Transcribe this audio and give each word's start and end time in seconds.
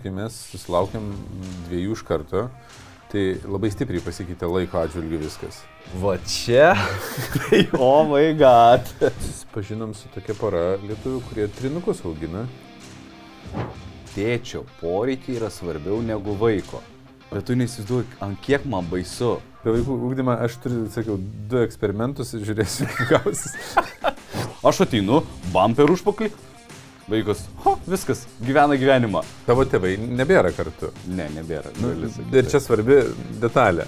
Kai 0.00 0.12
mes 0.16 0.36
susilaukėm 0.48 1.10
dviejų 1.66 1.92
iš 1.92 2.02
karto, 2.08 2.46
tai 3.12 3.24
labai 3.44 3.68
stipriai 3.68 4.00
pasikeitė 4.00 4.48
laiko 4.48 4.78
atžvilgių 4.80 5.18
viskas. 5.26 5.58
Va 6.00 6.14
čia. 6.24 6.70
Tai, 7.34 7.60
oh 7.76 8.06
my 8.08 8.30
god. 8.38 8.86
Susipažinom 9.00 9.92
su 9.98 10.08
tokia 10.14 10.36
pora 10.38 10.62
lietuvių, 10.80 11.20
kurie 11.28 11.48
trinukus 11.58 12.00
augina. 12.08 12.46
Tėčio 14.14 14.64
poreikiai 14.80 15.36
yra 15.36 15.50
svarbiau 15.52 16.00
negu 16.06 16.32
vaiko. 16.38 16.80
Bet 17.30 17.44
tu 17.46 17.54
neįsivaizduoji, 17.58 18.08
ant 18.24 18.40
kiek 18.42 18.64
man 18.70 18.88
baisu. 18.90 19.36
Apie 19.60 19.74
vaikų 19.76 19.98
ūkdymą 20.08 20.38
aš 20.46 20.56
turiu, 20.64 20.86
sakiau, 20.90 21.18
du 21.50 21.60
eksperimentus 21.60 22.32
ir 22.38 22.46
žiūrėsiu, 22.48 22.88
kaip 22.94 23.12
gausis. 23.18 23.76
Aš 24.64 24.86
ateinu, 24.86 25.20
bumper 25.52 25.92
užpaklį. 25.92 26.32
Vaikas, 27.10 27.40
ho, 27.64 27.72
viskas, 27.90 28.20
gyvena 28.46 28.76
gyvenimą. 28.78 29.24
Tavo 29.46 29.64
tėvai 29.66 29.96
nebėra 29.98 30.52
kartu. 30.54 30.92
Ne, 31.10 31.26
nebėra. 31.34 31.72
Nu, 31.82 31.90
ir 32.30 32.46
čia 32.50 32.60
svarbi 32.62 33.00
detalė. 33.42 33.86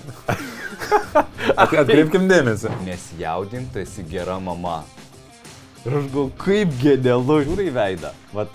At- 1.54 1.76
Atkreipkim 1.84 2.26
dėmesį. 2.30 2.72
Nesjaudink, 2.86 3.70
tu 3.74 3.82
esi 3.84 4.02
gera 4.10 4.40
mama. 4.42 4.80
Ir 5.86 5.94
aš 6.00 6.08
galvoju, 6.10 6.32
kaip 6.42 6.74
genialu, 6.82 7.38
žiūri 7.46 7.68
į 7.70 7.74
veidą. 7.76 8.10
Vat, 8.34 8.50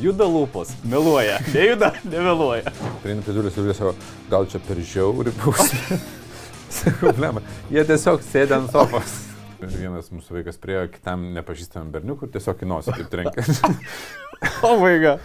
juda 0.00 0.28
lūpos, 0.28 0.74
meluoja. 0.84 1.38
Nejuda, 1.56 1.94
nemeluoja. 2.04 2.72
Prieinu 3.02 3.24
prie 3.24 3.36
durų 3.38 3.54
ir 3.56 3.74
savo, 3.76 3.94
gal 4.32 4.48
čia 4.52 4.60
per 4.68 4.84
žiauri 4.84 5.32
bausmė. 5.40 6.00
Problema. 7.00 7.40
Jie 7.72 7.88
tiesiog 7.88 8.20
sėdė 8.28 8.60
ant 8.60 8.72
sofos. 8.76 9.16
Vienas 9.60 10.08
mūsų 10.14 10.38
vaikas 10.38 10.56
priejo 10.62 10.86
kitam 10.94 11.26
nepažįstamam 11.36 11.90
berniukui 11.92 12.28
ir 12.28 12.32
tiesiog 12.36 12.64
į 12.64 12.68
nosį 12.72 12.96
taip 12.96 13.10
trenkė. 13.12 13.44
O 14.64 14.70
vaiga. 14.80 15.18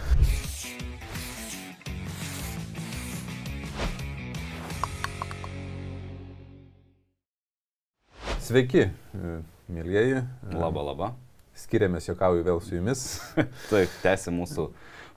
Sveiki, 8.46 8.86
e, 8.86 9.36
mėlyjeji. 9.72 10.20
Labą, 10.54 10.82
labą. 10.90 11.08
Skiriamės, 11.56 12.06
jokauju 12.10 12.44
vėl 12.46 12.60
su 12.62 12.76
jumis. 12.76 13.02
Taip, 13.70 13.92
tęsi 14.04 14.32
mūsų 14.34 14.68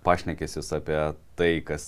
pašnekėsius 0.07 0.71
apie 0.77 0.97
tai, 1.37 1.49
kas 1.67 1.85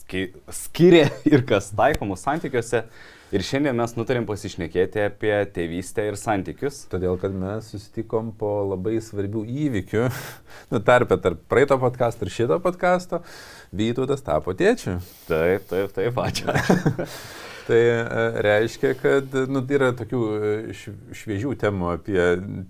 ski- 0.00 0.30
skiria 0.56 1.10
ir 1.28 1.44
kas 1.48 1.68
taikoma 1.76 2.16
santykiuose. 2.18 2.84
Ir 3.30 3.44
šiandien 3.46 3.76
mes 3.78 3.92
nutarėm 3.94 4.24
pasišnekėti 4.26 5.04
apie 5.04 5.34
tėvystę 5.54 6.08
ir 6.08 6.16
santykius. 6.18 6.80
Todėl, 6.90 7.14
kad 7.20 7.34
mes 7.34 7.68
susitikom 7.70 8.32
po 8.38 8.56
labai 8.72 8.96
svarbių 9.04 9.44
įvykių, 9.66 10.08
nu, 10.72 10.80
tarpę 10.82 11.20
tarp 11.22 11.44
praeito 11.50 11.78
podkasto 11.78 12.26
ir 12.26 12.34
šito 12.34 12.58
podkasto, 12.64 13.22
Vytautas 13.70 14.24
tapo 14.26 14.50
tėčiu. 14.58 14.96
Taip, 15.28 15.68
taip, 15.70 15.94
taip, 15.94 16.16
ačiū. 16.18 16.50
Tai 17.70 17.78
e, 17.78 18.02
reiškia, 18.42 18.94
kad 18.98 19.34
nu, 19.46 19.60
yra 19.70 19.92
tokių 19.94 20.20
e, 20.34 20.54
šv- 20.74 21.14
šviežių 21.20 21.52
temų 21.60 21.92
apie 21.92 22.18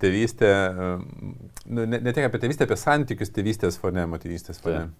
tėvystę, 0.01 0.51
e, 0.51 0.89
nu, 1.71 1.87
ne, 1.89 1.97
ne 1.97 2.13
tik 2.13 2.27
apie 2.27 2.41
tėvystę, 2.43 2.67
apie 2.67 2.77
santykius 2.77 3.33
tėvystės 3.33 3.79
fone, 3.81 4.03
motinystės 4.11 4.61
fone. 4.61 4.91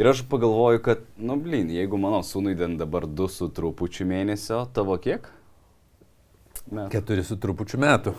Ir 0.00 0.08
aš 0.08 0.22
pagalvoju, 0.28 0.80
kad, 0.82 0.98
nu, 1.20 1.34
blin, 1.36 1.68
jeigu 1.68 1.98
mano 2.00 2.22
sūnui 2.24 2.54
ten 2.56 2.78
dabar 2.80 3.04
du 3.04 3.26
su 3.28 3.50
trupučiu 3.52 4.06
mėnesio, 4.08 4.62
tavo 4.72 4.94
kiek? 4.96 5.26
Mes. 6.70 6.86
Keturi 6.88 7.24
su 7.26 7.36
trupučiu 7.40 7.76
metų. 7.82 8.14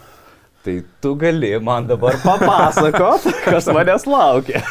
Tai 0.61 0.75
tu 1.01 1.15
gali 1.17 1.49
man 1.57 1.87
dabar 1.89 2.19
papasakot, 2.21 3.25
kas 3.49 3.65
manęs 3.73 4.05
laukia. 4.05 4.61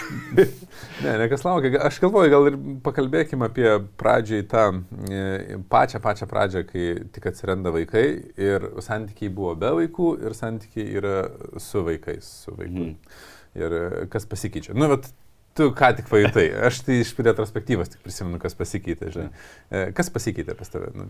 Ne, 1.03 1.17
ne 1.19 1.27
kas 1.33 1.43
laukia. 1.43 1.73
Aš 1.89 1.99
galvoju, 2.05 2.31
gal 2.31 2.47
ir 2.53 2.59
pakalbėkime 2.87 3.49
apie 3.49 3.67
pradžiai 3.99 4.47
tą 4.53 4.69
e, 5.11 5.59
pačią, 5.73 5.99
pačią 6.05 6.29
pradžią, 6.31 6.63
kai 6.69 6.85
tik 7.11 7.27
atsiranda 7.33 7.75
vaikai 7.75 8.05
ir 8.39 8.69
santykiai 8.87 9.33
buvo 9.35 9.57
be 9.59 9.73
vaikų 9.81 10.13
ir 10.29 10.39
santykiai 10.39 10.87
yra 11.03 11.17
su 11.59 11.83
vaikais, 11.91 12.31
su 12.45 12.55
vaiku. 12.55 12.87
Mhm. 12.87 13.27
Ir 13.59 13.77
e, 13.81 13.85
kas 14.15 14.31
pasikeičia. 14.31 14.79
Nu, 14.79 14.87
bet 14.95 15.11
tu 15.59 15.71
ką 15.77 15.91
tik 15.99 16.09
pajutai. 16.11 16.49
Aš 16.69 16.83
tai 16.87 17.01
iš 17.03 17.13
retrospektyvos 17.19 17.93
tik 17.93 18.05
prisimenu, 18.05 18.41
kas 18.43 18.57
pasikeitė, 18.59 19.11
žinai. 19.15 19.31
E, 19.71 19.85
Kas 19.97 20.13
pasikeitė 20.13 20.57
pas 20.59 20.71
tave? 20.73 20.93
Nu, 20.97 21.09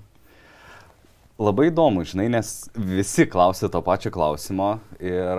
Labai 1.41 1.71
įdomu, 1.71 2.03
žinai, 2.05 2.27
nes 2.29 2.49
visi 2.77 3.25
klausė 3.25 3.71
to 3.73 3.81
pačio 3.81 4.11
klausimo 4.13 4.75
ir 5.01 5.39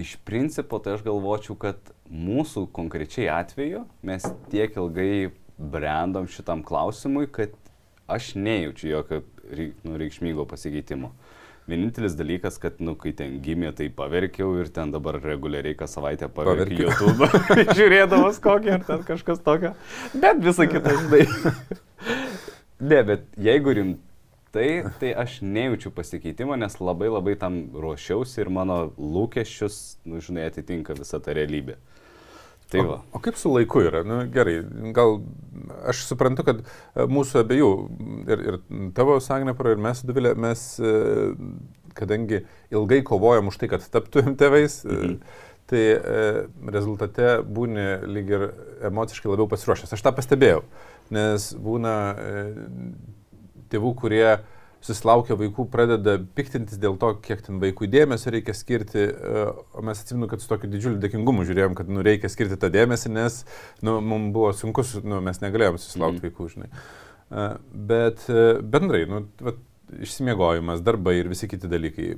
iš 0.00 0.14
principo 0.24 0.78
tai 0.80 0.94
aš 0.96 1.02
galvočiau, 1.04 1.58
kad 1.60 1.90
mūsų 2.08 2.62
konkrečiai 2.72 3.26
atveju 3.34 3.82
mes 4.06 4.24
tiek 4.48 4.78
ilgai 4.80 5.28
brandom 5.60 6.24
šitam 6.30 6.62
klausimui, 6.64 7.26
kad 7.28 7.52
aš 8.08 8.32
nejaučiu 8.40 8.88
jokio 8.94 9.20
nu, 9.84 9.98
reikšmingo 10.00 10.46
pasikeitimo. 10.48 11.12
Vienintelis 11.70 12.16
dalykas, 12.18 12.56
kad, 12.58 12.80
nu, 12.82 12.96
kai 12.98 13.12
ten 13.14 13.36
gimė, 13.44 13.70
tai 13.78 13.86
paverkiau 13.94 14.56
ir 14.58 14.70
ten 14.74 14.90
dabar 14.90 15.20
reguliariai 15.22 15.76
kas 15.78 15.94
savaitę 15.94 16.26
paverkiu. 16.34 16.88
YouTube, 16.88 17.28
žiūrėdamas 17.78 18.40
kokį 18.42 18.72
ar 18.74 18.86
ten 18.88 19.04
kažkas 19.06 19.42
tokio. 19.46 19.76
Bet 20.14 20.42
visą 20.42 20.66
kitą, 20.70 20.96
žinai. 21.04 21.78
Ne, 22.80 23.02
bet 23.06 23.28
jeigu 23.38 23.76
rimtai, 23.76 24.68
tai 24.98 25.12
aš 25.22 25.38
nejaučiu 25.46 25.92
pasikeitimo, 25.94 26.56
nes 26.58 26.78
labai 26.80 27.12
labai 27.12 27.36
tam 27.38 27.60
ruošiausi 27.76 28.42
ir 28.42 28.50
mano 28.50 28.80
lūkesčius, 28.98 29.80
nu, 30.10 30.18
žinai, 30.24 30.48
atitinka 30.50 30.96
visą 30.98 31.22
tą 31.22 31.36
realybę. 31.38 31.78
Tai. 32.70 32.80
O, 32.86 33.00
o 33.12 33.18
kaip 33.22 33.38
su 33.38 33.50
laiku 33.50 33.82
yra? 33.82 34.04
Nu, 34.06 34.20
gerai, 34.30 34.60
gal 34.94 35.18
aš 35.90 36.04
suprantu, 36.06 36.44
kad 36.46 36.60
e, 36.62 37.06
mūsų 37.10 37.42
abiejų, 37.42 37.70
ir, 38.30 38.44
ir 38.46 38.58
tavo 38.94 39.16
Sagnepro, 39.22 39.72
ir 39.74 39.82
mes 39.82 40.04
Duvilė, 40.06 40.36
mes, 40.38 40.62
e, 40.78 40.92
kadangi 41.98 42.44
ilgai 42.70 43.00
kovojom 43.06 43.50
už 43.50 43.58
tai, 43.58 43.70
kad 43.72 43.86
taptumėm 43.90 44.38
tėvais, 44.38 44.80
mhm. 44.86 45.18
tai 45.70 45.82
e, 45.96 46.22
rezultate 46.76 47.40
būni 47.42 47.88
lyg 48.06 48.30
ir 48.36 48.46
emociškai 48.92 49.32
labiau 49.32 49.50
pasiruošęs. 49.50 49.96
Aš 49.96 50.06
tą 50.06 50.14
pastebėjau, 50.14 50.62
nes 51.14 51.50
būna 51.58 51.96
e, 52.14 52.46
tėvų, 53.74 53.94
kurie 53.98 54.26
susilaukia 54.84 55.36
vaikų, 55.38 55.66
pradeda 55.72 56.16
piktintis 56.36 56.80
dėl 56.80 56.96
to, 57.00 57.12
kiek 57.24 57.42
ten 57.44 57.60
vaikų 57.62 57.88
dėmesio 57.92 58.32
reikia 58.34 58.54
skirti, 58.56 59.06
e, 59.10 59.44
o 59.76 59.84
mes 59.86 60.00
atsimenu, 60.00 60.28
kad 60.30 60.42
su 60.42 60.48
tokiu 60.50 60.70
didžiuliu 60.72 61.00
dėkingumu 61.02 61.44
žiūrėjom, 61.48 61.76
kad 61.78 61.90
nu, 61.92 62.04
reikia 62.06 62.30
skirti 62.32 62.58
tą 62.60 62.72
dėmesį, 62.72 63.12
nes 63.16 63.42
nu, 63.86 63.98
mums 64.00 64.32
buvo 64.34 64.52
sunku, 64.56 64.84
su- 64.86 65.04
nu, 65.04 65.20
mes 65.24 65.42
negalėjom 65.44 65.80
susilaukti 65.80 66.22
mm. 66.22 66.28
vaikų, 66.28 66.48
žinai. 66.54 66.70
E, 66.70 67.48
Bet 67.92 68.24
e, 68.32 68.46
bendrai, 68.62 69.04
nu, 69.10 69.24
vat, 69.44 69.60
išsimiegojimas, 70.00 70.84
darbai 70.86 71.16
ir 71.18 71.28
visi 71.30 71.48
kiti 71.50 71.68
dalykai 71.70 72.12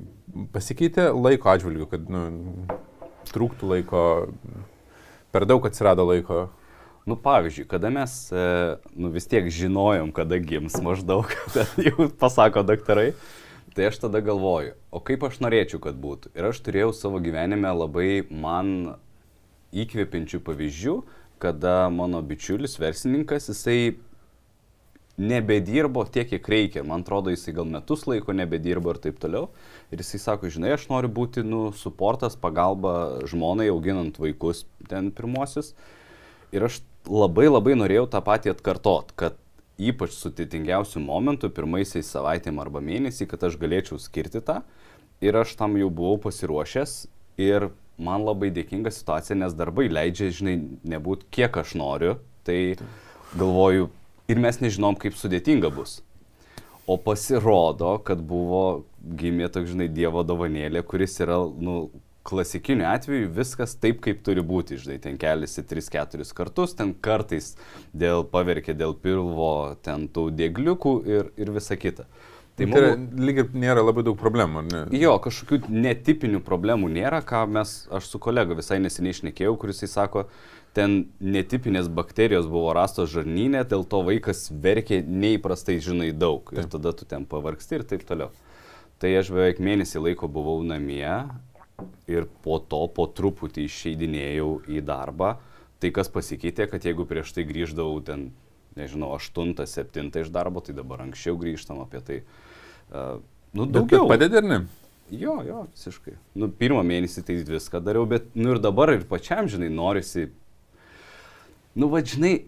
pasikeitė 0.53 1.09
laiko 1.15 1.49
atžvilgiu, 1.51 1.87
kad 1.89 2.05
nu, 2.11 2.25
trūktų 3.33 3.69
laiko, 3.71 4.03
per 5.33 5.47
daug 5.49 5.65
atsirado 5.67 6.05
laiko. 6.05 6.45
Nu, 7.05 7.17
pavyzdžiui, 7.19 7.67
kada 7.67 7.89
mes, 7.91 8.11
e, 8.31 8.43
nu, 8.95 9.09
vis 9.11 9.27
tiek 9.27 9.49
žinojom, 9.51 10.13
kada 10.15 10.37
gims 10.39 10.77
maždaug, 10.79 11.27
jau 11.87 12.07
pasako 12.19 12.63
daktarai, 12.63 13.11
tai 13.75 13.89
aš 13.89 13.99
tada 14.05 14.21
galvoju, 14.23 14.77
o 14.87 15.01
kaip 15.03 15.25
aš 15.27 15.41
norėčiau, 15.43 15.81
kad 15.83 15.99
būtų. 15.99 16.31
Ir 16.37 16.47
aš 16.47 16.61
turėjau 16.63 16.93
savo 16.95 17.19
gyvenime 17.23 17.73
labai 17.75 18.23
man 18.31 18.95
įkvepiančių 19.75 20.39
pavyzdžių, 20.47 20.95
kada 21.43 21.89
mano 21.91 22.21
bičiulis, 22.23 22.77
verslininkas, 22.79 23.49
jisai 23.51 23.97
nebedirbo 25.19 26.05
tiek, 26.07 26.29
kiek 26.29 26.47
reikia. 26.49 26.85
Man 26.87 27.03
atrodo, 27.03 27.33
jisai 27.33 27.53
gal 27.57 27.67
metus 27.69 28.07
laiko 28.07 28.31
nebedirbo 28.31 28.93
ir 28.93 29.01
taip 29.03 29.19
toliau. 29.21 29.49
Ir 29.91 30.01
jisai 30.01 30.21
sako, 30.23 30.49
žinai, 30.53 30.71
aš 30.77 30.87
noriu 30.89 31.11
būti, 31.11 31.43
nu, 31.43 31.67
suportas, 31.75 32.39
pagalba 32.39 33.25
žmonai 33.29 33.67
auginant 33.73 34.17
vaikus 34.23 34.63
ten 34.89 35.11
pirmosius. 35.13 35.73
Ir 36.55 36.65
aš 36.69 36.79
labai 37.09 37.49
labai 37.49 37.75
norėjau 37.77 38.07
tą 38.11 38.21
patį 38.23 38.53
atkartot, 38.53 39.11
kad 39.19 39.37
ypač 39.81 40.15
sudėtingiausių 40.17 41.01
momentų, 41.03 41.49
pirmaisiais 41.53 42.09
savaitėm 42.13 42.61
arba 42.61 42.81
mėnesį, 42.83 43.27
kad 43.31 43.43
aš 43.47 43.57
galėčiau 43.61 43.99
skirti 44.01 44.43
tą. 44.45 44.61
Ir 45.23 45.37
aš 45.39 45.55
tam 45.59 45.77
jau 45.79 45.89
buvau 45.93 46.19
pasiruošęs 46.25 46.95
ir 47.41 47.69
man 47.97 48.25
labai 48.27 48.51
dėkinga 48.53 48.91
situacija, 48.91 49.37
nes 49.39 49.55
darbai 49.55 49.87
leidžia, 49.91 50.31
žinai, 50.33 50.55
nebūti 50.83 51.29
kiek 51.33 51.57
aš 51.63 51.75
noriu. 51.79 52.17
Tai 52.43 52.57
galvoju, 53.39 53.87
ir 54.27 54.41
mes 54.43 54.59
nežinom, 54.59 54.97
kaip 54.99 55.15
sudėtinga 55.15 55.71
bus. 55.73 56.01
O 56.83 56.97
pasirodo, 56.99 57.95
kad 58.03 58.19
buvo 58.27 58.83
gimė 58.99 59.47
toks, 59.51 59.71
žinai, 59.71 59.87
Dievo 59.87 60.25
dovanėlė, 60.27 60.83
kuris 60.83 61.15
yra, 61.23 61.39
nu, 61.39 61.87
klasikiniu 62.23 62.87
atveju 62.87 63.31
viskas 63.35 63.75
taip, 63.75 63.99
kaip 64.03 64.21
turi 64.25 64.43
būti, 64.45 64.77
žinai, 64.79 64.99
ten 65.03 65.17
keliasi 65.19 65.65
3-4 65.67 66.29
kartus, 66.35 66.75
ten 66.79 66.93
kartais 66.93 67.53
dėl 67.91 68.23
paverkė, 68.31 68.75
dėl 68.79 68.95
pilvo, 68.95 69.75
ten 69.83 70.07
tų 70.07 70.29
dėgliukų 70.39 70.93
ir, 71.09 71.33
ir 71.39 71.51
visa 71.55 71.79
kita. 71.79 72.07
Tai 72.07 72.33
Tai 72.53 72.67
yra, 72.69 72.89
mum, 72.93 73.05
lyg 73.25 73.39
ir 73.41 73.47
nėra 73.57 73.81
labai 73.81 74.03
daug 74.05 74.17
problemų, 74.19 74.61
ne? 74.67 74.81
jo, 74.93 75.15
kažkokių 75.25 75.71
netipinių 75.73 76.43
problemų 76.45 76.91
nėra, 76.93 77.23
ką 77.25 77.47
mes, 77.49 77.71
aš 77.89 78.11
su 78.11 78.21
kolega 78.21 78.53
visai 78.53 78.77
neseniai 78.83 79.15
išnekėjau, 79.15 79.55
kuris 79.57 79.81
jis 79.81 79.95
sako, 79.97 80.27
ten 80.77 81.07
netipinės 81.17 81.89
bakterijos 81.89 82.45
buvo 82.49 82.75
rastos 82.77 83.09
žarnynė, 83.09 83.63
dėl 83.69 83.87
to 83.89 84.03
vaikas 84.05 84.51
verkė 84.53 85.01
neįprastai, 85.01 85.79
žinai, 85.81 86.11
daug. 86.13 86.53
Ir 86.53 86.69
tada 86.69 86.93
tu 86.93 87.09
ten 87.09 87.25
pavargsti 87.29 87.79
ir 87.79 87.87
taip 87.89 88.05
toliau. 88.05 88.29
Tai 89.01 89.09
aš 89.17 89.33
beveik 89.33 89.57
mėnesį 89.57 90.05
laiko 90.05 90.29
buvau 90.31 90.61
namie 90.63 91.09
ir 92.09 92.27
po 92.45 92.59
to 92.59 92.83
po 92.93 93.07
truputį 93.07 93.67
išeidinėjau 93.69 94.51
į 94.71 94.83
darbą. 94.85 95.35
Tai 95.83 95.91
kas 95.95 96.11
pasikeitė, 96.11 96.69
kad 96.71 96.85
jeigu 96.85 97.07
prieš 97.07 97.33
tai 97.35 97.43
grįždavau 97.47 97.97
ten, 98.05 98.29
nežinau, 98.79 99.11
8-7 99.17 100.21
iš 100.21 100.31
darbo, 100.31 100.63
tai 100.63 100.75
dabar 100.77 101.03
anksčiau 101.03 101.35
grįžtam 101.39 101.81
apie 101.83 102.03
tai. 102.05 102.21
Uh, 102.93 103.19
nu, 103.51 103.65
daugiau. 103.65 104.05
Bet 104.07 104.15
padedi 104.15 104.39
ar 104.39 104.47
ne? 104.47 104.61
Jo, 105.11 105.41
jo, 105.45 105.65
visiškai. 105.73 106.15
Nu, 106.39 106.47
pirmą 106.47 106.85
mėnesį 106.87 107.25
tai 107.27 107.35
viską 107.47 107.83
dariau, 107.83 108.07
bet, 108.09 108.31
nu 108.39 108.55
ir 108.55 108.61
dabar 108.63 108.93
ir 108.93 109.03
pačiam, 109.09 109.49
žinai, 109.51 109.67
norisi 109.73 110.29
Nu, 111.73 111.89
va, 111.89 112.03
žinai, 112.05 112.43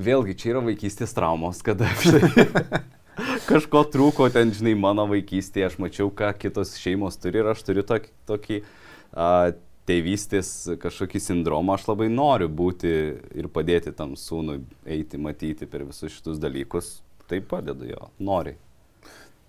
vėlgi 0.00 0.34
čia 0.38 0.54
yra 0.54 0.62
vaikystės 0.66 1.14
traumos, 1.14 1.60
kada 1.62 1.86
žinai, 2.02 2.48
kažko 3.48 3.84
trūko 3.92 4.28
ten, 4.34 4.52
žinai, 4.56 4.76
mano 4.78 5.06
vaikystėje, 5.10 5.70
aš 5.70 5.80
mačiau, 5.82 6.12
ką 6.14 6.32
kitos 6.38 6.76
šeimos 6.80 7.18
turi 7.20 7.42
ir 7.42 7.50
aš 7.52 7.64
turiu 7.66 7.84
tokį, 7.86 8.14
tokį 8.30 8.60
a, 9.12 9.28
tėvystės 9.90 10.50
kažkokį 10.80 11.22
sindromą, 11.22 11.76
aš 11.76 11.88
labai 11.90 12.08
noriu 12.12 12.50
būti 12.52 12.90
ir 13.40 13.50
padėti 13.52 13.94
tam 13.96 14.16
sūnui 14.18 14.60
eiti, 14.86 15.20
matyti 15.20 15.68
per 15.70 15.86
visus 15.88 16.14
šitus 16.14 16.40
dalykus, 16.42 16.98
tai 17.30 17.40
padedu 17.42 17.88
jo, 17.90 18.10
nori. 18.22 18.56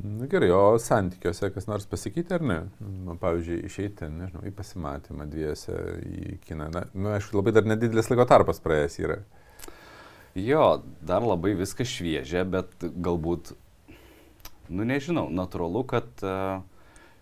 Na 0.01 0.25
gerai, 0.25 0.49
o 0.49 0.79
santykiuose 0.81 1.51
kas 1.53 1.67
nors 1.69 1.85
pasikeitė 1.89 2.39
ar 2.39 2.45
ne? 2.47 2.57
Nu, 2.81 3.13
pavyzdžiui, 3.21 3.59
išeiti, 3.67 4.07
nežinau, 4.09 4.41
į 4.49 4.53
pasimatymą 4.57 5.27
dviese, 5.29 5.75
į 6.01 6.37
kiną. 6.47 6.71
Na, 6.73 6.87
nu, 6.95 7.11
aišku, 7.13 7.37
labai 7.37 7.53
dar 7.53 7.67
nedidelis 7.69 8.09
laiko 8.09 8.25
tarpas 8.29 8.63
praėjęs 8.63 8.97
yra. 9.03 9.19
Jo, 10.35 10.81
dar 11.03 11.25
labai 11.27 11.51
viskas 11.59 11.89
šviežia, 11.91 12.45
bet 12.47 12.71
galbūt, 12.79 13.51
nu 14.71 14.85
nežinau, 14.87 15.25
natūralu, 15.27 15.83
kad 15.91 16.23
uh, 16.23 16.61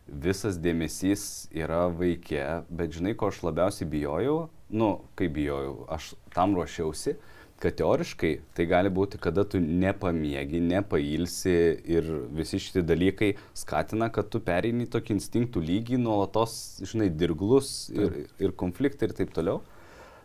visas 0.06 0.60
dėmesys 0.62 1.24
yra 1.56 1.88
vaikė, 1.90 2.66
bet 2.70 2.94
žinai, 2.94 3.16
ko 3.18 3.32
aš 3.32 3.42
labiausiai 3.48 3.90
bijojau, 3.90 4.38
nu, 4.70 4.92
kaip 5.18 5.34
bijojau, 5.40 5.74
aš 5.90 6.14
tam 6.36 6.54
ruošiausi, 6.58 7.16
kad 7.60 7.76
teoriškai 7.80 8.32
tai 8.56 8.66
gali 8.70 8.92
būti, 8.94 9.20
kada 9.20 9.44
tu 9.44 9.60
nepamiegi, 9.60 10.62
nepailsi 10.64 11.56
ir 11.92 12.08
visi 12.36 12.62
šitie 12.62 12.84
dalykai 12.86 13.34
skatina, 13.58 14.08
kad 14.14 14.30
tu 14.32 14.40
pereini 14.44 14.88
tokį 14.88 15.18
instinktų 15.18 15.64
lygį, 15.66 16.00
nuolatos, 16.06 16.54
žinai, 16.88 17.10
dirglus 17.12 17.90
ir, 17.92 18.22
ir 18.40 18.56
konfliktai 18.56 19.10
ir 19.10 19.18
taip 19.18 19.34
toliau. 19.36 19.60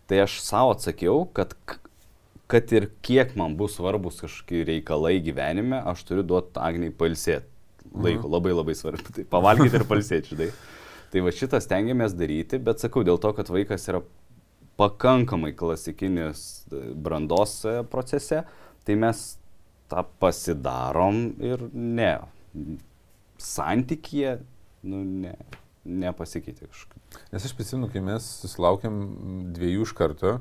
Tai 0.04 0.20
aš 0.26 0.36
savo 0.44 0.76
atsakiau, 0.76 1.24
kad, 1.34 1.56
kad 2.50 2.72
ir 2.72 2.90
kiek 3.04 3.34
man 3.38 3.56
bus 3.56 3.78
svarbus 3.78 4.20
kažkokie 4.24 4.64
reikalai 4.68 5.16
gyvenime, 5.24 5.80
aš 5.92 6.04
turiu 6.08 6.24
duoti 6.26 6.60
Agniai 6.60 6.92
pailsėti. 6.94 7.50
Laiko, 7.94 8.26
mhm. 8.26 8.32
labai 8.32 8.52
labai 8.54 8.74
svarbu. 8.76 9.12
Tai 9.18 9.24
pavalgyti 9.30 9.78
ir 9.78 9.86
pailsėti, 9.88 10.34
žinai. 10.34 10.50
Tai 11.14 11.22
va 11.22 11.30
šitą 11.30 11.60
stengiamės 11.62 12.16
daryti, 12.18 12.58
bet 12.58 12.82
sakau, 12.82 13.04
dėl 13.06 13.20
to, 13.22 13.30
kad 13.36 13.50
vaikas 13.52 13.84
yra 13.86 14.00
pakankamai 14.80 15.52
klasikinis 15.54 16.64
e, 16.72 16.80
brandos 16.98 17.60
e, 17.70 17.74
procese, 17.86 18.40
tai 18.82 18.96
mes 18.98 19.20
tą 19.92 20.02
pasidarom 20.18 21.20
ir 21.38 21.62
ne. 21.70 22.16
Santykėje, 23.38 24.40
nu, 24.90 25.04
ne, 25.22 25.36
nepasikeitė 25.86 26.66
kažkaip. 26.66 27.20
Nes 27.30 27.46
aš 27.46 27.54
prisimenu, 27.54 27.92
kai 27.92 28.02
mes 28.02 28.26
susilaukėm 28.42 28.98
dviejų 29.54 29.86
iš 29.86 29.94
karto, 29.94 30.38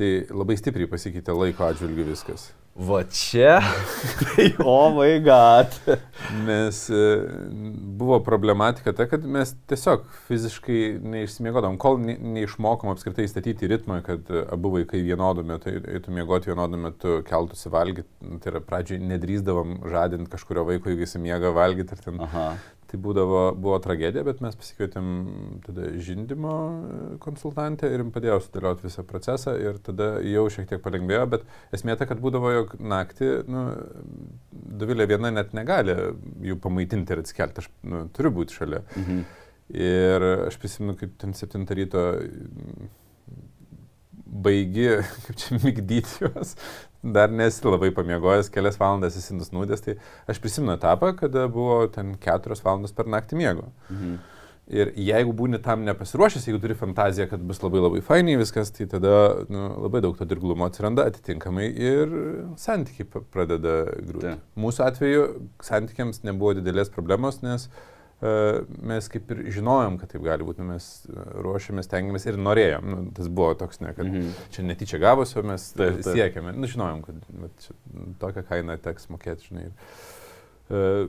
tai 0.00 0.14
labai 0.32 0.56
stipriai 0.56 0.88
pasikeitė 0.90 1.36
laiko 1.36 1.68
atžvilgiu 1.68 2.08
viskas. 2.08 2.50
Va 2.80 3.02
čia, 3.12 3.58
oh 4.64 4.94
my 4.94 5.18
god. 5.20 5.74
Nes 6.46 6.78
e, 6.88 7.00
buvo 7.98 8.20
problematika 8.24 8.94
ta, 8.96 9.04
kad 9.10 9.26
mes 9.26 9.52
tiesiog 9.68 10.06
fiziškai 10.28 10.78
neišsimiegodom, 11.02 11.76
kol 11.82 11.98
ne, 12.00 12.14
neišmokom 12.38 12.92
apskritai 12.94 13.26
statyti 13.28 13.68
ritmą, 13.68 14.00
kad 14.06 14.30
abu 14.46 14.72
vaikai 14.78 15.02
vienodu 15.04 15.44
metu 15.44 15.74
eitų 15.76 16.14
miegoti 16.14 16.52
vienodu 16.54 16.80
metu, 16.80 17.18
keltųsi 17.26 17.74
valgyti. 17.74 18.08
Tai 18.40 18.54
yra 18.54 18.64
pradžiai 18.64 19.02
nedrįsdavom 19.12 19.80
žadinti 19.90 20.32
kažkurio 20.32 20.64
vaiko, 20.70 20.94
jeigu 20.94 21.04
jis 21.04 21.18
miega 21.20 21.52
valgyti 21.56 21.98
ten. 22.00 22.22
Aha 22.30 22.52
tai 22.90 22.98
būdavo, 23.02 23.42
buvo 23.60 23.78
tragedija, 23.82 24.24
bet 24.26 24.42
mes 24.44 24.56
pasikvietėm 24.58 25.10
tada 25.66 25.90
žindimo 26.02 26.54
konsultantę 27.22 27.90
ir 27.90 28.02
jums 28.02 28.14
padėjo 28.14 28.38
sudėlioti 28.44 28.86
visą 28.88 29.04
procesą 29.06 29.54
ir 29.62 29.78
tada 29.86 30.12
jau 30.26 30.46
šiek 30.52 30.68
tiek 30.70 30.82
palengvėjo, 30.84 31.26
bet 31.36 31.46
esmė 31.76 31.96
ta, 32.00 32.08
kad 32.10 32.22
būdavo, 32.22 32.54
jog 32.56 32.74
naktį, 32.80 33.30
nu, 33.50 33.66
Dovilė 34.80 35.06
viena 35.10 35.30
net 35.32 35.52
negali 35.56 35.92
jų 36.46 36.56
pamaitinti 36.62 37.12
ir 37.14 37.20
atsikelti, 37.22 37.62
aš 37.62 37.68
nu, 37.90 38.06
turiu 38.16 38.32
būti 38.34 38.56
šalia. 38.56 38.80
Mhm. 38.96 39.20
Ir 39.70 40.24
aš 40.48 40.56
prisimenu, 40.58 40.96
kaip 40.98 41.12
ten 41.20 41.34
7 41.36 41.68
ryto 41.78 42.02
baigi, 44.30 44.88
kaip 45.26 45.38
čia 45.38 45.58
mygdyti 45.62 46.24
juos, 46.24 46.56
dar 47.02 47.30
nesi 47.32 47.64
labai 47.66 47.90
pamiegojęs, 47.96 48.50
kelias 48.52 48.78
valandas 48.80 49.16
esi 49.16 49.36
nusnūdęs, 49.36 49.84
tai 49.86 49.96
aš 50.28 50.40
prisimenu 50.42 50.74
etapą, 50.76 51.14
kada 51.16 51.46
buvo 51.52 51.86
ten 51.92 52.16
keturios 52.20 52.62
valandos 52.64 52.92
per 52.96 53.08
naktį 53.10 53.40
miego. 53.40 53.70
Mhm. 53.88 54.20
Ir 54.70 54.92
jeigu 55.02 55.32
būni 55.34 55.58
tam 55.58 55.80
nepasiruošęs, 55.82 56.44
jeigu 56.46 56.60
turi 56.62 56.76
fantaziją, 56.78 57.24
kad 57.32 57.42
bus 57.42 57.58
labai 57.58 57.80
labai 57.82 58.02
fainiai 58.06 58.38
viskas, 58.38 58.70
tai 58.70 58.84
tada 58.86 59.14
nu, 59.50 59.64
labai 59.82 59.98
daug 60.04 60.14
to 60.14 60.28
dirglumo 60.30 60.68
atsiranda 60.68 61.08
atitinkamai 61.10 61.66
ir 61.74 62.12
santykiai 62.60 63.08
pradeda 63.34 63.80
griūti. 63.96 64.36
Mūsų 64.62 64.84
atveju 64.86 65.24
santykiams 65.66 66.22
nebuvo 66.22 66.54
didelės 66.60 66.92
problemos, 66.94 67.40
nes 67.42 67.66
uh, 67.66 67.89
mes 68.20 69.06
kaip 69.08 69.30
ir 69.32 69.38
žinojom, 69.56 69.96
kad 70.00 70.10
taip 70.12 70.24
gali 70.26 70.44
būti, 70.44 70.60
nu, 70.60 70.74
mes 70.74 70.86
ruošiamės, 71.40 71.88
tengiamės 71.88 72.26
ir 72.28 72.36
norėjom. 72.40 72.88
Nu, 72.92 72.98
tas 73.16 73.30
buvo 73.32 73.54
toks, 73.56 73.80
ne, 73.80 73.94
kad 73.96 74.06
mm 74.06 74.16
-hmm. 74.16 74.48
čia 74.52 74.64
netyčia 74.66 75.00
gavosi, 75.00 75.38
o 75.40 75.42
mes 75.42 75.70
taip, 75.72 76.02
taip. 76.02 76.16
siekėme. 76.16 76.52
Nu, 76.56 76.68
žinojom, 76.68 77.02
kad 77.02 77.16
čia, 77.64 77.76
tokią 78.20 78.44
kainą 78.48 78.76
teks 78.76 79.08
mokėti, 79.08 79.48
žinai. 79.48 79.70
Uh, 80.70 81.08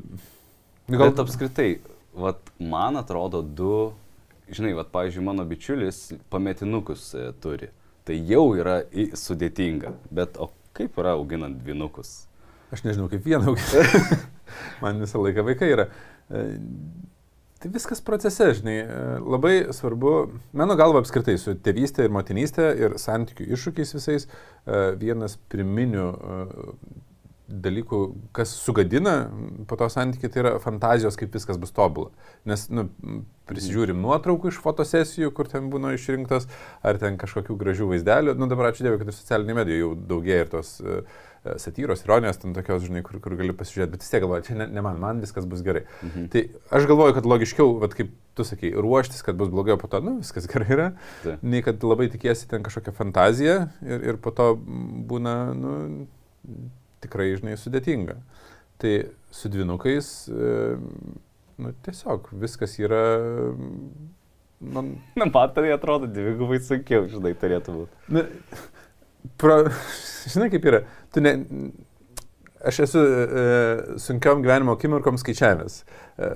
gal... 0.88 1.10
Bet 1.10 1.20
apskritai, 1.20 1.80
vat, 2.14 2.40
man 2.60 2.98
atrodo, 2.98 3.42
du, 3.42 3.94
žinai, 4.50 4.74
vat, 4.74 4.92
pavyzdžiui, 4.92 5.24
mano 5.26 5.46
bičiulis 5.46 6.14
pametinukus 6.30 7.14
e, 7.14 7.32
turi. 7.44 7.70
Tai 8.08 8.16
jau 8.16 8.56
yra 8.58 8.82
sudėtinga. 9.16 9.94
Bet 10.12 10.40
o 10.42 10.50
kaip 10.74 10.98
yra 10.98 11.16
auginant 11.20 11.60
dvinukus? 11.62 12.26
Aš 12.72 12.84
nežinau, 12.84 13.10
kaip 13.12 13.26
vieną 13.26 13.52
auginti. 13.52 14.18
man 14.84 15.00
visą 15.04 15.22
laiką 15.24 15.46
vaikai 15.48 15.72
yra. 15.76 15.88
Tai 17.62 17.70
viskas 17.70 18.00
procese, 18.02 18.48
žinai, 18.58 18.80
labai 19.22 19.68
svarbu, 19.76 20.14
mano 20.58 20.74
galva 20.80 21.04
apskritai, 21.04 21.36
su 21.38 21.54
tėvystė 21.54 22.08
ir 22.08 22.16
motinystė 22.16 22.72
ir 22.80 22.96
santykių 22.98 23.52
iššūkiais 23.54 23.94
visais, 24.00 24.26
vienas 24.98 25.38
pirminių 25.52 26.08
dalykų, 27.52 28.00
kas 28.36 28.54
sugadina 28.64 29.16
po 29.68 29.78
to 29.80 29.88
santykių, 29.92 30.30
tai 30.32 30.42
yra 30.44 30.54
fantazijos, 30.64 31.18
kaip 31.20 31.34
viskas 31.36 31.60
bus 31.62 31.74
tobula. 31.76 32.12
Nes, 32.48 32.68
nu, 32.72 32.88
prisižiūrim 33.50 34.00
nuotraukų 34.02 34.52
iš 34.52 34.62
fotosesijų, 34.64 35.32
kur 35.36 35.50
ten 35.52 35.68
būna 35.74 35.94
išrinktas, 35.98 36.48
ar 36.88 37.00
ten 37.02 37.20
kažkokių 37.22 37.58
gražių 37.60 37.90
vaizdelių. 37.92 38.38
Nu, 38.40 38.48
dabar 38.52 38.72
ačiū 38.72 38.88
Dievui, 38.88 39.02
kad 39.02 39.12
ir 39.12 39.18
socialiniai 39.18 39.60
medijai 39.62 39.82
jau 39.84 39.92
daugėja 40.14 40.46
ir 40.46 40.52
tos 40.54 40.78
uh, 40.80 41.04
satyros, 41.58 42.04
ironijos, 42.06 42.38
ten 42.42 42.54
tokios, 42.54 42.84
žinai, 42.86 43.02
kur, 43.06 43.18
kur 43.24 43.34
gali 43.40 43.54
pasižiūrėti, 43.58 43.92
bet 43.96 44.04
vis 44.04 44.12
tiek 44.14 44.22
galvoju, 44.22 44.46
čia 44.46 44.58
ne, 44.60 44.68
ne 44.70 44.84
man, 44.86 45.00
man 45.02 45.22
viskas 45.24 45.48
bus 45.50 45.64
gerai. 45.66 45.84
Mhm. 46.06 46.28
Tai 46.34 46.44
aš 46.78 46.86
galvoju, 46.92 47.16
kad 47.18 47.30
logiškiau, 47.30 47.74
vat, 47.82 47.96
kaip 47.98 48.12
tu 48.38 48.46
sakai, 48.48 48.74
ruoštis, 48.78 49.24
kad 49.26 49.40
bus 49.40 49.50
blogiau, 49.54 49.80
po 49.82 49.90
to, 49.92 50.04
nu, 50.06 50.20
viskas 50.22 50.46
gerai 50.52 50.70
yra, 50.76 50.90
tai. 51.24 51.38
nei 51.42 51.64
kad 51.66 51.82
labai 51.86 52.12
tikėsi 52.14 52.50
ten 52.52 52.66
kažkokią 52.66 52.94
fantaziją 52.98 53.56
ir, 53.86 54.06
ir 54.12 54.22
po 54.22 54.34
to 54.36 54.54
būna, 55.10 55.36
nu, 55.58 55.74
tikrai, 57.02 57.32
žinai, 57.40 57.58
sudėtinga. 57.60 58.20
Tai 58.82 58.94
su 59.34 59.50
dvinukais, 59.54 60.12
e, 60.30 60.78
nu, 61.62 61.74
tiesiog 61.86 62.32
viskas 62.42 62.78
yra 62.82 63.04
man... 64.62 64.96
Na, 65.20 65.26
man 65.26 65.54
tai 65.56 65.72
atrodo 65.74 66.10
dvigubai 66.10 66.62
sunkiau, 66.64 67.08
žinai, 67.12 67.34
turėtų 67.38 67.82
būti. 67.82 68.02
Na, 68.14 68.26
pro, 69.42 69.58
žinai 70.34 70.50
kaip 70.54 70.68
yra, 70.70 70.82
tu 71.14 71.24
ne, 71.24 71.36
aš 72.66 72.80
esu 72.80 73.00
e, 73.00 73.46
sunkiom 73.98 74.44
gyvenimo 74.44 74.76
akimirkom 74.78 75.18
skaičiavęs. 75.18 75.82
E, 76.18 76.30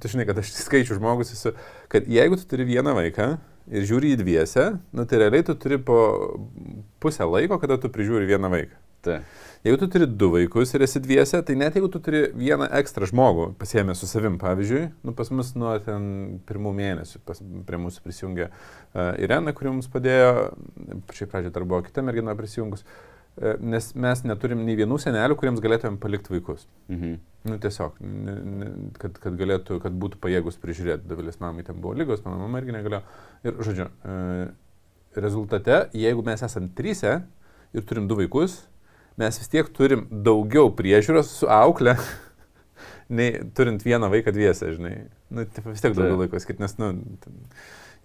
tu 0.00 0.12
žinai, 0.12 0.26
kad 0.28 0.38
aš 0.40 0.54
skaičių 0.60 0.98
žmogus 1.00 1.34
esu, 1.34 1.54
kad 1.92 2.08
jeigu 2.10 2.38
tu 2.38 2.48
turi 2.50 2.66
vieną 2.68 2.94
vaiką 2.96 3.34
ir 3.66 3.86
žiūri 3.88 4.14
į 4.14 4.20
dviese, 4.22 4.68
nu 4.94 5.06
tai 5.08 5.22
realiai 5.24 5.46
tu 5.46 5.56
turi 5.58 5.78
po 5.82 5.98
pusę 7.02 7.26
laiko, 7.26 7.58
kada 7.62 7.80
tu 7.82 7.90
prižiūri 7.92 8.28
vieną 8.30 8.52
vaiką. 8.52 8.82
Tai. 9.06 9.20
Jeigu 9.66 9.78
tu 9.78 9.86
turi 9.90 10.06
du 10.06 10.28
vaikus 10.32 10.72
ir 10.74 10.82
esi 10.86 11.00
dviese, 11.02 11.38
tai 11.46 11.54
net 11.58 11.74
jeigu 11.78 11.90
tu 11.90 12.00
turi 12.02 12.24
vieną 12.34 12.68
ekstra 12.78 13.06
žmogų 13.06 13.48
pasiemę 13.58 13.94
su 13.98 14.06
savim, 14.10 14.38
pavyzdžiui, 14.42 14.84
nu, 15.06 15.14
pas 15.18 15.30
mus 15.34 15.52
nuo 15.58 15.74
ten 15.82 16.06
pirmų 16.46 16.72
mėnesių 16.74 17.22
pas, 17.26 17.42
prie 17.66 17.80
mūsų 17.82 18.02
prisijungė 18.06 18.48
uh, 18.48 19.12
Irena, 19.22 19.54
kuri 19.54 19.74
mums 19.74 19.90
padėjo, 19.90 20.30
šiaip 21.14 21.34
pradžioje 21.34 21.54
dar 21.54 21.66
buvo 21.66 21.82
kita 21.86 22.02
mergina 22.06 22.34
prisijungus, 22.38 22.82
uh, 22.82 23.15
nes 23.60 23.90
mes 23.98 24.22
neturim 24.24 24.62
nei 24.64 24.76
vienų 24.78 24.96
senelių, 25.02 25.36
kuriems 25.36 25.60
galėtumėm 25.64 25.98
palikti 26.00 26.32
vaikus. 26.32 26.64
Mhm. 26.88 27.16
Nu, 27.46 27.56
tiesiog, 27.62 27.98
kad, 28.98 29.18
kad 29.22 29.36
galėtų, 29.38 29.76
kad 29.84 29.94
būtų 29.94 30.18
pajėgus 30.22 30.56
prižiūrėti. 30.62 31.06
Davilis 31.06 31.36
mamai 31.38 31.62
ten 31.66 31.78
buvo 31.82 31.94
lygos, 31.94 32.24
mano 32.24 32.40
mama 32.40 32.58
irgi 32.58 32.74
negalėjo. 32.74 33.02
Ir, 33.46 33.60
žodžiu, 33.68 33.86
uh, 33.86 34.48
rezultate, 35.20 35.84
jeigu 35.94 36.24
mes 36.26 36.42
esame 36.42 36.72
trysia 36.74 37.20
ir 37.76 37.84
turim 37.86 38.08
du 38.10 38.18
vaikus, 38.18 38.58
mes 39.20 39.38
vis 39.38 39.52
tiek 39.52 39.68
turim 39.76 40.08
daugiau 40.10 40.72
priežiūros 40.74 41.30
su 41.38 41.50
aukle, 41.52 41.94
nei 43.20 43.36
turint 43.54 43.84
vieną 43.86 44.10
vaiką 44.12 44.34
dviese, 44.34 44.72
žinai. 44.74 44.96
Nu, 45.30 45.46
taip, 45.46 45.70
vis 45.70 45.84
tiek 45.84 45.94
daugiau 45.94 46.18
laiko 46.24 46.40
skirti, 46.42 46.64
nes, 46.64 46.76
nu, 46.82 46.92
ten, 47.22 47.38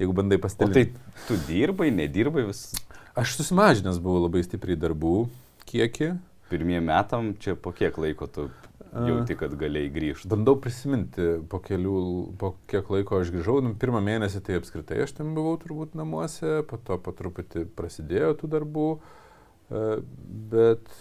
jeigu 0.02 0.16
bandai 0.18 0.38
O 0.38 0.46
pastebėti. 0.46 0.92
tai 0.94 1.26
tu 1.28 1.40
dirbai, 1.50 1.90
nedirbai 1.96 2.46
vis 2.52 2.68
Aš 3.16 3.36
susimažinęs 3.36 4.00
buvau 4.00 4.24
labai 4.26 4.44
stipriai 4.46 4.80
darbų 4.80 5.28
kiekį. 5.68 6.14
pirmiem 6.52 6.84
metam, 6.84 7.34
čia 7.40 7.56
po 7.56 7.72
kiek 7.72 7.96
laiko 8.00 8.28
tu 8.28 8.50
jauti, 8.92 9.36
kad 9.40 9.54
galėjai 9.56 9.92
grįžti. 9.92 10.28
Bandau 10.32 10.58
prisiminti, 10.60 11.28
po, 11.48 11.62
kelių, 11.64 11.94
po 12.40 12.54
kiek 12.68 12.90
laiko 12.92 13.22
aš 13.22 13.32
grįžau. 13.32 13.62
Nu, 13.64 13.72
pirmą 13.80 14.02
mėnesį 14.04 14.42
tai 14.44 14.58
apskritai 14.60 14.98
aš 15.06 15.14
ten 15.16 15.32
buvau 15.38 15.56
turbūt 15.62 15.96
namuose, 15.96 16.60
po 16.68 16.76
to 16.76 16.98
po 17.00 17.14
truputį 17.16 17.66
prasidėjo 17.78 18.34
tų 18.42 18.50
darbų, 18.52 18.88
e, 19.72 19.86
bet 20.52 20.92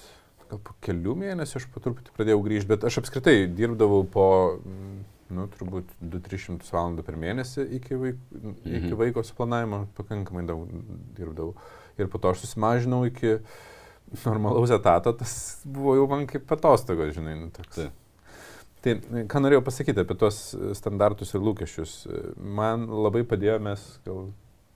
gal 0.51 0.63
po 0.67 0.77
kelių 0.87 1.17
mėnesių 1.19 1.59
aš 1.59 1.67
po 1.75 1.83
truputį 1.83 2.15
pradėjau 2.15 2.43
grįžti, 2.47 2.71
bet 2.71 2.87
aš 2.87 3.01
apskritai 3.03 3.37
dirbdavau 3.51 4.05
po, 4.07 4.29
mm, 4.63 5.03
nu, 5.35 5.49
turbūt 5.59 5.91
2-300 6.03 6.71
valandų 6.75 7.07
per 7.07 7.19
mėnesį 7.19 7.67
iki, 7.79 7.99
vaik, 7.99 8.23
iki 8.67 8.87
Mhm. 8.87 8.97
vaiko 9.03 9.23
suplanavimo, 9.27 9.89
pakankamai 9.99 10.47
daug 10.47 10.67
dirbdavau. 11.19 11.55
Ir 12.01 12.11
po 12.13 12.21
to 12.23 12.33
aš 12.33 12.45
susimažinau 12.45 13.05
iki 13.09 13.39
normalaus 14.25 14.73
etato, 14.75 15.13
tas 15.15 15.33
buvo 15.65 15.95
jau 15.99 16.07
man 16.11 16.27
kaip 16.31 16.51
atostogos, 16.57 17.15
žinai, 17.15 17.37
nu, 17.39 17.51
toks. 17.55 17.77
Taip. 17.79 17.97
Tai 18.81 18.95
ką 19.29 19.43
norėjau 19.45 19.61
pasakyti 19.67 20.01
apie 20.01 20.17
tos 20.17 20.39
standartus 20.79 21.35
ir 21.37 21.43
lūkesčius. 21.45 21.97
Man 22.41 22.87
labai 22.89 23.27
padėjo, 23.29 23.59
mes 23.63 23.83
gal 24.07 24.31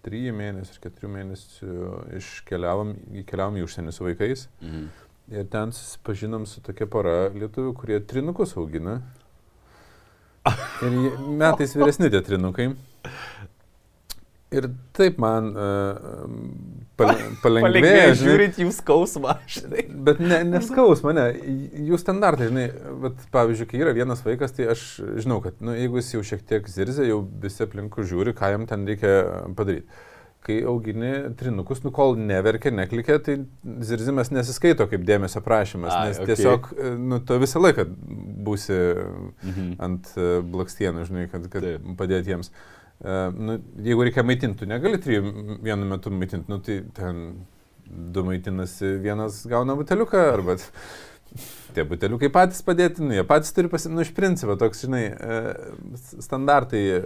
3 0.04 0.34
mėnesių, 0.36 0.76
4 0.84 1.10
mėnesių 1.14 1.76
iškeliavom, 2.20 2.92
įkeliavom 3.22 3.56
į 3.56 3.64
užsienį 3.64 3.94
su 3.96 4.04
vaikais. 4.04 4.46
Mhm. 4.60 4.86
Ir 5.32 5.46
ten 5.48 5.72
susipažinom 5.72 6.44
su 6.44 6.60
tokia 6.60 6.84
pora 6.90 7.30
lietuvių, 7.32 7.72
kurie 7.78 8.00
trinukus 8.04 8.52
augina. 8.60 8.98
Ir 10.84 10.98
metais 11.40 11.72
vyresni 11.72 12.10
tie 12.12 12.20
trinukai. 12.20 12.74
Ir 14.54 14.68
taip 14.94 15.16
man 15.22 15.48
uh, 15.56 16.54
pal 16.98 17.10
palengvėjo. 17.42 18.12
žinai. 18.14 18.14
žiūrint 18.20 18.58
jų 18.62 18.70
skausmą, 18.76 19.36
žinai. 19.56 19.84
Bet 20.06 20.20
ne, 20.22 20.40
neskaus 20.52 21.02
mane, 21.06 21.26
jų 21.88 21.98
standartai, 22.00 22.50
žinai, 22.52 22.66
bet 23.02 23.26
pavyzdžiui, 23.34 23.68
kai 23.72 23.82
yra 23.82 23.94
vienas 23.96 24.22
vaikas, 24.26 24.54
tai 24.56 24.68
aš 24.74 24.84
žinau, 25.24 25.40
kad 25.44 25.58
nu, 25.64 25.74
jeigu 25.74 25.98
jis 26.00 26.12
jau 26.16 26.24
šiek 26.32 26.44
tiek 26.48 26.68
zirzia, 26.70 27.06
jau 27.10 27.22
visi 27.42 27.64
aplinkų 27.66 28.06
žiūri, 28.10 28.34
ką 28.38 28.52
jam 28.54 28.66
ten 28.70 28.86
reikia 28.88 29.14
padaryti. 29.58 29.88
Kai 30.44 30.58
augini 30.68 31.10
trinukus, 31.40 31.78
nu 31.86 31.88
kol 31.96 32.18
neverkia, 32.20 32.68
neklikia, 32.76 33.16
tai 33.24 33.38
zirzimas 33.88 34.28
nesiskaito 34.28 34.84
kaip 34.90 35.06
dėmesio 35.08 35.40
prašymas, 35.40 35.94
Ai, 35.96 36.10
nes 36.10 36.20
okei. 36.20 36.34
tiesiog, 36.34 36.68
nu, 37.00 37.16
tu 37.24 37.38
visą 37.40 37.62
laiką 37.64 37.86
būsi 38.44 38.76
Mhm. 39.40 39.70
ant 39.88 40.10
e, 40.20 40.28
blakstienų, 40.44 41.06
žinai, 41.08 41.24
kad, 41.32 41.48
kad 41.48 41.64
padėti 41.96 42.34
jiems. 42.34 42.52
Uh, 42.52 42.83
nu, 43.02 43.58
jeigu 43.84 44.06
reikia 44.06 44.24
maitinti, 44.26 44.62
tu 44.62 44.68
negali 44.70 45.00
trijų 45.02 45.58
vienu 45.64 45.88
metu 45.88 46.12
maitinti, 46.14 46.50
nu, 46.52 46.60
tai 46.64 46.78
ten 46.96 47.24
du 47.84 48.24
maitinasi, 48.24 48.94
vienas 49.02 49.42
gauna 49.50 49.76
buteliuką, 49.76 50.22
arba 50.32 50.56
tie 51.74 51.84
buteliukai 51.88 52.30
patys 52.32 52.62
padėti, 52.64 53.02
nu, 53.04 53.12
jie 53.16 53.24
patys 53.28 53.52
turi 53.56 53.68
pasimti, 53.72 53.96
nu, 53.98 54.04
iš 54.06 54.12
principo, 54.16 54.56
toks, 54.60 54.84
žinai, 54.86 55.02
uh, 55.10 55.96
standartai 56.22 56.82
e, 56.94 57.00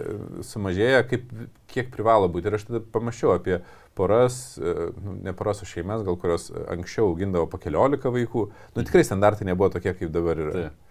sumažėja, 0.45 1.01
kaip, 1.09 1.25
kiek 1.73 1.89
privalo 1.93 2.29
būti. 2.31 2.47
Ir 2.47 2.59
aš 2.59 2.67
tada 2.69 2.83
pamačiau 2.93 3.33
apie 3.33 3.57
poras, 3.97 4.37
nu, 4.59 5.17
ne 5.25 5.33
poras, 5.35 5.63
o 5.65 5.67
šeimas, 5.67 6.05
gal 6.07 6.15
kurios 6.21 6.47
anksčiau 6.71 7.09
augindavo 7.09 7.49
po 7.51 7.59
keliolika 7.59 8.13
vaikų. 8.13 8.45
Nu, 8.77 8.85
tikrai 8.85 9.03
standartai 9.07 9.49
nebuvo 9.49 9.73
tokie, 9.73 9.95
kaip 9.97 10.13
dabar 10.13 10.39
yra. 10.45 10.53
Taip. 10.55 10.85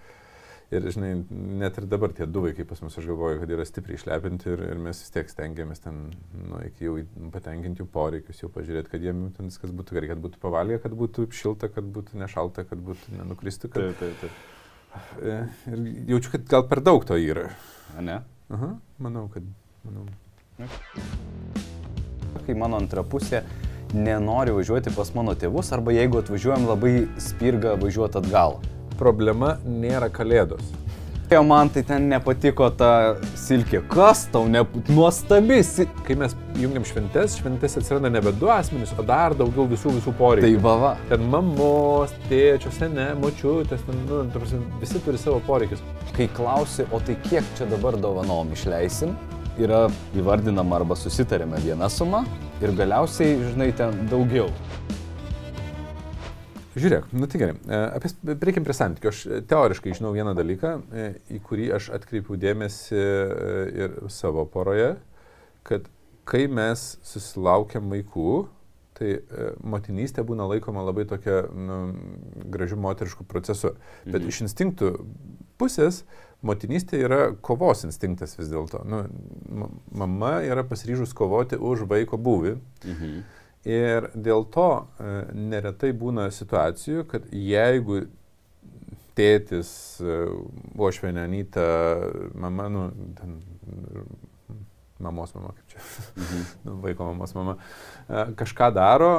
Ir, 0.69 0.85
žinai, 0.93 1.15
net 1.31 1.79
ir 1.81 1.87
dabar 1.89 2.13
tie 2.13 2.27
du 2.29 2.43
vaikai 2.45 2.67
pas 2.69 2.83
mus, 2.85 2.97
aš 3.01 3.07
galvoju, 3.09 3.39
kad 3.41 3.53
yra 3.55 3.65
stipriai 3.65 3.97
išlepinti 3.97 4.51
ir, 4.53 4.63
ir 4.75 4.83
mes 4.85 4.99
vis 5.01 5.15
tiek 5.15 5.31
stengiamės 5.33 5.81
ten, 5.81 6.03
nu, 6.37 6.61
iki 6.67 6.85
jau 6.85 6.99
patenkinti 7.33 7.81
jų 7.81 7.89
poreikius, 7.95 8.43
jau 8.43 8.51
pažiūrėti, 8.53 8.93
kad 8.93 9.07
jiem 9.07 9.31
ten 9.39 9.49
viskas 9.49 9.73
būtų 9.73 9.97
gerai, 9.97 10.11
kad 10.13 10.21
būtų 10.27 10.43
pavalgę, 10.43 10.77
kad 10.85 10.93
būtų 11.01 11.25
šilta, 11.33 11.73
kad 11.73 11.89
būtų 11.97 12.21
nešalta, 12.21 12.67
kad 12.69 12.85
būtų 12.85 13.17
nenukristų. 13.17 13.73
Kad... 13.73 13.97
Taip, 13.97 14.03
taip, 14.03 14.21
taip. 14.27 15.25
E, 15.25 15.41
Ir 15.73 15.89
jaučiu, 16.13 16.35
kad 16.37 16.47
gal 16.53 16.69
per 16.69 16.85
daug 16.85 17.09
to 17.09 17.17
yra. 17.17 17.49
A, 17.97 18.05
Ne? 18.05 18.21
Aha, 18.53 18.75
manau, 19.01 19.29
kad. 19.33 19.49
Manau. 19.89 20.05
Kai 22.45 22.57
mano 22.57 22.77
antra 22.81 23.05
pusė 23.05 23.45
nenori 23.95 24.53
važiuoti 24.53 24.93
pas 24.93 25.13
mano 25.17 25.33
tėvus, 25.39 25.73
arba 25.73 25.97
jeigu 25.97 26.21
atvažiuojam 26.21 26.69
labai 26.69 26.93
spirga 27.23 27.77
važiuoti 27.81 28.21
atgal. 28.21 28.61
Problema 28.99 29.57
nėra 29.65 30.11
kalėdos. 30.13 30.75
Jo 31.29 31.43
man 31.45 31.69
tai 31.69 31.83
ten 31.85 32.07
nepatiko 32.09 32.71
ta 32.73 32.91
silkė. 33.37 33.83
Kas 33.93 34.23
tau 34.33 34.47
ne... 34.49 34.63
nuostabi 34.89 35.59
si... 35.67 35.85
Kai 36.07 36.15
mes 36.17 36.33
jungiam 36.57 36.87
šventes, 36.89 37.35
šventes 37.37 37.77
atsiranda 37.77 38.09
nebe 38.15 38.33
du 38.41 38.49
asmenys, 38.49 38.95
o 38.97 39.05
dar 39.05 39.37
daugiau 39.37 39.67
visų 39.69 39.93
visų 39.99 40.15
Tai 40.15 40.19
poreikių. 40.23 40.63
vava. 40.65 40.95
Ten 41.11 41.27
mamos, 41.29 42.15
tėčio, 42.31 42.73
sene, 42.73 43.11
močiutės, 43.21 43.85
nu, 43.91 44.23
prasme, 44.33 44.63
visi 44.81 45.03
turi 45.05 45.21
savo 45.21 45.43
poreikius. 45.45 45.85
Kai 46.17 46.31
klausi, 46.33 46.89
o 46.97 47.03
tai 47.05 47.19
kiek 47.29 47.45
čia 47.61 47.69
dabar 47.69 48.01
dovanom 48.01 48.57
išleisim, 48.57 49.13
yra 49.61 49.85
įvardinama 50.17 50.81
arba 50.81 50.97
susitarėme 50.97 51.61
viena 51.61 51.93
suma 51.93 52.25
ir 52.65 52.73
galiausiai, 52.79 53.37
žinai, 53.51 53.69
ten 53.77 54.07
daugiau. 54.09 54.49
Žiūrėk, 56.79 57.09
nu 57.13 57.27
tai 57.31 57.41
gerai, 57.43 57.55
e, 57.67 57.79
apie, 57.99 58.11
prieikim 58.41 58.65
prie 58.67 58.75
santykių. 58.77 59.09
Aš 59.13 59.23
e, 59.27 59.41
teoriškai 59.51 59.95
žinau 59.99 60.13
vieną 60.15 60.35
dalyką, 60.39 60.75
e, 60.93 61.07
į 61.37 61.41
kurį 61.47 61.71
aš 61.79 61.91
atkreipiau 61.97 62.37
dėmesį 62.41 63.03
ir 63.85 63.97
savo 64.13 64.45
poroje, 64.51 64.95
kad 65.69 65.89
kai 66.29 66.47
mes 66.53 66.99
susilaukiam 67.09 67.89
vaikų, 67.93 68.47
tai 68.99 69.13
motinystė 69.63 70.25
būna 70.27 70.49
laikoma 70.51 70.83
labai 70.83 71.05
tokia 71.07 71.45
nu, 71.55 71.77
gražių 72.51 72.77
moteriškų 72.83 73.27
procesų. 73.31 73.77
Bet 74.05 74.21
Mhm. 74.25 74.29
iš 74.29 74.41
instinktų 74.43 74.89
pusės 75.59 76.03
motinystė 76.43 76.99
yra 77.07 77.21
kovos 77.43 77.85
instinktas 77.87 78.37
vis 78.39 78.49
dėlto. 78.51 78.85
Nu, 78.85 79.05
ma- 79.51 79.71
mama 79.93 80.33
yra 80.43 80.65
pasiryžus 80.67 81.15
kovoti 81.15 81.57
už 81.57 81.87
vaiko 81.87 82.19
būvį. 82.19 82.59
Mhm. 82.85 83.23
Ir 83.67 84.11
dėl 84.15 84.47
to 84.55 84.69
e, 84.79 85.15
neretai 85.35 85.91
būna 85.97 86.29
situacijų, 86.35 87.05
kad 87.11 87.27
jeigu 87.35 88.05
tėtis, 89.19 89.71
e, 89.99 90.19
uošvenė, 90.79 91.25
anyta, 91.27 91.65
mama, 92.39 92.69
nu, 92.71 92.85
ten, 93.19 93.41
mamos 95.03 95.35
mama, 95.35 95.57
kaip 95.57 95.75
čia, 95.75 95.83
Mhm. 96.19 96.47
nu, 96.69 96.77
vaiko 96.85 97.11
mamos 97.11 97.35
mama, 97.35 97.59
e, 98.07 98.29
kažką 98.39 98.71
daro, 98.79 99.11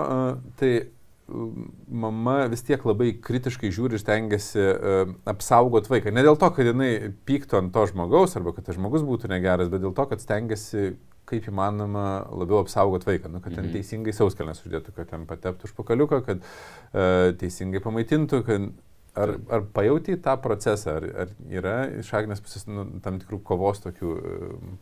tai 0.59 0.73
mama 1.87 2.47
vis 2.49 2.63
tiek 2.65 2.83
labai 2.85 3.11
kritiškai 3.21 3.69
žiūri 3.73 3.97
ir 3.97 4.01
stengiasi 4.01 4.63
uh, 4.63 5.11
apsaugoti 5.29 5.91
vaiką. 5.91 6.13
Ne 6.13 6.23
dėl 6.25 6.37
to, 6.41 6.49
kad 6.55 6.69
jinai 6.69 7.11
pyktų 7.27 7.59
ant 7.59 7.73
to 7.75 7.85
žmogaus 7.91 8.35
arba 8.39 8.53
kad 8.55 8.65
tas 8.65 8.77
žmogus 8.79 9.05
būtų 9.05 9.29
negeras, 9.31 9.69
bet 9.71 9.83
dėl 9.83 9.93
to, 9.97 10.05
kad 10.09 10.23
stengiasi 10.23 10.95
kaip 11.29 11.47
įmanoma 11.51 12.05
labiau 12.33 12.63
apsaugoti 12.63 13.05
vaiką, 13.11 13.29
nu, 13.31 13.39
kad 13.45 13.53
ten 13.55 13.67
Mhm. 13.69 13.73
teisingai 13.77 14.13
sauskelnes 14.17 14.61
uždėtų, 14.65 14.95
kad 14.97 15.09
ten 15.13 15.25
pateptų 15.29 15.69
užpakaliuką, 15.69 16.21
kad 16.25 16.41
uh, 16.43 17.31
teisingai 17.39 17.81
pamaitintų, 17.85 18.43
kad 18.49 18.69
Ar, 19.19 19.31
ar 19.49 19.63
pajauti 19.73 20.13
tą 20.21 20.35
procesą, 20.39 20.93
ar, 20.99 21.05
ar 21.23 21.31
yra 21.49 21.71
iš 21.99 22.11
Agnės 22.13 22.39
pusės 22.45 22.67
nu, 22.69 22.83
tam 23.03 23.17
tikrų 23.19 23.39
kovos 23.43 23.81
tokių... 23.83 24.11
e, 24.21 24.77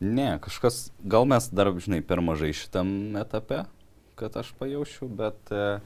Ne, 0.00 0.38
kažkas, 0.44 0.90
gal 1.00 1.24
mes 1.24 1.48
dar, 1.56 1.70
žinai, 1.80 2.02
per 2.04 2.20
mažai 2.20 2.50
šitam 2.52 3.16
etape, 3.16 3.62
kad 4.20 4.36
aš 4.36 4.50
pajaučiu, 4.60 5.08
bet, 5.08 5.40
e, 5.50 5.80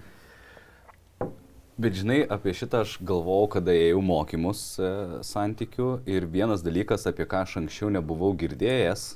bet 1.80 1.96
žinai, 1.96 2.20
apie 2.28 2.52
šitą 2.56 2.82
aš 2.84 2.98
galvojau, 3.06 3.48
kada 3.56 3.72
ėjau 3.72 4.02
mokymus 4.04 4.60
e, 4.76 4.90
santykių 5.26 5.88
ir 6.10 6.26
vienas 6.28 6.64
dalykas, 6.66 7.06
apie 7.08 7.24
ką 7.28 7.44
aš 7.46 7.56
anksčiau 7.62 7.88
nebuvau 7.94 8.34
girdėjęs, 8.38 9.06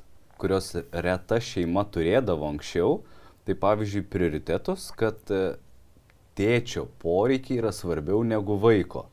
kurios 0.40 0.72
reta 0.92 1.40
šeima 1.44 1.84
turėdavo 1.92 2.48
anksčiau, 2.54 3.02
tai 3.44 3.56
pavyzdžiui 3.60 4.06
prioritetus, 4.12 4.88
kad 4.96 5.20
e, 5.28 5.42
tėčio 6.38 6.86
poreikiai 7.04 7.60
yra 7.60 7.72
svarbiau 7.74 8.24
negu 8.26 8.56
vaiko. 8.60 9.06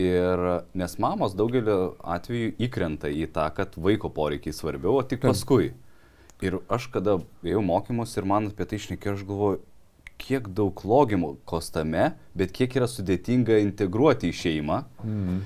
Ir 0.00 0.42
nes 0.76 0.98
mamos 1.00 1.32
daugeliu 1.36 1.94
atveju 2.04 2.56
įkrenta 2.66 3.08
į 3.08 3.30
tą, 3.32 3.46
kad 3.56 3.76
vaiko 3.80 4.10
poreikiai 4.12 4.56
svarbiau, 4.56 4.98
o 5.00 5.04
tik 5.04 5.22
paskui. 5.24 5.72
Ir 6.44 6.58
aš 6.68 6.90
kada 6.92 7.16
ėjau 7.44 7.62
mokymus 7.64 8.12
ir 8.16 8.28
man 8.28 8.50
apie 8.50 8.66
tai 8.68 8.80
išnekėjau, 8.80 9.16
aš 9.16 9.24
galvoju, 9.28 9.62
kiek 10.18 10.48
daug 10.48 10.80
logimos 10.84 11.70
tame, 11.72 12.12
bet 12.34 12.52
kiek 12.56 12.76
yra 12.78 12.88
sudėtinga 12.90 13.60
integruoti 13.62 14.30
į 14.32 14.38
šeimą. 14.40 14.78
Mm. 15.04 15.42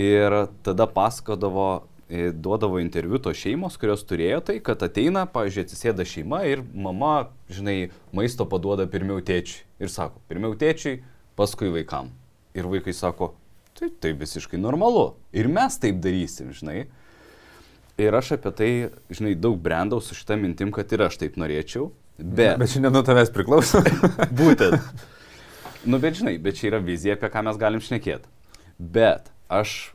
Ir 0.00 0.36
tada 0.64 0.86
pasakodavo, 0.88 1.84
e, 2.08 2.30
duodavo 2.32 2.80
interviu 2.80 3.20
tos 3.20 3.36
šeimos, 3.40 3.76
kurios 3.80 4.04
turėjo 4.08 4.40
tai, 4.48 4.56
kad 4.64 4.82
ateina, 4.84 5.26
pavyzdžiui, 5.28 5.66
atsisėda 5.66 6.06
šeima 6.08 6.42
ir 6.48 6.64
mama, 6.72 7.28
žinai, 7.52 7.90
maisto 8.16 8.46
paduoda 8.48 8.88
pirmiau 8.88 9.20
tėčiui. 9.20 9.66
Ir 9.82 9.92
sako, 9.92 10.22
pirmiau 10.30 10.56
tėčiui, 10.58 11.02
paskui 11.36 11.72
vaikam. 11.74 12.12
Ir 12.56 12.68
vaikai 12.68 12.94
sako, 12.96 13.32
tai 13.78 13.90
tai 14.00 14.14
visiškai 14.16 14.60
normalu. 14.60 15.12
Ir 15.36 15.48
mes 15.52 15.76
taip 15.80 16.00
darysim, 16.04 16.52
žinai. 16.56 16.86
Ir 18.00 18.16
aš 18.16 18.34
apie 18.38 18.52
tai, 18.56 18.70
žinai, 19.12 19.34
daug 19.36 19.58
brendau 19.60 20.00
su 20.00 20.16
šitą 20.16 20.38
mintim, 20.40 20.72
kad 20.72 20.92
ir 20.92 21.04
aš 21.08 21.18
taip 21.20 21.36
norėčiau. 21.40 21.90
Bet, 22.22 22.58
Bet 22.60 22.70
šiandien 22.70 22.94
nuo 22.94 23.02
tavęs 23.06 23.32
priklauso. 23.34 23.82
būtent. 24.40 24.78
Nu, 25.82 25.98
bet 25.98 26.20
žinai, 26.20 26.36
bet 26.38 26.60
čia 26.60 26.70
yra 26.70 26.78
vizija, 26.82 27.16
apie 27.18 27.30
ką 27.32 27.42
mes 27.48 27.58
galim 27.58 27.82
šnekėti. 27.82 28.30
Bet 28.78 29.32
aš 29.50 29.92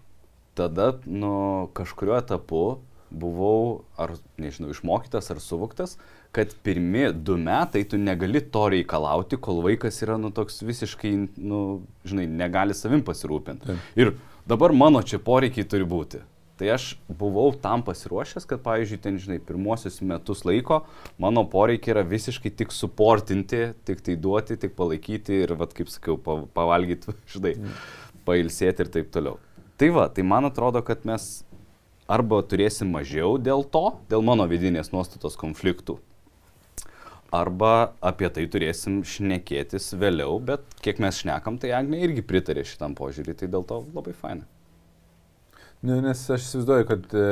tada, 0.57 0.97
nu, 1.07 1.69
kažkuriuo 1.77 2.17
etapu 2.19 2.65
buvau, 3.07 3.85
ar, 3.95 4.17
nežinau, 4.41 4.73
išmokytas 4.73 5.31
ar 5.31 5.39
suvoktas, 5.39 5.95
kad 6.35 6.51
pirmi 6.63 7.07
du 7.15 7.37
metai 7.39 7.85
tu 7.87 7.97
negali 7.97 8.41
to 8.43 8.65
reikalauti, 8.73 9.39
kol 9.39 9.61
vaikas 9.63 10.01
yra, 10.03 10.17
nu, 10.19 10.33
toks 10.35 10.59
visiškai, 10.67 11.13
nu, 11.39 11.61
žinai, 12.07 12.27
negali 12.27 12.75
savim 12.75 13.05
pasirūpinti. 13.07 13.77
Ir 13.99 14.17
dabar 14.49 14.75
mano 14.75 15.01
čia 15.07 15.21
poreikiai 15.23 15.67
turi 15.69 15.87
būti. 15.87 16.19
Tai 16.57 16.71
aš 16.73 16.85
buvau 17.05 17.51
tam 17.61 17.83
pasiruošęs, 17.85 18.47
kad, 18.49 18.63
pavyzdžiui, 18.65 18.97
ten, 19.03 19.19
žinai, 19.21 19.37
pirmuosius 19.45 19.99
metus 20.01 20.41
laiko 20.47 20.79
mano 21.21 21.43
poreikiai 21.45 21.93
yra 21.93 22.03
visiškai 22.07 22.49
tik 22.57 22.73
suportinti, 22.73 23.75
tik 23.85 24.01
tai 24.05 24.15
duoti, 24.17 24.57
tik 24.57 24.73
palaikyti 24.79 25.43
ir, 25.43 25.53
vad, 25.59 25.75
kaip 25.77 25.91
sakiau, 25.93 26.17
pa- 26.17 26.41
pavalgyti, 26.57 27.13
žinai, 27.35 27.53
pailsėti 28.25 28.85
ir 28.85 28.91
taip 28.97 29.13
toliau. 29.13 29.37
Tai 29.77 29.91
va, 29.93 30.07
tai 30.09 30.25
man 30.25 30.49
atrodo, 30.49 30.81
kad 30.81 31.05
mes 31.05 31.29
arba 32.09 32.41
turėsim 32.41 32.89
mažiau 32.89 33.37
dėl 33.37 33.61
to, 33.69 33.85
dėl 34.09 34.25
mano 34.25 34.49
vidinės 34.49 34.89
nuostatos 34.95 35.37
konfliktų, 35.37 35.99
arba 37.29 37.93
apie 38.01 38.29
tai 38.33 38.47
turėsim 38.49 39.03
šnekėtis 39.05 39.91
vėliau, 39.99 40.39
bet 40.41 40.65
kiek 40.81 41.01
mes 41.03 41.21
šnekam, 41.21 41.61
tai 41.61 41.75
Agnė 41.77 42.01
irgi 42.07 42.25
pritarė 42.25 42.65
šitam 42.65 42.97
požiūrį, 42.97 43.37
tai 43.37 43.51
dėl 43.51 43.67
to 43.67 43.83
labai 43.93 44.15
faina. 44.17 44.47
Ne, 45.85 45.99
nes 46.01 46.23
aš 46.33 46.41
įsivaizduoju, 46.41 46.85
kad 46.89 47.03
e, 47.13 47.25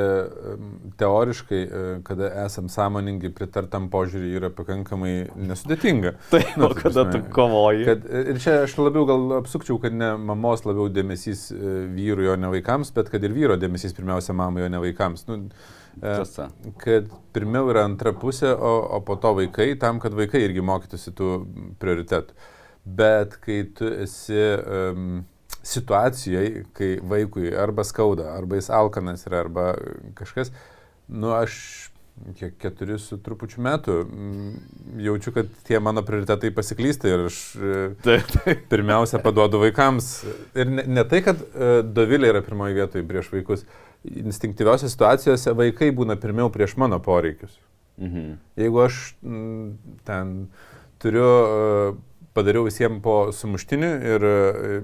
teoriškai, 1.00 1.58
e, 1.58 1.80
kada 2.06 2.28
esam 2.44 2.68
sąmoningi, 2.70 3.32
pritartam 3.34 3.88
požiūrį 3.90 4.28
yra 4.38 4.50
pakankamai 4.54 5.14
nesudėtinga. 5.48 6.12
Tai, 6.32 6.42
Nu, 6.54 6.68
ta 6.70 6.78
kada 6.78 7.08
tu 7.08 7.18
prasme, 7.18 7.32
kovoji? 7.34 7.88
Kad, 7.88 8.06
e, 8.06 8.22
ir 8.30 8.38
čia 8.44 8.60
aš 8.68 8.76
labiau 8.78 9.02
gal 9.08 9.34
apsukčiau, 9.40 9.80
kad 9.82 9.98
ne 9.98 10.12
mamos 10.30 10.62
labiau 10.62 10.86
dėmesys 10.94 11.48
vyrui, 11.96 12.30
o 12.30 12.38
ne 12.38 12.52
vaikams, 12.54 12.94
bet 12.94 13.10
kad 13.10 13.26
ir 13.26 13.34
vyro 13.34 13.58
dėmesys 13.58 13.96
pirmiausia 13.98 14.36
mamai, 14.38 14.68
o 14.68 14.70
ne 14.70 14.82
vaikams. 14.84 15.26
Nu, 15.26 15.42
Tiesa. 15.98 16.50
kad 16.78 17.10
pirmiau 17.34 17.72
yra 17.72 17.82
antra 17.88 18.14
pusė, 18.14 18.52
o, 18.54 18.76
o 18.94 19.02
po 19.02 19.18
to 19.18 19.34
vaikai, 19.40 19.72
tam, 19.80 19.98
kad 19.98 20.14
vaikai 20.14 20.44
irgi 20.46 20.62
mokytųsi 20.62 21.16
tų 21.18 21.38
prioritetų. 21.82 22.36
Bet 22.86 23.40
kai 23.42 23.64
tu 23.74 23.88
esi 24.04 24.38
um, 24.62 25.24
situacijoje, 25.66 26.64
kai 26.76 26.94
vaikui 27.02 27.50
arba 27.58 27.84
skauda, 27.86 28.30
arba 28.36 28.60
jis 28.60 28.70
alkanas 28.70 29.26
yra, 29.26 29.42
arba 29.44 29.72
kažkas, 30.18 30.52
nu 31.08 31.32
aš 31.34 31.58
kiek 32.36 32.54
keturi 32.60 32.96
su 33.00 33.18
trupučiu 33.20 33.60
metų 33.64 33.96
mm, 34.04 34.52
jaučiu, 35.04 35.32
kad 35.36 35.50
tie 35.66 35.80
mano 35.82 36.02
prioritetai 36.06 36.50
pasiklysta 36.56 37.10
ir 37.10 37.26
aš 37.28 37.40
e, 37.56 37.74
Taip, 38.04 38.30
taip. 38.32 38.62
pirmiausia 38.70 39.20
paduodu 39.24 39.60
vaikams. 39.60 40.08
Ir 40.56 40.70
ne, 40.70 40.86
ne 40.88 41.04
tai, 41.08 41.20
kad 41.26 41.42
uh, 41.42 41.82
Dovilė 41.84 42.32
yra 42.32 42.42
pirmoje 42.46 42.78
vietoje 42.78 43.04
prieš 43.08 43.28
vaikus. 43.34 43.66
Instinktyviausiose 44.06 44.92
situacijose 44.94 45.52
vaikai 45.58 45.90
būna 45.96 46.16
pirmiau 46.20 46.48
prieš 46.52 46.76
mano 46.80 47.00
poreikius. 47.04 47.58
Mhm. 48.00 48.36
Jeigu 48.60 48.82
aš 48.86 49.02
m, 49.20 49.76
ten 50.08 50.34
turiu, 51.02 51.28
uh, 51.28 52.00
padariau 52.36 52.66
visiems 52.68 53.00
po 53.04 53.16
sumuštinių 53.34 53.90
ir 54.12 54.28
uh, 54.28 54.76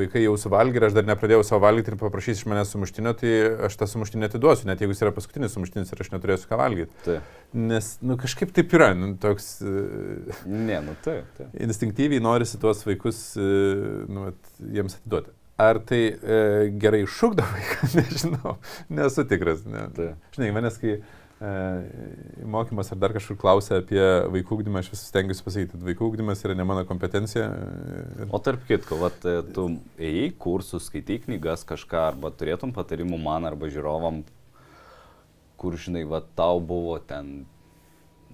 vaikai 0.00 0.24
jau 0.24 0.34
suvalgė 0.40 0.80
ir 0.80 0.88
aš 0.88 0.98
dar 0.98 1.08
nepradėjau 1.12 1.44
savo 1.46 1.62
valgyti 1.66 1.92
ir 1.92 2.00
paprašys 2.00 2.42
iš 2.42 2.48
manęs 2.50 2.72
sumuštinio, 2.74 3.14
tai 3.20 3.34
aš 3.68 3.78
tą 3.80 3.90
sumuštinį 3.92 4.30
atiduosiu, 4.30 4.68
net 4.70 4.82
jeigu 4.82 4.96
jis 4.96 5.04
yra 5.04 5.14
paskutinis 5.14 5.54
sumuštinis 5.54 5.92
ir 5.92 6.04
aš 6.04 6.12
neturėsiu 6.16 6.50
ką 6.50 6.60
valgyti. 6.60 6.96
Taip. 7.06 7.32
Nes, 7.54 7.92
nu, 8.02 8.16
kažkaip 8.18 8.50
taip 8.56 8.72
yra, 8.74 8.90
nu, 8.98 9.12
toks... 9.22 9.52
Uh, 9.62 10.34
Ne, 10.46 10.80
nu 10.80 10.94
taip, 11.02 11.24
taip. 11.36 11.48
instinktyviai 11.60 12.22
norisi 12.22 12.58
tuos 12.60 12.82
vaikus, 12.86 13.20
e, 13.36 13.48
nu, 14.08 14.28
vat, 14.28 14.52
jiems 14.74 14.98
atiduoti. 14.98 15.34
Ar 15.60 15.78
tai 15.86 16.00
e, 16.10 16.38
gerai 16.82 17.04
šūkdo 17.06 17.44
vaiką, 17.46 17.90
nežinau, 18.00 18.56
nesu 18.90 19.26
tikras. 19.30 19.62
Ne. 19.70 19.86
Taip. 19.96 20.32
Žinai, 20.36 20.50
manęs, 20.56 20.80
kai 20.82 20.96
e, 20.96 21.02
mokymas 22.46 22.92
ar 22.92 22.98
dar 23.02 23.12
kažkur 23.12 23.36
klausia 23.40 23.80
apie 23.82 24.00
vaikų 24.32 24.58
ūkdymą, 24.58 24.80
aš 24.80 24.92
vis 24.92 25.02
stengiuosi 25.10 25.44
pasakyti, 25.44 25.72
kad 25.74 25.86
vaikų 25.88 26.06
ūkdymas 26.08 26.44
yra 26.46 26.54
ne 26.54 26.66
mano 26.66 26.84
kompetencija. 26.86 27.48
e, 27.50 28.04
Ir, 28.22 28.28
O 28.30 28.38
tarp 28.38 28.62
kitko, 28.68 29.00
vat, 29.02 29.18
e, 29.26 29.42
tu 29.54 29.66
ėjai 29.98 30.30
kursus, 30.38 30.86
skaitai 30.88 31.18
knygas 31.26 31.66
kažką, 31.66 32.06
arba 32.12 32.30
turėtum 32.30 32.72
patarimų 32.76 33.18
man 33.20 33.44
arba 33.50 33.66
žiūrovam, 33.72 34.22
kur, 35.58 35.76
žinai, 35.80 36.04
va, 36.08 36.22
tau 36.38 36.60
buvo 36.60 36.98
ten 36.98 37.44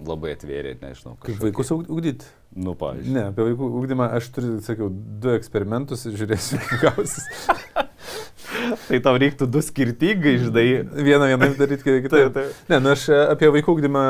labai 0.07 0.35
atvėrė, 0.37 0.77
nežinau, 0.81 1.17
kaip 1.19 1.35
kažkokie- 1.35 1.47
vaikus 1.49 1.73
ūkdyti? 1.77 2.31
Nu, 2.57 2.75
pavyzdžiui. 2.75 3.15
Ne, 3.15 3.29
apie 3.31 3.47
vaikų 3.47 3.69
ūkdymą 3.81 4.11
aš 4.17 4.31
turiu, 4.35 4.57
sakiau, 4.65 4.89
du 4.91 5.35
eksperimentus 5.37 6.07
ir 6.11 6.19
žiūrėsiu, 6.19 6.59
kaip 6.67 6.89
gausis. 6.89 7.29
Tai 8.89 8.99
tau 9.05 9.19
reiktų 9.21 9.47
du 9.51 9.61
skirtingai, 9.63 10.33
žinai. 10.43 10.65
Vieną 11.07 11.29
vieną 11.31 11.49
daryti, 11.59 11.85
kitą 11.85 12.01
kitą. 12.05 12.17
Taip, 12.17 12.33
taip. 12.35 12.65
Ne, 12.73 12.81
nu 12.83 12.91
aš 12.93 13.05
e, 13.13 13.19
apie 13.35 13.51
vaikų 13.55 13.75
ūkdymą 13.77 14.03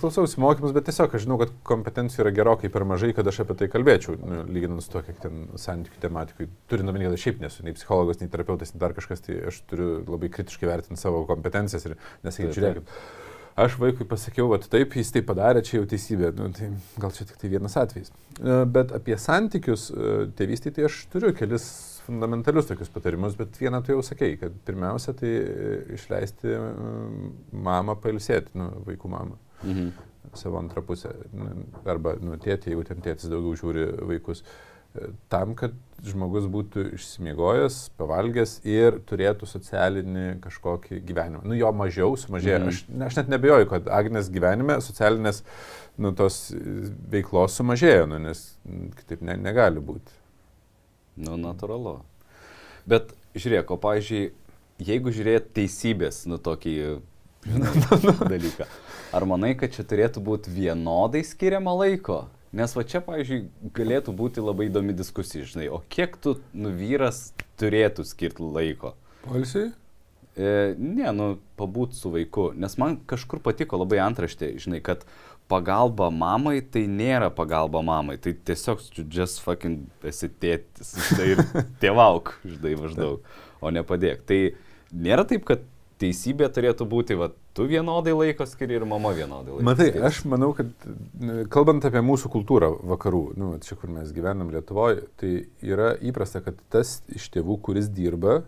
klausausi 0.00 0.40
mokymus, 0.42 0.72
bet 0.76 0.88
tiesiog 0.88 1.14
aš 1.16 1.26
žinau, 1.26 1.36
kad 1.42 1.52
kompetencijų 1.68 2.24
yra 2.24 2.32
gerokai 2.38 2.70
per 2.72 2.86
mažai, 2.88 3.12
kad 3.16 3.28
aš 3.28 3.42
apie 3.44 3.58
tai 3.60 3.68
kalbėčiau, 3.72 4.16
nu, 4.22 4.40
lyginant 4.48 4.84
su 4.84 4.94
to, 4.94 5.04
kiek 5.06 5.20
ten 5.22 5.44
santykių 5.60 6.02
tematikui. 6.06 6.48
Turint 6.72 6.92
omeny, 6.92 7.10
kad 7.12 7.22
šiaip 7.26 7.44
nesu 7.44 7.66
nei 7.66 7.76
psichologas, 7.76 8.22
nei 8.22 8.32
terapeutas, 8.32 8.72
nei 8.74 8.82
dar 8.82 8.96
kažkas, 8.96 9.22
tai 9.28 9.38
aš 9.52 9.60
turiu 9.70 9.92
labai 10.08 10.32
kritiškai 10.34 10.72
vertinti 10.72 11.02
savo 11.02 11.26
kompetencijas 11.28 11.86
ir 11.90 11.96
nesakyti, 12.26 12.56
žiūrėkit. 12.58 12.96
Aš 13.56 13.78
vaikui 13.80 14.04
pasakiau, 14.04 14.50
kad 14.52 14.66
taip, 14.68 14.92
jis 15.00 15.08
tai 15.14 15.22
padarė, 15.24 15.62
čia 15.64 15.78
jau 15.78 15.86
teisybė. 15.88 16.28
Nu, 16.36 16.50
tai 16.52 16.66
gal 17.00 17.12
čia 17.16 17.24
tik 17.24 17.38
tai 17.40 17.48
vienas 17.54 17.76
atvejis. 17.80 18.10
E, 18.36 18.56
Bet 18.68 18.92
apie 18.96 19.16
santykius 19.20 19.86
e, 19.94 20.10
tėvystėje 20.36 20.74
tai 20.76 20.84
aš 20.90 20.98
turiu 21.12 21.30
kelis 21.36 21.64
fundamentalius 22.04 22.68
tokius 22.68 22.92
patarimus, 22.92 23.34
bet 23.38 23.56
vieną 23.58 23.80
tu 23.86 23.94
jau 23.96 24.02
sakei, 24.04 24.36
kad 24.40 24.54
pirmiausia 24.68 25.16
tai 25.16 25.32
e, 25.40 25.72
išleisti 25.96 26.52
mamą 27.66 27.96
pailsėti, 28.04 28.52
nu, 28.60 28.68
vaikų 28.90 29.12
mamą, 29.16 29.40
Mhm. 29.64 29.88
savo 30.36 30.60
antrą 30.60 30.82
pusę. 30.84 31.14
Arba, 31.88 32.12
nu, 32.20 32.36
tėtį, 32.36 32.74
jeigu 32.74 32.84
ten 32.84 33.00
tėtis 33.00 33.30
daugiau 33.32 33.56
žiūri 33.56 33.88
vaikus. 34.12 34.42
E, 34.44 34.75
Tam, 35.32 35.54
kad 35.58 35.74
žmogus 36.04 36.46
būtų 36.52 36.84
išsimiegojęs, 36.96 37.78
pavalgęs 37.98 38.58
ir 38.68 38.98
turėtų 39.08 39.48
socialinį 39.48 40.26
kažkokį 40.44 41.00
gyvenimą. 41.06 41.42
Nu, 41.48 41.56
jo 41.56 41.70
mažiau 41.76 42.16
sumažėjo. 42.20 42.60
Mm. 42.60 42.72
Aš, 42.72 42.82
aš 43.08 43.18
net 43.22 43.32
nebejoju, 43.32 43.68
kad 43.70 43.88
Agnės 43.96 44.28
gyvenime 44.32 44.78
socialinės 44.84 45.42
nu, 46.02 46.12
tos 46.16 46.50
veiklos 47.12 47.56
sumažėjo, 47.56 48.06
nu, 48.12 48.20
nes 48.28 48.44
kitaip 49.00 49.24
ne, 49.24 49.38
negali 49.40 49.82
būti. 49.82 50.20
Nu, 51.16 51.38
natūralu. 51.40 51.98
Bet 52.88 53.14
žiūrėk, 53.38 53.72
o, 53.72 53.80
pavyzdžiui, 53.80 54.28
jeigu 54.84 55.12
žiūrėt 55.16 55.50
teisybės, 55.56 56.26
nu, 56.30 56.38
tokį 56.38 56.76
dalyką, 58.34 58.68
ar 59.16 59.28
manai, 59.28 59.54
kad 59.58 59.72
čia 59.72 59.86
turėtų 59.88 60.22
būti 60.28 60.52
vienodai 60.52 61.24
skiriama 61.24 61.72
laiko? 61.80 62.26
Nes 62.54 62.72
va 62.76 62.84
čia, 62.86 63.00
pavyzdžiui, 63.04 63.40
galėtų 63.74 64.14
būti 64.16 64.44
labai 64.44 64.68
įdomi 64.68 64.94
diskusija, 64.96 65.46
žinai, 65.48 65.66
o 65.72 65.80
kiek 65.92 66.14
tu, 66.22 66.36
nu, 66.54 66.70
vyras 66.76 67.32
turėtų 67.60 68.06
skirti 68.06 68.44
laiko? 68.44 68.94
Polsiai? 69.26 69.72
E, 70.36 70.74
ne, 70.78 71.08
nu, 71.16 71.28
pabūt 71.58 71.96
su 71.96 72.12
vaiku. 72.12 72.50
Nes 72.54 72.76
man 72.80 72.98
kažkur 73.08 73.40
patiko 73.44 73.80
labai 73.80 73.98
antraštė, 74.04 74.52
žinai, 74.62 74.82
kad 74.84 75.02
pagalba 75.50 76.10
mamai 76.12 76.60
tai 76.60 76.84
nėra 76.90 77.30
pagalba 77.34 77.82
mamai. 77.86 78.18
Tai 78.22 78.34
tiesiog 78.46 78.82
just 79.02 79.42
fucking 79.44 79.86
esi 80.06 80.30
tėtis, 80.30 80.94
žinai, 81.10 81.30
ir 81.34 81.44
tėvauk, 81.82 82.36
žinai, 82.44 82.76
maždaug, 82.82 83.32
o 83.60 83.72
ne 83.74 83.84
padėk. 83.86 84.26
Tai 84.28 84.40
nėra 84.92 85.26
taip, 85.28 85.46
kad 85.48 85.64
teisybė 86.02 86.48
turėtų 86.52 86.86
būti, 86.88 87.16
va, 87.18 87.30
tu 87.56 87.66
vienodai 87.68 88.14
laiko 88.16 88.46
skiri 88.48 88.76
ir 88.78 88.84
mama 88.88 89.12
vienodai 89.16 89.54
laiko. 89.54 89.66
Matai, 89.66 89.88
skiri. 89.92 90.02
aš 90.08 90.18
manau, 90.28 90.50
kad 90.56 90.88
kalbant 91.52 91.86
apie 91.88 92.02
mūsų 92.04 92.30
kultūrą 92.32 92.72
vakarų, 92.92 93.22
nu, 93.40 93.52
čia 93.64 93.78
kur 93.80 93.92
mes 93.94 94.12
gyvenam 94.16 94.52
Lietuvoje, 94.54 95.06
tai 95.20 95.32
yra 95.64 95.94
įprasta, 96.04 96.44
kad 96.44 96.60
tas 96.72 96.98
iš 97.16 97.30
tėvų, 97.34 97.58
kuris 97.64 97.88
dirba, 97.92 98.42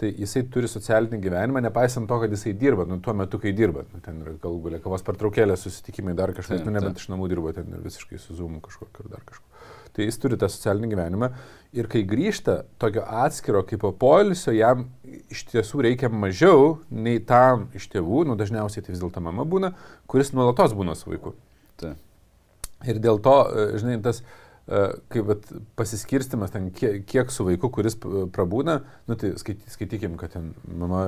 tai 0.00 0.10
jisai 0.18 0.42
turi 0.50 0.68
socialinį 0.70 1.20
gyvenimą, 1.22 1.62
nepaisant 1.68 2.08
to, 2.10 2.18
kad 2.24 2.32
jisai 2.34 2.56
dirba, 2.58 2.86
nu, 2.90 2.98
tuo 3.02 3.14
metu, 3.16 3.38
kai 3.42 3.54
dirba. 3.56 3.86
Nu, 3.94 4.02
ten 4.04 4.18
galų 4.42 4.64
galia 4.66 4.82
kavos 4.82 5.06
pertraukėlė, 5.06 5.56
susitikimai, 5.60 6.16
dar 6.18 6.34
kažkas, 6.34 6.64
nu, 6.66 6.74
nebent 6.74 6.98
iš 6.98 7.06
namų 7.12 7.30
dirba, 7.30 7.54
ten 7.54 7.70
ir 7.70 7.84
visiškai 7.84 8.18
su 8.18 8.34
Zoom 8.34 8.58
kažkokiu 8.64 9.04
ar 9.04 9.12
dar 9.14 9.22
kažkokiu. 9.22 9.53
Tai 9.94 10.06
jis 10.08 10.18
turi 10.18 10.38
tą 10.40 10.48
socialinį 10.50 10.90
gyvenimą 10.90 11.28
ir 11.74 11.88
kai 11.90 12.02
grįžta 12.06 12.62
tokio 12.82 13.04
atskiro 13.22 13.62
kaip 13.66 13.82
po 13.82 13.92
poilsio, 13.98 14.54
jam 14.54 14.88
iš 15.30 15.44
tiesų 15.50 15.84
reikia 15.88 16.10
mažiau 16.10 16.78
nei 16.90 17.20
tam 17.22 17.68
iš 17.78 17.86
tėvų, 17.92 18.24
nu 18.28 18.38
dažniausiai 18.38 18.82
tai 18.82 18.94
vis 18.94 19.02
dėlto 19.02 19.22
mama 19.22 19.46
būna, 19.46 19.74
kuris 20.10 20.32
nuolatos 20.34 20.74
būna 20.74 20.96
su 20.98 21.10
vaiku. 21.12 21.34
Tai. 21.80 21.94
Ir 22.90 22.98
dėl 23.02 23.20
to, 23.22 23.36
e, 23.48 23.78
žinai, 23.80 23.96
tas, 24.04 24.20
e, 24.20 24.43
kaip 24.64 25.26
vat, 25.28 25.48
pasiskirstimas 25.76 26.52
ten, 26.54 26.70
kiek, 26.72 27.02
kiek 27.08 27.32
su 27.32 27.44
vaiku, 27.44 27.68
kuris 27.74 27.98
prabūna, 28.00 28.78
nu 29.10 29.16
tai 29.20 29.34
skaity, 29.36 29.68
skaitykim, 29.74 30.14
kad 30.20 30.32
ten 30.32 30.54
mama 30.64 31.02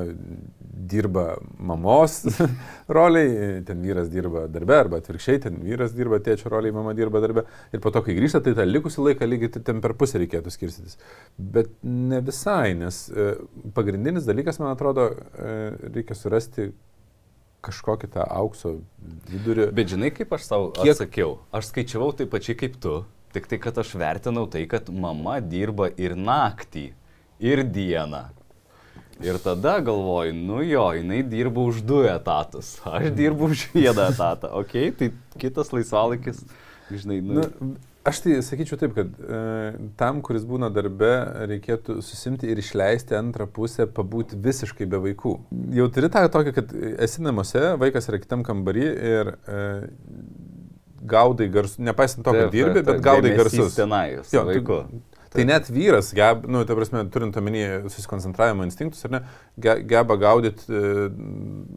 dirba 0.61 1.39
mamos 1.57 2.19
roliai, 2.99 3.63
ten 3.65 3.81
vyras 3.85 4.11
dirba 4.13 4.45
darbe, 4.53 4.77
arba 4.77 5.01
atvirkščiai, 5.01 5.41
ten 5.47 5.57
vyras 5.65 5.97
dirba 5.97 6.21
tėčio 6.21 6.53
roliai, 6.53 6.75
mama 6.77 6.93
dirba 6.99 7.23
darbe. 7.25 7.47
Ir 7.73 7.81
po 7.85 7.95
to, 7.95 8.05
kai 8.05 8.19
grįžta, 8.19 8.43
tai 8.45 8.53
tą 8.59 8.69
likusį 8.69 9.09
laiką 9.09 9.31
lygiai 9.31 9.55
ten 9.57 9.81
per 9.85 9.97
pusę 9.97 10.21
reikėtų 10.21 10.53
skirstytis. 10.53 11.01
Bet 11.41 11.73
ne 11.81 12.21
visai, 12.27 12.75
nes 12.77 13.07
e, 13.09 13.33
pagrindinis 13.77 14.29
dalykas, 14.29 14.61
man 14.61 14.75
atrodo, 14.75 15.09
e, 15.33 15.57
reikia 15.97 16.19
surasti 16.19 16.75
kažkokį 17.67 18.13
tą 18.15 18.25
aukso 18.37 18.77
vidurį. 19.33 19.71
Bet 19.75 19.91
žinai, 19.91 20.13
kaip 20.15 20.33
aš 20.37 20.47
savo 20.47 20.71
Kiek- 20.77 20.93
atsakiau? 20.93 21.39
Aš 21.57 21.73
skaičiavau 21.73 22.13
taip 22.17 22.31
pačiai 22.35 22.59
kaip 22.59 22.77
tu, 22.83 23.01
tik 23.37 23.49
tai, 23.51 23.61
kad 23.63 23.79
aš 23.83 23.95
vertinau 24.01 24.47
tai, 24.51 24.65
kad 24.71 24.89
mama 24.91 25.39
dirba 25.45 25.91
ir 26.01 26.17
naktį, 26.19 26.89
ir 27.45 27.63
dieną. 27.69 28.27
Ir 29.25 29.39
tada 29.41 29.79
galvoju, 29.81 30.35
nu 30.37 30.61
jo, 30.61 30.91
jinai 30.93 31.23
dirba 31.25 31.63
už 31.65 31.81
du 31.89 32.03
etatus, 32.05 32.75
aš 32.85 33.09
dirbu 33.17 33.49
už 33.55 33.69
vieną 33.73 34.11
etatą, 34.13 34.53
ok, 34.61 34.75
tai 34.99 35.13
kitas 35.41 35.73
laisvalaikis, 35.73 36.43
žinai, 36.93 37.23
nu, 37.25 37.41
Nu, 37.41 37.77
aš 38.07 38.21
tai 38.23 38.37
sakyčiau 38.45 38.79
taip, 38.81 38.93
kad 38.97 39.09
e, 39.17 39.39
tam, 39.97 40.21
kuris 40.25 40.45
būna 40.47 40.69
darbe, 40.75 41.11
reikėtų 41.51 41.99
susimti 42.05 42.51
ir 42.53 42.61
išleisti 42.61 43.17
antrą 43.19 43.49
pusę, 43.51 43.89
pabūti 43.89 44.37
visiškai 44.43 44.87
be 44.91 45.01
vaikų. 45.09 45.33
Jau 45.79 45.89
turi 45.95 46.13
tą 46.13 46.27
tokį, 46.37 46.55
kad 46.61 46.77
esi 47.09 47.25
namuose, 47.25 47.65
vaikas 47.81 48.11
yra 48.13 48.21
kitam 48.23 48.45
kambarį 48.47 48.87
ir 49.15 49.33
e, 49.33 49.65
gaudai 51.07 51.49
garsus, 51.49 51.79
nepaisant 51.79 52.25
to, 52.27 52.33
kad 52.33 52.51
dirbi, 52.53 52.83
bet 52.87 53.01
gaudai 53.05 53.37
garsus. 53.39 53.75
Tenai, 53.79 54.19
su 54.25 54.37
Jo, 54.37 54.43
tu- 54.45 54.53
vaiku. 54.53 54.81
Tai 55.37 55.45
net 55.45 55.67
vyras, 55.69 56.13
geb, 56.17 56.47
nu, 56.49 56.63
ta 56.65 56.73
prasme, 56.79 57.03
turint 57.13 57.35
omeny 57.37 57.83
susikoncentravimo 57.93 58.65
instinktus, 58.65 59.03
ne, 59.13 59.21
ge- 59.61 59.83
geba 59.85 60.17
gaudyti 60.17 60.65
e, 60.73 61.11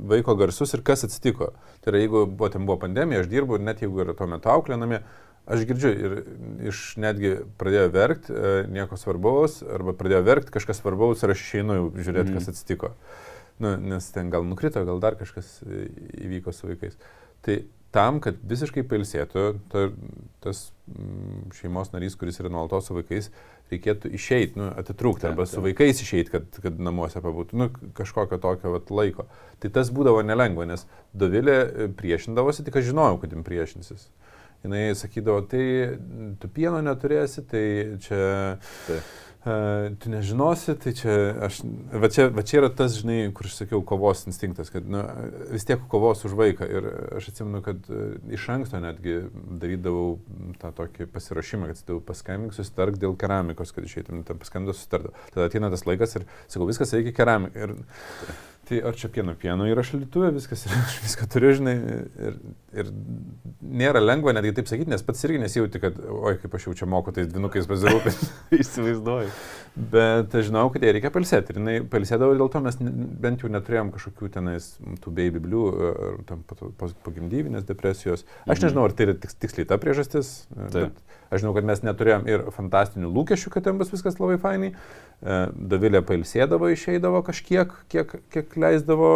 vaiko 0.07 0.35
garsus 0.39 0.71
ir 0.77 0.83
kas 0.85 1.03
atsitiko. 1.03 1.49
Tai 1.81 1.91
yra, 1.91 1.99
jeigu 1.99 2.21
buvo, 2.29 2.47
ten 2.53 2.63
buvo 2.69 2.77
pandemija, 2.85 3.19
aš 3.23 3.27
dirbu 3.31 3.57
ir 3.59 3.65
net 3.67 3.81
jeigu 3.83 3.99
yra 4.05 4.13
tuo 4.15 4.27
metu 4.31 4.47
auklinami, 4.53 5.01
aš 5.49 5.65
girdžiu 5.67 5.91
ir 5.91 6.15
iš 6.69 6.83
netgi 7.01 7.33
pradėjo 7.59 7.89
verkti, 7.97 8.31
e, 8.37 8.53
nieko 8.71 8.95
svarbaus, 9.01 9.59
arba 9.65 9.91
pradėjo 9.97 10.21
verkti 10.29 10.55
kažkas 10.55 10.79
svarbaus 10.79 11.25
ir 11.25 11.33
aš 11.35 11.43
išeinu 11.43 11.81
žiūrėti, 11.97 12.29
Mhm. 12.29 12.37
kas 12.39 12.47
atsitiko. 12.53 12.93
Nu, 13.59 13.75
nes 13.75 14.07
ten 14.15 14.29
gal 14.31 14.45
nukrito, 14.47 14.85
gal 14.87 15.01
dar 15.03 15.17
kažkas 15.19 15.59
e, 15.67 15.89
įvyko 16.29 16.53
su 16.55 16.69
vaikais. 16.69 16.95
Tai 17.43 17.59
tam, 17.95 18.19
kad 18.23 18.37
visiškai 18.49 18.83
pailsėtų 18.89 19.45
ta, 19.71 19.85
tas 20.43 20.61
mm, 20.89 21.49
šeimos 21.57 21.91
narys, 21.93 22.17
kuris 22.19 22.39
yra 22.41 22.51
nuolatos 22.53 22.89
su 22.89 22.97
vaikais, 22.97 23.29
reikėtų 23.71 24.11
išeiti, 24.17 24.59
nu, 24.59 24.69
atitrūkti 24.81 25.29
arba 25.29 25.45
su 25.49 25.61
vaikais 25.63 26.01
išeiti, 26.03 26.33
kad, 26.33 26.59
kad 26.63 26.81
namuose 26.81 27.21
pabūtų, 27.23 27.59
nu, 27.59 27.69
kažkokio 27.97 28.39
tokio 28.41 28.73
vat, 28.75 28.91
laiko. 28.93 29.27
Tai 29.61 29.71
tas 29.75 29.91
būdavo 29.93 30.23
nelengva, 30.25 30.67
nes 30.69 30.85
Dovilė 31.17 31.57
e, 31.59 31.87
priešindavosi, 31.97 32.65
tik 32.67 32.79
aš 32.79 32.91
žinojau, 32.91 33.21
kad 33.23 33.33
jim 33.33 33.45
priešinsis. 33.45 34.09
Jis 34.59 35.01
sakydavo, 35.05 35.41
tai 35.47 35.63
tu 36.41 36.49
pieno 36.51 36.81
neturėsi, 36.83 37.45
tai 37.47 37.63
čia... 38.03 38.21
Taip. 38.85 39.17
Uh, 39.39 39.95
tu 40.03 40.09
nežinosi, 40.11 40.73
tai 40.83 40.91
čia, 40.99 41.13
aš, 41.47 41.61
va 41.95 42.09
čia, 42.11 42.25
va 42.35 42.43
čia 42.43 42.57
yra 42.59 42.69
tas, 42.75 42.97
žinai, 42.99 43.29
kur 43.31 43.47
aš 43.47 43.53
sakiau, 43.61 43.79
kovos 43.87 44.25
instinktas, 44.27 44.67
kad 44.73 44.83
nu, 44.83 44.99
vis 45.53 45.63
tiek 45.63 45.85
kovos 45.87 46.25
už 46.27 46.35
vaiką. 46.35 46.67
Ir 46.67 46.89
aš 47.21 47.29
atsimenu, 47.31 47.61
kad 47.63 47.87
uh, 47.87 48.17
iš 48.35 48.49
anksto 48.51 48.81
netgi 48.83 49.21
darydavau 49.61 50.17
tą 50.59 50.73
tokį 50.81 51.07
pasirašymą, 51.15 51.71
kad 51.71 51.79
sakau, 51.79 52.01
paskambink, 52.03 52.57
susitark 52.57 52.99
dėl 52.99 53.15
keramikos, 53.21 53.71
kad 53.71 53.87
išeitum, 53.87 54.25
ten 54.27 54.43
paskambinau, 54.43 54.75
susitardavau. 54.75 55.15
Tada 55.31 55.47
ateina 55.47 55.71
tas 55.71 55.87
laikas 55.87 56.19
ir 56.19 56.27
sakau, 56.41 56.67
viskas 56.67 56.91
reikia 56.97 57.15
keramika. 57.21 57.63
Ir, 57.63 57.77
tai 58.27 58.48
ar 58.85 58.95
čia 58.99 59.09
pieno 59.13 59.33
pieno 59.39 59.65
yra 59.65 59.81
šalituvė, 59.85 60.29
viskas, 60.35 60.67
ir 60.67 60.75
aš 60.83 60.99
viską 61.03 61.27
turiu, 61.33 61.51
žinai, 61.57 61.73
ir, 62.29 62.37
ir 62.83 62.91
nėra 63.81 64.01
lengva 64.03 64.33
netgi 64.37 64.53
taip 64.59 64.69
sakyti, 64.71 64.91
nes 64.93 65.03
pats 65.05 65.25
irgi 65.27 65.41
nesijauti, 65.41 65.81
kad, 65.83 65.97
oi, 65.99 66.35
kaip 66.41 66.55
aš 66.59 66.67
jau 66.69 66.75
čia 66.81 66.89
moku 66.89 67.13
tais 67.15 67.27
dvinukais 67.31 67.67
pasirūpinti. 67.69 68.29
Įsivaizduoju. 68.61 69.33
Bet 69.93 70.33
aš 70.35 70.49
žinau, 70.49 70.65
kad 70.73 70.83
jai 70.83 70.93
reikia 70.95 71.11
palsėti. 71.13 71.53
Ir 71.53 71.59
jinai 71.61 71.75
palsėdavo 71.89 72.35
dėl 72.37 72.49
to 72.51 72.61
mes 72.65 72.77
bent 73.25 73.43
jau 73.45 73.51
neturėjom 73.53 73.91
kažkokių 73.95 74.31
tenais 74.33 74.71
tų 75.03 75.13
baby 75.15 75.41
blue 75.43 75.93
tam 76.29 76.41
pogimdyvinės 77.05 77.67
depresijos. 77.69 78.25
Aš 78.45 78.57
Mhm. 78.57 78.65
nežinau, 78.65 78.85
ar 78.89 78.95
tai 78.97 79.09
yra 79.09 79.15
tiks, 79.15 79.37
tiksliai 79.39 79.67
ta 79.69 79.77
priežastis. 79.81 80.33
Taip. 80.73 80.89
bet 80.89 81.18
Aš 81.29 81.43
žinau, 81.43 81.53
kad 81.53 81.67
mes 81.67 81.83
neturėjom 81.85 82.27
ir 82.29 82.45
fantastinių 82.55 83.09
lūkesčių, 83.13 83.51
kad 83.53 83.67
ten 83.67 83.77
bus 83.81 83.91
viskas 83.93 84.17
labai 84.21 84.39
fainai. 84.41 84.71
E, 84.73 85.39
Davilė 85.71 86.01
pailsėdavo, 86.05 86.71
išeidavo 86.73 87.21
kažkiek, 87.27 87.73
kiek, 87.93 88.15
kiek 88.33 88.55
leisdavo 88.57 89.11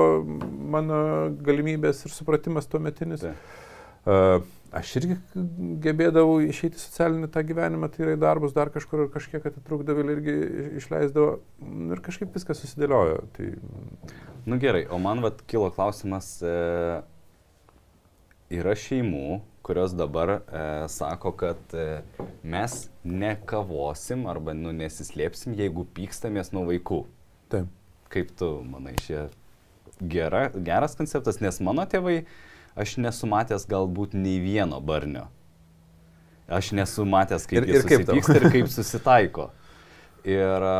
mano 0.75 0.99
galimybės 1.45 2.05
ir 2.05 2.13
supratimas 2.13 2.69
tuo 2.69 2.83
metinis. 2.83 3.25
Taip. 3.25 3.49
Uh, 4.03 4.41
aš 4.75 4.89
irgi 4.99 5.15
gebėdavau 5.79 6.41
išeiti 6.43 6.75
socialinį 6.81 7.29
tą 7.31 7.39
gyvenimą, 7.47 7.87
tai 7.93 8.03
yra 8.03 8.15
į 8.17 8.19
darbus 8.19 8.51
dar 8.51 8.67
kažkur 8.73 9.05
ir 9.05 9.13
kažkiek 9.13 9.45
atitrūkdavau 9.47 10.03
irgi 10.11 10.33
išleisdavo 10.81 11.37
Nu, 11.63 11.93
ir 11.95 12.01
kažkaip 12.03 12.35
viskas 12.35 12.59
susidėliojo. 12.59 13.21
Tai, 13.37 13.47
Nu 14.45 14.57
gerai, 14.59 14.83
o 14.91 14.97
man 14.99 15.21
vat 15.23 15.39
kilo 15.47 15.69
klausimas, 15.71 16.27
e, 16.43 16.51
yra 18.51 18.73
šeimų, 18.75 19.37
kurios 19.63 19.93
dabar 19.95 20.29
e, 20.29 20.39
sako, 20.91 21.31
kad 21.39 21.75
e, 21.77 22.01
mes 22.43 22.89
nekavosim 23.07 24.25
arba 24.27 24.53
nu, 24.57 24.73
nesislėpsim, 24.75 25.55
jeigu 25.59 25.85
pykstamės 25.95 26.51
nuo 26.55 26.65
vaikų. 26.71 27.03
taip. 27.53 27.69
Kaip 28.13 28.29
tu 28.37 28.49
manai, 28.69 28.91
šie 29.01 29.23
gera, 30.05 30.49
geras 30.53 30.93
konceptas, 30.99 31.39
nes 31.41 31.57
mano 31.65 31.81
tėvai, 31.89 32.25
aš 32.77 32.97
nesu 33.01 33.25
matęs 33.31 33.63
galbūt 33.71 34.13
nei 34.13 34.35
vieno 34.43 34.77
barnio. 34.83 35.23
Aš 36.51 36.73
nesu 36.77 37.05
matęs, 37.09 37.47
kaip 37.49 37.63
Ir- 37.63 37.71
jie 37.71 37.79
ir 37.79 37.87
kaip 37.89 38.03
susipyksta 38.05 38.35
ir 38.37 38.45
kaip 38.53 38.69
susitaiko. 38.77 39.49
Ir 40.27 40.67
a, 40.69 40.77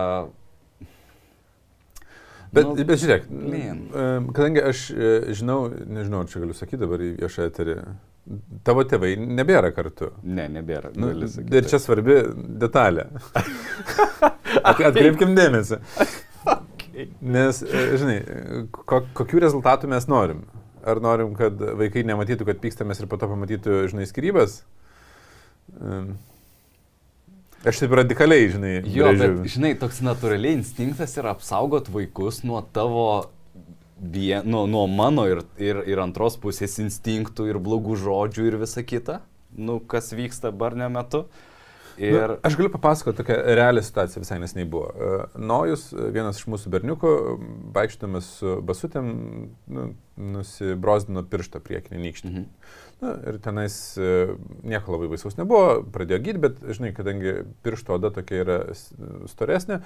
Bet, 2.53 2.67
Nu, 2.69 2.75
bet 2.85 2.99
žiūrėk, 3.01 3.23
man. 3.33 4.27
kadangi 4.37 4.61
aš 4.61 4.81
e, 4.93 5.07
žinau, 5.33 5.71
nežinau, 5.89 6.19
čia 6.29 6.37
galiu 6.43 6.53
sakyti 6.53 6.83
dabar 6.83 7.01
į 7.01 7.07
viešą 7.17 7.47
eterį, 7.49 7.73
tavo 8.63 8.83
tėvai 8.87 9.13
nebėra 9.19 9.73
kartu. 9.75 10.11
Ne, 10.23 10.47
nebėra. 10.51 10.93
Nu, 10.95 11.11
ir 11.13 11.69
čia 11.69 11.79
svarbi 11.81 12.21
detalė. 12.63 13.09
At, 14.69 14.79
atkreipkim 14.79 15.33
dėmesį. 15.37 15.79
Okay. 16.43 17.07
Nes, 17.25 17.63
e, 17.65 17.85
žinai, 17.99 18.17
ko, 18.71 19.01
kokių 19.17 19.41
rezultatų 19.43 19.89
mes 19.91 20.07
norim? 20.11 20.43
Ar 20.83 20.99
norim, 21.03 21.31
kad 21.37 21.57
vaikai 21.79 22.03
nematytų, 22.07 22.45
kad 22.47 22.59
pykstamės 22.63 22.99
ir 23.01 23.09
po 23.11 23.17
to 23.19 23.29
pamatytų, 23.31 23.85
žinai, 23.91 24.05
skirybas? 24.09 24.61
Aš 27.63 27.79
taip 27.79 27.93
radikaliai, 27.95 28.49
žinai, 28.51 28.73
Jo, 28.91 29.13
brėžiu. 29.13 29.37
bet, 29.39 29.51
žinai, 29.53 29.71
toks 29.79 30.01
natūraliai 30.03 30.57
instinktas 30.59 31.15
yra 31.19 31.31
apsaugot 31.31 31.87
vaikus 31.91 32.41
nuo 32.43 32.59
tavo, 32.75 33.31
vie, 33.97 34.41
nuo, 34.45 34.65
nuo 34.67 34.87
mano 34.87 35.25
ir, 35.29 35.43
ir, 35.61 35.83
ir 35.89 36.01
antros 36.03 36.37
pusės 36.41 36.79
instinktų 36.83 37.47
ir 37.51 37.61
blogų 37.63 37.97
žodžių 38.03 38.49
ir 38.49 38.59
visa 38.63 38.83
kita, 38.85 39.21
nu, 39.55 39.79
kas 39.79 40.11
vyksta 40.15 40.51
barnio 40.55 40.89
metu. 40.93 41.25
Ir... 41.97 42.15
Nu, 42.15 42.37
aš 42.41 42.55
galiu 42.57 42.71
papasakoti 42.73 43.19
tokią 43.19 43.35
realią 43.53 43.83
situaciją, 43.85 44.23
visai 44.23 44.39
nesnei 44.41 44.65
buvo. 44.65 44.87
E, 44.89 45.17
Nojus, 45.37 45.91
vienas 45.93 46.39
iš 46.41 46.47
mūsų 46.49 46.71
berniukų, 46.73 47.11
vaikštamas 47.75 48.29
su 48.39 48.55
basutėm, 48.65 49.11
nu, 49.69 49.85
nusibrozdino 50.33 51.21
pirštą 51.29 51.61
priekinį 51.61 52.01
nykštį. 52.07 52.31
Mhm. 52.31 52.47
Na, 53.03 53.13
ir 53.29 53.37
tenais 53.43 53.75
e, 53.99 54.09
nieko 54.63 54.95
labai 54.95 55.11
baisaus 55.11 55.37
nebuvo, 55.37 55.83
pradėjo 55.93 56.21
gydyti, 56.23 56.43
bet, 56.47 56.65
žinai, 56.77 56.93
kadangi 56.97 57.35
piršto 57.65 57.97
oda 57.97 58.13
tokia 58.15 58.41
yra 58.41 58.57
storesnė, 59.29 59.81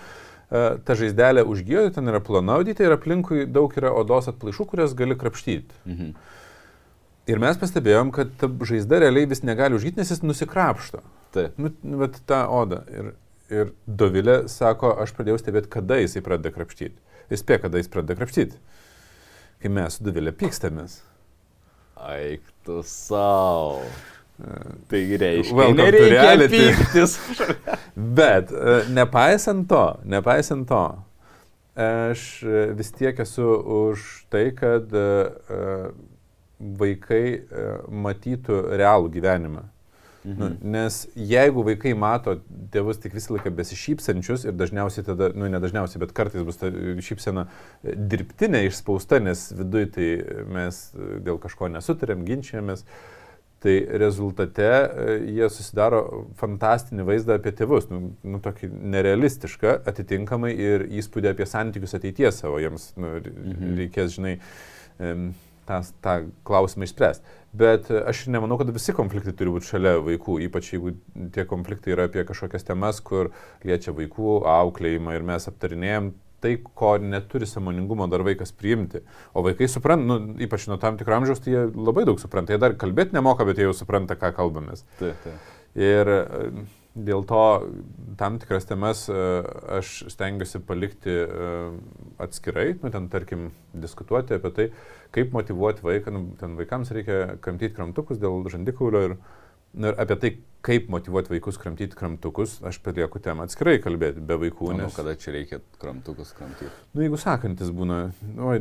ta 0.49 0.95
žaizdelė 0.95 1.43
užgyjo, 1.43 1.89
ten 1.95 2.07
yra 2.07 2.21
plona 2.23 2.55
audytė 2.59 2.87
ir 2.87 2.95
aplinkui 2.95 3.45
daug 3.51 3.73
yra 3.79 3.91
odos 3.99 4.29
atplaišų, 4.31 4.67
kurias 4.71 4.95
gali 4.97 5.17
krapštyti. 5.19 5.75
Mhm. 5.85 6.11
Ir 7.27 7.41
mes 7.43 7.57
pastebėjom, 7.59 8.13
kad 8.15 8.29
ta 8.39 8.47
žaizda 8.47 9.01
realiai 9.03 9.27
vis 9.27 9.43
negali 9.43 9.75
užgyti, 9.75 9.99
nes 9.99 10.13
jis 10.13 10.23
nusikrapšto. 10.23 11.01
Taip. 11.35 11.57
Nu, 11.59 11.73
bet 11.99 12.21
tą 12.29 12.45
odą. 12.55 12.85
Ir, 12.87 13.09
ir 13.51 13.73
Dovilė 13.83 14.37
sako, 14.51 14.93
aš 15.03 15.11
pradėjau 15.17 15.41
stebėti, 15.41 15.71
kada 15.73 15.99
jisai 15.99 16.23
pradeda 16.23 16.53
krapštyti. 16.55 16.95
Jis 17.27 17.43
spė, 17.43 17.59
kada 17.65 17.81
jis 17.81 17.91
pradeda 17.91 18.15
krapštyti. 18.15 18.61
Kai 19.59 19.73
mes 19.75 19.99
su 19.99 20.07
Dovilė 20.07 20.31
pykstamės. 20.39 21.01
Aik 21.99 22.47
tu 22.63 22.79
savo. 22.87 23.83
Tai 24.87 25.17
reiškia, 25.17 25.55
to 25.55 25.73
nereikia 25.73 26.49
pyktis. 26.51 27.15
Bet 28.17 28.51
e, 28.53 28.75
nepaisant 28.93 29.65
to, 29.69 29.85
nepaisant 30.05 30.67
to, 30.69 30.83
aš 31.73 32.27
e, 32.45 32.67
vis 32.77 32.93
tiek 32.93 33.17
esu 33.25 33.47
už 33.79 34.05
tai, 34.33 34.51
kad 34.57 34.93
e, 34.93 35.07
vaikai 36.57 37.23
matytų 38.05 38.61
realų 38.77 39.11
gyvenimą. 39.17 39.65
Mhm. 40.27 40.37
Nu, 40.37 40.71
nes 40.73 41.05
jeigu 41.15 41.63
vaikai 41.63 41.93
mato 41.95 42.33
tėvus 42.73 42.99
tik 42.99 43.13
visą 43.15 43.37
laiką 43.37 43.51
besišypsančius 43.57 44.43
ir 44.49 44.57
dažniausiai 44.59 45.05
tada, 45.07 45.29
nu 45.37 45.47
ne 45.47 45.61
dažniausiai, 45.63 46.01
bet 46.03 46.11
kartais 46.17 46.43
bus 46.43 46.59
ta 46.59 46.69
šypsena 46.69 47.45
dirbtinė 47.85 48.65
išspausta, 48.67 49.21
nes 49.23 49.45
viduje 49.55 49.91
tai 49.95 50.09
mes 50.51 50.81
dėl 51.23 51.39
kažko 51.39 51.69
nesutarėm, 51.71 52.25
ginčiamės, 52.27 52.83
tai 53.63 53.75
rezultate 54.01 54.67
e, 54.67 55.17
jie 55.37 55.49
susidaro 55.49 56.01
fantastinį 56.37 57.07
vaizdą 57.07 57.39
apie 57.39 57.53
tėvus, 57.57 57.89
nu, 57.89 58.13
nu 58.21 58.41
tokį 58.43 58.69
nerealistišką, 58.93 59.79
atitinkamai 59.89 60.53
ir 60.53 60.85
įspūdį 61.01 61.33
apie 61.33 61.49
santykius 61.49 61.97
ateities 61.97 62.43
savo, 62.43 62.61
jiems 62.61 62.91
nu, 62.99 63.17
mhm. 63.17 63.73
reikės, 63.81 64.13
žinai, 64.17 64.37
tą, 65.67 65.81
tą 66.05 66.15
klausimą 66.47 66.87
išspręsti. 66.87 67.35
Bet 67.57 67.89
aš 67.89 68.25
nemanau, 68.29 68.59
kad 68.59 68.69
visi 68.73 68.93
konfliktai 68.93 69.33
turi 69.37 69.53
būti 69.55 69.71
šalia 69.71 69.95
vaikų, 70.03 70.37
ypač 70.45 70.73
jeigu 70.75 70.93
tie 71.33 71.45
konfliktai 71.49 71.95
yra 71.95 72.05
apie 72.09 72.25
kažkokias 72.27 72.67
temas, 72.67 72.99
kur 73.01 73.31
liečia 73.65 73.95
vaikų 73.97 74.41
auklėjimą 74.51 75.15
ir 75.17 75.25
mes 75.31 75.49
aptarinėjom 75.49 76.11
tai, 76.43 76.55
ko 76.61 76.95
neturi 77.01 77.47
samoningumo 77.49 78.07
dar 78.11 78.23
vaikas 78.25 78.53
priimti. 78.55 79.01
O 79.33 79.43
vaikai 79.45 79.69
supranta, 79.71 80.05
nu, 80.05 80.17
ypač 80.43 80.67
nuo 80.69 80.79
tam 80.81 80.97
tikro 80.99 81.17
amžiaus, 81.17 81.41
tai 81.43 81.55
jie 81.55 81.63
labai 81.73 82.05
daug 82.09 82.19
supranta. 82.21 82.53
Jie 82.53 82.61
dar 82.61 82.75
kalbėti 82.79 83.17
nemoka, 83.17 83.47
bet 83.47 83.61
jie 83.61 83.67
jau 83.69 83.77
supranta, 83.77 84.17
ką 84.19 84.33
kalbamės. 84.37 84.85
Taip, 85.01 85.17
taip. 85.25 85.53
Ir 85.77 86.09
e, 86.09 86.19
dėl 86.97 87.25
to 87.29 87.41
tam 88.17 88.37
tikras 88.41 88.65
temas 88.69 89.05
e, 89.09 89.17
aš 89.77 90.03
stengiuosi 90.13 90.61
palikti 90.65 91.13
e, 91.13 91.49
atskirai, 92.23 92.71
nu, 92.81 92.91
ten 92.93 93.09
tarkim, 93.13 93.49
diskutuoti 93.77 94.37
apie 94.37 94.53
tai, 94.53 94.69
kaip 95.15 95.33
motivuoti 95.35 95.85
vaiką, 95.85 96.13
nu, 96.13 96.23
ten 96.39 96.57
vaikams 96.59 96.93
reikia 96.95 97.37
kramtyti 97.43 97.77
kramtukus 97.77 98.21
dėl 98.21 98.45
žandikaulio 98.53 99.03
ir, 99.09 99.17
nu, 99.77 99.91
ir 99.91 99.99
apie 100.01 100.17
tai, 100.21 100.31
kaip 100.67 100.87
motivuoti 100.91 101.31
vaikus 101.31 101.59
kramtyti 101.61 101.95
kramtukus, 101.95 102.57
aš 102.65 102.79
palieku 102.83 103.21
temą 103.23 103.45
atskirai 103.47 103.77
kalbėti, 103.83 104.23
be 104.27 104.35
vaikų. 104.41 104.71
Nes, 104.75 104.95
kada 104.97 105.13
čia 105.19 105.31
reikia 105.35 105.59
kramtukus 105.79 106.33
kramtyti. 106.35 106.69
nu, 106.97 107.05
jeigu 107.05 107.19
sakantis 107.21 107.69
būna, 107.75 107.99
nu, 108.33 108.49
oi, 108.51 108.57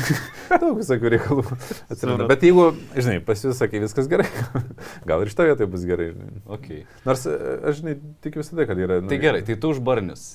daug 0.62 0.76
visokių 0.78 1.14
reikalų 1.16 1.46
atsiranda. 1.90 2.28
Bet 2.30 2.44
jeigu, 2.46 2.68
žinai, 2.94 3.16
pas 3.26 3.42
jūs 3.42 3.58
sakai 3.58 3.82
viskas 3.82 4.10
gerai, 4.12 4.28
gal 5.10 5.24
ir 5.24 5.32
šitą 5.32 5.48
vietą 5.48 5.66
bus 5.72 5.88
gerai. 5.88 6.12
Žinai. 6.12 6.44
Okay. 6.58 6.84
Nors, 7.08 7.24
e, 7.26 7.56
aš 7.72 7.80
žinai, 7.80 7.96
tikiu 8.22 8.44
visada, 8.44 8.68
kad 8.70 8.78
yra. 8.78 9.00
Nu, 9.02 9.10
Tai 9.10 9.18
gerai, 9.24 9.42
tai 9.46 9.58
tu 9.58 9.72
už 9.74 9.82
barnius. 9.84 10.28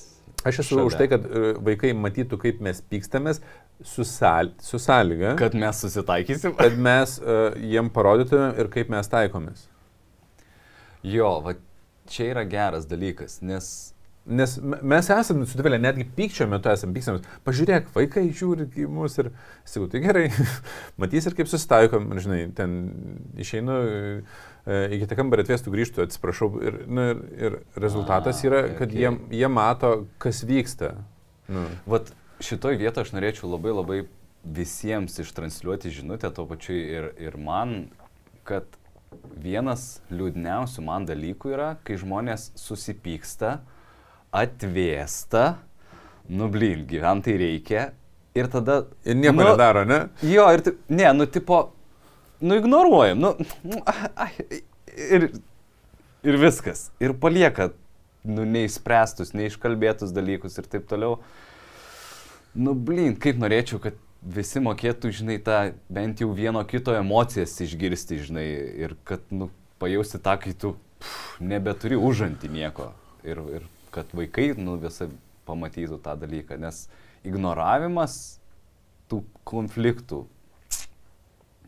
Aš 0.46 0.60
esu 0.62 0.76
Šalia. 0.76 0.90
už 0.90 0.98
tai, 0.98 1.06
kad 1.10 1.24
e, 1.26 1.54
vaikai 1.64 1.94
matytų, 1.96 2.38
kaip 2.42 2.60
mes 2.62 2.82
pykstamės 2.92 3.40
su, 3.82 4.04
sal, 4.04 4.52
su 4.62 4.78
sąlyga, 4.78 5.32
kad, 5.38 5.54
Kad 5.54 5.56
mes 5.62 5.80
susitaikysim. 5.82 6.54
kad 6.58 6.76
mes 6.78 7.16
uh, 7.22 7.56
jiem 7.60 7.88
parodytumėm 7.92 8.60
ir 8.60 8.70
kaip 8.72 8.92
mes 8.92 9.10
taikomės. 9.12 9.64
Jo, 11.06 11.36
va 11.44 11.54
čia 12.10 12.32
yra 12.32 12.46
geras 12.48 12.88
dalykas, 12.90 13.40
nes 13.42 13.70
Nes 14.26 14.58
me- 14.58 14.78
mes 14.82 15.06
esame 15.10 15.46
sudivelę, 15.46 15.78
netgi 15.78 16.04
pykčio 16.16 16.48
metu 16.50 16.66
esame 16.72 16.96
pykstamis. 16.96 17.22
Pažiūrėk, 17.46 17.92
vaikai 17.94 18.24
žiūri 18.34 18.64
į 18.74 18.88
mus 18.90 19.14
ir 19.22 19.28
sakau, 19.62 19.86
tai 19.86 20.00
gerai, 20.02 20.24
matys 21.00 21.28
ir 21.30 21.36
kaip 21.38 21.46
susitaikom, 21.46 22.08
žinai, 22.18 22.40
ten 22.58 22.74
išeinu 23.38 23.76
e, 23.86 24.80
į 24.96 24.98
kitą 25.04 25.20
kambarį 25.20 25.44
atvestų 25.46 25.74
grįžtų, 25.76 26.08
atsiprašau. 26.08 26.48
Ir, 26.58 26.80
nu, 26.90 27.04
ir, 27.06 27.20
ir 27.38 27.58
rezultatas 27.78 28.42
A, 28.42 28.48
yra, 28.48 28.64
kad 28.74 28.90
okay. 28.90 29.04
jie, 29.04 29.12
jie 29.44 29.52
mato, 29.60 29.92
kas 30.18 30.42
vyksta. 30.48 30.96
Nu. 31.46 31.62
Vat 31.86 32.10
šitoj 32.42 32.80
vietoje 32.82 33.06
aš 33.06 33.14
norėčiau 33.14 33.52
labai 33.52 33.76
labai 33.76 34.00
visiems 34.42 35.20
ištransliuoti 35.22 35.94
žinutę, 35.94 36.32
to 36.34 36.48
pačiu 36.50 36.74
ir, 36.74 37.12
ir 37.22 37.38
man, 37.38 37.92
kad 38.42 38.66
vienas 39.42 40.00
liūdniausių 40.12 40.84
man 40.86 41.06
dalykų 41.08 41.52
yra, 41.54 41.70
kai 41.86 41.98
žmonės 42.00 42.50
susipyksta, 42.58 43.60
atvėsta, 44.36 45.44
nu 46.28 46.48
blin, 46.52 46.84
gyventai 46.88 47.36
reikia 47.40 47.90
ir 48.36 48.50
tada... 48.52 48.84
Ir 49.06 49.18
nieko 49.18 49.38
nu, 49.38 49.48
nedaro, 49.48 49.84
ne? 49.88 50.00
Jo, 50.26 50.46
ir 50.54 50.64
taip, 50.66 50.78
ne, 50.92 51.08
nu 51.16 51.26
tipo, 51.30 51.60
nu 52.42 52.58
ignoruojam, 52.60 53.20
nu, 53.22 53.34
nu, 53.66 53.82
ai, 54.16 54.30
ir, 54.96 55.28
ir 56.26 56.40
viskas. 56.40 56.88
Ir 57.02 57.16
palieka, 57.22 57.70
nu, 58.26 58.46
neišspręstus, 58.56 59.34
neiškalbėtus 59.36 60.14
dalykus 60.16 60.58
ir 60.60 60.68
taip 60.70 60.88
toliau. 60.90 61.20
Nu, 62.56 62.72
blin, 62.72 63.16
kaip 63.20 63.38
norėčiau, 63.40 63.80
kad 63.82 63.96
visi 64.26 64.62
mokėtų, 64.62 65.12
žinai, 65.14 65.36
tą 65.44 65.58
bent 65.92 66.20
jau 66.22 66.30
vieno 66.34 66.62
kito 66.68 66.94
emocijas 66.96 67.54
išgirsti, 67.62 68.20
žinai, 68.26 68.46
ir 68.86 68.96
kad, 69.06 69.24
nu, 69.30 69.50
pajausti 69.82 70.20
tą, 70.22 70.36
kai 70.42 70.54
tu 70.58 70.74
pff, 71.00 71.38
nebeturi 71.44 71.98
užantį 71.98 72.50
nieko. 72.52 72.90
Ir, 73.26 73.40
ir 73.58 73.66
kad 73.94 74.10
vaikai, 74.16 74.52
nu, 74.58 74.76
visai 74.82 75.08
pamatytų 75.46 76.00
tą 76.02 76.16
dalyką, 76.18 76.58
nes 76.60 76.86
ignoravimas 77.26 78.38
tų 79.10 79.22
konfliktų, 79.46 80.24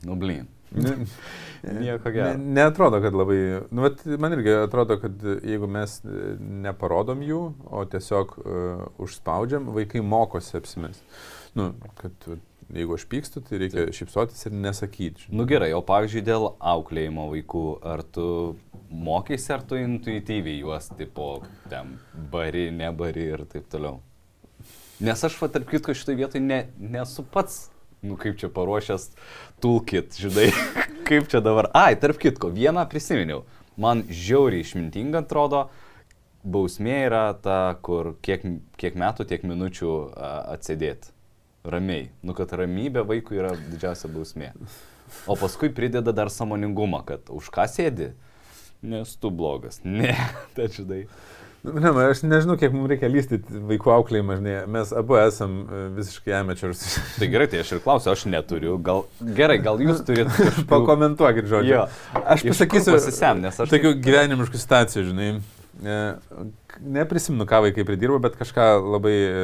nu, 0.06 0.18
blin. 0.18 0.48
Ne, 0.70 0.94
Nieko 1.80 2.10
gero. 2.12 2.34
Ne, 2.36 2.52
neatrodo, 2.58 3.00
kad 3.02 3.14
labai. 3.16 3.38
Nu, 3.70 3.82
vat, 3.86 4.02
man 4.20 4.34
irgi 4.36 4.52
atrodo, 4.60 4.98
kad 5.00 5.22
jeigu 5.24 5.68
mes 5.70 5.98
neparodom 6.66 7.22
jų, 7.24 7.40
o 7.72 7.84
tiesiog 7.88 8.34
uh, 8.36 8.84
užspaudžiam, 9.02 9.70
vaikai 9.74 10.02
mokosi 10.04 10.58
apsimest. 10.60 11.02
Nu, 11.58 11.72
kad 11.98 12.28
jeigu 12.74 12.96
aš 12.98 13.06
pykstu, 13.08 13.40
tai 13.44 13.60
reikia 13.62 13.86
šypsotis 13.94 14.46
ir 14.48 14.56
nesakyti. 14.56 15.24
žinai. 15.24 15.36
Nu 15.40 15.46
gerai, 15.48 15.70
o 15.76 15.80
pavyzdžiui, 15.84 16.24
dėl 16.26 16.50
auklėjimo 16.58 17.28
vaikų, 17.32 17.64
ar 17.94 18.02
tu 18.04 18.26
mokysi, 18.90 19.48
ar 19.56 19.64
tu 19.68 19.78
intuityviai 19.80 20.60
juos, 20.60 20.90
tipo, 20.98 21.30
ten 21.72 21.96
bari, 22.32 22.68
nebari 22.74 23.30
ir 23.32 23.46
taip 23.48 23.68
toliau. 23.72 24.02
Nes 25.00 25.24
aš, 25.24 25.36
va, 25.40 25.48
tarp 25.54 25.68
kitko, 25.70 25.94
šitoje 25.96 26.18
vietoje 26.18 26.44
ne, 26.44 26.64
nesu 26.76 27.24
pats, 27.24 27.68
nu 28.04 28.18
kaip 28.20 28.38
čia 28.40 28.50
paruošęs 28.52 29.10
toolkit, 29.62 30.18
žinai, 30.20 30.50
kaip 31.08 31.28
čia 31.30 31.42
dabar. 31.44 31.70
Ai, 31.76 31.94
tarp 32.00 32.20
kitko, 32.20 32.52
vieną 32.54 32.84
prisiminiau. 32.90 33.44
Man 33.78 34.02
žiauriai 34.10 34.64
išmintinga 34.66 35.22
atrodo, 35.22 35.68
bausmė 36.42 37.04
yra 37.06 37.28
ta, 37.42 37.78
kur 37.82 38.16
kiek, 38.24 38.42
kiek 38.80 38.98
metų, 38.98 39.28
tiek 39.30 39.44
minučių 39.46 39.94
atsėdėti. 40.56 41.14
Ramiai. 41.72 42.08
Nu, 42.24 42.34
kad 42.38 42.52
ramybė 42.56 43.04
vaikui 43.08 43.40
yra 43.40 43.54
didžiausia 43.58 44.10
bausmė. 44.12 44.52
O 45.28 45.36
paskui 45.40 45.70
prideda 45.72 46.12
dar 46.12 46.28
samoningumą, 46.32 47.02
kad 47.08 47.30
už 47.32 47.48
ką 47.54 47.64
sėdi, 47.70 48.10
nes 48.84 49.16
tu 49.20 49.30
blogas. 49.34 49.80
Ne, 49.88 50.14
tai 50.56 50.68
žinai. 50.74 51.04
Nu, 51.64 51.72
Ne, 51.74 51.90
man, 51.90 52.04
aš 52.12 52.20
nežinau, 52.22 52.54
kiek 52.56 52.70
mums 52.72 52.86
reikia 52.92 53.08
lysti 53.10 53.40
vaikų 53.50 53.90
auklėjimą, 53.90 54.36
žinai. 54.38 54.52
Mes 54.70 54.92
abu 54.94 55.16
esam 55.18 55.56
e, 55.66 55.80
visiškai 55.96 56.36
amateurs. 56.38 56.84
Tai 57.18 57.26
gerai, 57.32 57.48
tai 57.50 57.64
aš 57.64 57.72
ir 57.74 57.80
klausiu, 57.82 58.12
aš 58.12 58.22
neturiu. 58.30 58.76
Gal, 58.86 59.02
gerai, 59.36 59.56
gal 59.64 59.82
jūs 59.82 60.04
turite 60.06 60.30
kažkokių... 60.38 60.68
Pakomentuokit, 60.70 61.48
žodžiu. 61.50 61.72
Jo. 61.74 61.82
Aš 62.22 62.44
pasakysiu, 62.46 62.94
pasisem, 62.94 63.42
nes 63.42 63.58
aš 63.64 63.72
tokių 63.74 63.90
gyvenimiškų 64.06 64.60
situacijų, 64.62 65.04
žinai. 65.10 65.28
E, 65.82 65.98
k- 66.70 66.80
Neprisimenu, 66.94 67.42
ką 67.50 67.60
vaikai 67.66 67.84
pridirbo, 67.90 68.20
bet 68.22 68.38
kažką 68.38 68.68
labai 68.94 69.16
e, 69.18 69.42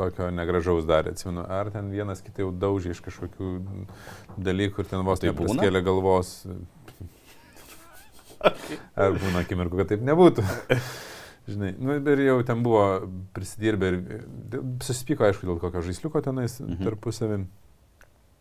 tokio 0.00 0.30
negražaus 0.34 0.88
darė, 0.88 1.14
atsimenu. 1.14 1.44
Ar 1.44 1.70
ten 1.74 1.92
vienas 1.92 2.24
kitą 2.24 2.46
jau 2.46 2.50
daužė 2.64 2.94
iš 2.94 3.04
kažkokių 3.04 3.52
dalykų 4.40 4.84
ir 4.84 4.90
ten 4.90 5.04
vos 5.06 5.22
Tai 5.22 5.30
būna? 5.30 5.52
nepraskėlė 5.52 5.84
galvos. 5.86 6.34
Ar 9.04 9.16
būna 9.20 9.44
akimirkų, 9.44 9.82
kad 9.82 9.92
taip 9.92 10.04
nebūtų. 10.08 10.46
Žinai, 11.50 11.70
nu, 11.82 11.96
ir 12.12 12.22
jau 12.24 12.36
ten 12.46 12.60
buvo 12.64 12.82
prisidirbę 13.34 13.90
ir 13.90 13.96
susipyko, 14.84 15.26
aišku, 15.26 15.48
dėl 15.48 15.58
kokio 15.62 15.82
žaisliuko 15.86 16.22
tenais 16.24 16.58
mhm. 16.62 16.82
tarpusavim. 16.86 17.48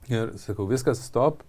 Ir 0.09 0.33
sakau, 0.41 0.65
viskas, 0.69 1.01
stop, 1.05 1.43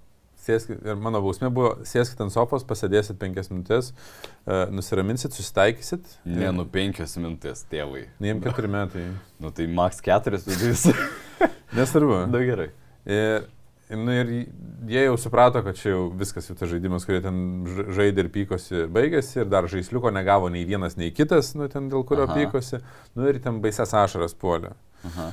sėskit, 0.45 0.81
ir 0.87 0.99
mano 1.01 1.21
bausmė 1.25 1.51
buvo, 1.55 1.75
sėskit 1.89 2.21
ant 2.25 2.35
sofos, 2.35 2.65
pasėdėsit 2.69 3.19
penkias 3.21 3.51
minutės, 3.53 3.93
uh, 3.93 4.67
nusiraminsit, 4.73 5.37
susitaikysit. 5.37 6.19
Ne, 6.29 6.51
nu 6.57 6.67
penkias 6.71 7.17
minutės, 7.21 7.65
tėvai. 7.71 8.07
Ne, 8.19 8.33
jiems 8.33 8.45
keturi 8.47 8.71
metai. 8.73 9.07
nu 9.41 9.53
tai 9.57 9.69
maks 9.71 10.03
keturis 10.05 10.47
vidus. 10.49 10.87
Nesvarbu. 11.77 12.25
Na 12.31 12.45
gerai. 12.45 12.71
Ir, 13.11 13.47
nu, 13.97 14.15
ir 14.15 14.33
jie 14.91 15.05
jau 15.07 15.19
suprato, 15.21 15.63
kad 15.67 15.79
čia 15.79 15.93
jau 15.95 16.07
viskas, 16.21 16.49
jau 16.51 16.57
tas 16.59 16.71
žaidimas, 16.71 17.07
kurie 17.09 17.21
ten 17.25 17.43
žaidė 17.97 18.27
ir 18.27 18.33
pykosi, 18.35 18.87
baigėsi 18.93 19.43
ir 19.43 19.51
dar 19.51 19.69
žaisliuko 19.71 20.13
negavo 20.15 20.51
nei 20.53 20.67
vienas, 20.69 20.99
nei 21.01 21.13
kitas, 21.15 21.55
nu, 21.59 21.69
ten 21.73 21.89
dėl 21.93 22.05
kurio 22.09 22.29
Aha. 22.29 22.37
pykosi. 22.39 22.83
Nu 23.19 23.29
ir 23.31 23.41
ten 23.43 23.63
baises 23.65 23.95
ašaras 23.97 24.37
puolė. 24.39 24.75
Aha. 25.11 25.31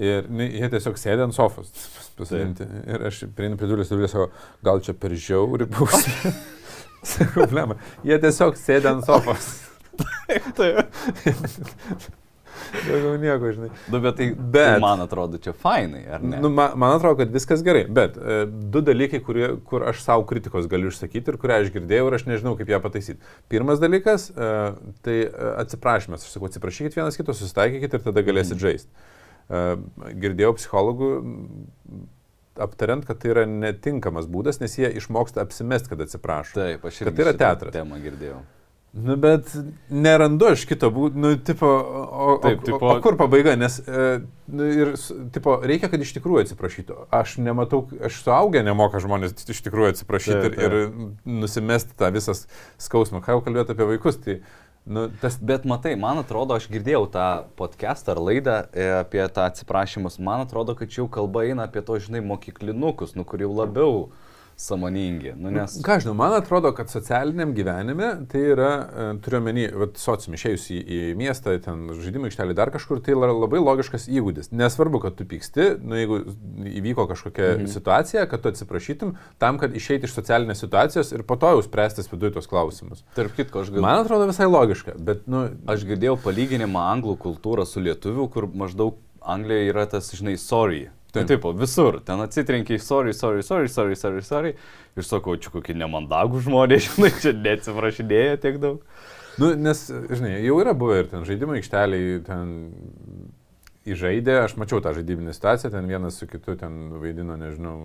Ir 0.00 0.28
nu, 0.32 0.46
jie 0.46 0.68
tiesiog 0.72 0.96
sėdė 0.96 1.26
ant 1.26 1.36
sofos 1.36 1.72
pasodinti. 2.18 2.66
Ir 2.88 3.04
aš 3.10 3.24
prieinu 3.36 3.58
prie 3.60 3.68
dulės 3.68 3.92
ir 3.92 4.06
sako, 4.08 4.30
gal 4.64 4.80
čia 4.84 4.94
per 4.96 5.12
žiauri 5.12 5.68
bus. 5.68 6.06
Sakau, 7.10 7.46
blema. 7.50 7.76
Jie 8.06 8.16
tiesiog 8.22 8.56
sėdė 8.60 8.94
ant 8.94 9.04
sofos. 9.08 9.52
Taip, 10.00 10.48
taip. 10.56 12.08
Daugiau 12.70 13.16
nieko, 13.18 13.50
žinai. 13.54 13.68
Nu, 13.90 13.98
bet 14.04 14.16
tai, 14.18 14.26
bet, 14.36 14.74
tai 14.74 14.80
man 14.82 15.00
atrodo 15.02 15.40
čia 15.42 15.52
fainai, 15.56 16.02
ar 16.16 16.22
ne? 16.22 16.38
Nu, 16.42 16.50
man, 16.54 16.76
man 16.78 16.94
atrodo, 16.96 17.18
kad 17.18 17.32
viskas 17.34 17.64
gerai, 17.66 17.82
bet 17.90 18.16
e, 18.20 18.40
du 18.46 18.82
dalykai, 18.84 19.20
kurie, 19.26 19.48
kur 19.66 19.84
aš 19.90 20.02
savo 20.04 20.26
kritikos 20.28 20.68
galiu 20.70 20.92
išsakyti 20.92 21.32
ir 21.32 21.38
kurią 21.40 21.60
aš 21.64 21.72
girdėjau 21.74 22.10
ir 22.10 22.18
aš 22.18 22.26
nežinau, 22.28 22.54
kaip 22.58 22.70
ją 22.70 22.80
pataisyti. 22.84 23.32
Pirmas 23.50 23.82
dalykas, 23.82 24.28
e, 24.30 24.50
tai 25.06 25.16
e, 25.24 25.54
atsiprašymas. 25.64 26.26
Aš 26.26 26.36
sakau, 26.36 26.50
atsiprašykit 26.52 27.00
vienas 27.00 27.18
kito, 27.18 27.34
susitaikykit 27.36 27.96
ir 27.96 28.06
tada 28.06 28.26
galėsit 28.28 28.58
mm. 28.58 28.62
žaisti 28.66 29.09
girdėjau 29.50 30.54
psichologų 30.58 31.10
aptariant, 32.60 33.04
kad 33.06 33.20
tai 33.22 33.34
yra 33.34 33.44
netinkamas 33.48 34.28
būdas, 34.30 34.60
nes 34.62 34.78
jie 34.78 34.90
išmoksta 35.00 35.42
apsimest, 35.44 35.90
kad 35.90 36.02
atsiprašo. 36.04 36.58
Taip, 36.60 36.86
aš 36.86 37.02
ir. 37.02 37.10
Kad 37.10 37.18
tai 37.18 37.28
yra 37.28 37.36
teatras. 37.44 37.74
Temą 37.76 38.00
girdėjau. 38.02 38.40
Nu, 38.90 39.14
bet 39.22 39.52
nerandu 39.86 40.48
aš 40.50 40.64
kito 40.66 40.88
būdo, 40.90 41.14
nu, 41.22 41.28
tipo, 41.46 41.66
o, 41.70 42.32
Taip, 42.42 42.64
tipo, 42.66 42.80
o, 42.82 42.96
o 42.98 43.02
kur 43.04 43.14
pabaiga, 43.18 43.52
nes, 43.54 43.76
e, 43.86 44.06
nu, 44.50 44.66
ir, 44.66 44.90
tipo, 45.30 45.54
reikia, 45.62 45.86
kad 45.92 46.02
iš 46.02 46.10
tikrųjų 46.16 46.42
atsiprašytų. 46.42 46.96
Aš 47.14 47.36
nematau, 47.38 47.84
aš 48.08 48.18
suaugę 48.24 48.64
nemoka 48.66 48.98
žmonės 49.02 49.36
iš 49.46 49.62
tikrųjų 49.68 49.92
atsiprašyti 49.94 50.40
taip, 50.42 50.58
taip. 50.58 50.64
ir, 50.66 50.74
ir 50.80 51.36
nusimesti 51.38 51.94
tą 52.02 52.10
visą 52.16 52.34
skausmą. 52.82 53.22
Ką 53.22 53.38
jau 53.38 53.44
kalbėti 53.46 53.76
apie 53.76 53.86
vaikus, 53.92 54.18
tai 54.26 54.40
Nu, 54.84 55.08
tas... 55.20 55.36
Bet 55.40 55.64
matai, 55.68 55.92
man 56.00 56.18
atrodo, 56.22 56.56
aš 56.56 56.66
girdėjau 56.72 57.04
tą 57.12 57.26
podcastą 57.58 58.14
ar 58.14 58.22
laidą 58.24 58.56
e, 58.72 58.86
apie 59.02 59.22
tą 59.28 59.44
atsiprašymus, 59.50 60.18
man 60.22 60.46
atrodo, 60.46 60.74
kad 60.78 60.90
čia 60.90 61.02
jau 61.02 61.10
kalba 61.12 61.44
eina 61.48 61.68
apie 61.68 61.82
to, 61.84 61.98
žinai, 62.00 62.22
mokyklinukus, 62.24 63.12
nu 63.18 63.26
kur 63.28 63.44
jau 63.44 63.52
labiau 63.52 64.08
samoningi. 64.60 65.32
Nu, 65.40 65.50
nes... 65.54 65.78
Ką 65.84 65.96
žinau, 66.02 66.14
man 66.18 66.34
atrodo, 66.36 66.72
kad 66.76 66.90
socialiniam 66.92 67.54
gyvenime 67.56 68.10
tai 68.30 68.42
yra, 68.52 68.70
e, 68.70 69.06
turiu 69.24 69.40
menį, 69.44 69.64
socium 70.00 70.36
išėjus 70.36 70.66
į, 70.74 70.80
į 70.80 71.00
miestą, 71.18 71.56
ten 71.64 71.88
žaidimų 71.96 72.28
aikštelį 72.28 72.56
dar 72.58 72.72
kažkur, 72.74 73.00
tai 73.04 73.16
yra 73.16 73.32
labai 73.32 73.62
logiškas 73.62 74.06
įgūdis. 74.12 74.52
Nesvarbu, 74.52 75.00
kad 75.06 75.16
tu 75.18 75.26
pyksti, 75.30 75.70
nu, 75.80 75.96
jeigu 75.96 76.20
įvyko 76.82 77.08
kažkokia 77.14 77.48
mhm. 77.54 77.72
situacija, 77.72 78.26
kad 78.30 78.44
tu 78.44 78.52
atsiprašytum, 78.52 79.16
tam, 79.40 79.60
kad 79.62 79.74
išeiti 79.76 80.08
iš 80.08 80.16
socialinės 80.18 80.60
situacijos 80.66 81.14
ir 81.16 81.24
po 81.26 81.40
to 81.40 81.54
jau 81.56 81.64
spręstis 81.64 82.12
viduje 82.12 82.36
tos 82.36 82.50
klausimus. 82.50 83.04
Tarp 83.16 83.34
kitko, 83.38 83.64
aš 83.64 83.72
gal... 83.72 83.84
Man 83.86 84.04
atrodo 84.04 84.28
visai 84.30 84.50
logiška, 84.50 84.98
bet, 85.00 85.24
nu... 85.30 85.48
Aš 85.70 85.84
girdėjau 85.88 86.18
palyginimą 86.20 86.82
anglų 86.92 87.16
kultūrą 87.20 87.64
su 87.68 87.80
lietuviu, 87.82 88.28
kur 88.32 88.48
maždaug 88.50 88.98
Anglijoje 89.20 89.68
yra 89.68 89.84
tas, 89.84 90.08
žinai, 90.16 90.38
sorry 90.40 90.88
Taip, 91.10 91.26
taip, 91.26 91.46
visur. 91.58 91.98
Ten 92.06 92.22
atsitrenkiai, 92.22 92.78
sorry, 92.82 93.14
sorry, 93.16 93.42
sorry, 93.42 93.68
sorry, 93.68 93.96
sorry, 93.98 94.22
sorry. 94.22 94.52
Ir 94.98 95.06
sakau, 95.06 95.34
čia 95.40 95.50
kokie 95.54 95.74
nemandagų 95.78 96.44
žmonės, 96.46 96.86
žinai, 96.94 97.10
čia 97.22 97.34
neatsiprašinėja 97.34 98.38
tiek 98.44 98.60
daug. 98.62 98.84
Nu, 99.40 99.52
nes, 99.56 99.82
žinai, 99.88 100.36
jau 100.44 100.58
yra 100.62 100.74
buvę 100.76 101.02
ir 101.02 101.10
ten 101.10 101.26
žaidimo 101.26 101.56
aikšteliai, 101.56 102.20
ten 102.26 102.54
įžaidė, 103.88 104.42
aš 104.44 104.56
mačiau 104.60 104.82
tą 104.84 104.92
žaidybinę 104.96 105.34
situaciją, 105.34 105.72
ten 105.72 105.88
vienas 105.88 106.18
su 106.20 106.28
kitu 106.28 106.56
ten 106.60 106.76
vaidino, 107.00 107.38
nežinau, 107.40 107.78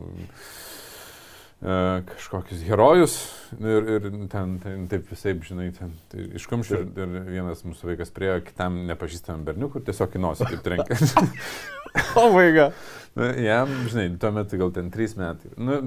e, 1.61 1.77
kažkokius 2.11 2.65
herojus 2.67 3.15
ir, 3.55 3.89
ir 3.95 4.09
ten, 4.33 4.57
ten 4.63 4.85
taip 4.91 5.07
visai, 5.11 5.38
žinai, 5.47 5.69
ten 5.77 5.95
tai 6.11 6.27
iš 6.35 6.49
kamščių 6.51 6.81
ir, 6.81 6.91
ir 7.05 7.31
vienas 7.38 7.63
mūsų 7.67 7.93
vaikas 7.93 8.13
priejo 8.15 8.41
kitam 8.49 8.83
nepažįstamam 8.89 9.47
berniukui 9.47 9.81
ir 9.81 9.89
tiesiog 9.89 10.19
į 10.19 10.25
nosį 10.27 10.51
taip 10.51 10.65
trenkė. 10.67 10.99
o 12.21 12.27
vaiga. 12.34 12.71
Nu, 13.15 13.31
jam, 13.39 13.71
žinai, 13.91 14.10
tuo 14.19 14.31
metu 14.36 14.60
gal 14.60 14.71
ten 14.75 14.91
3 14.91 15.15
metai. 15.19 15.51
Nu, 15.55 15.81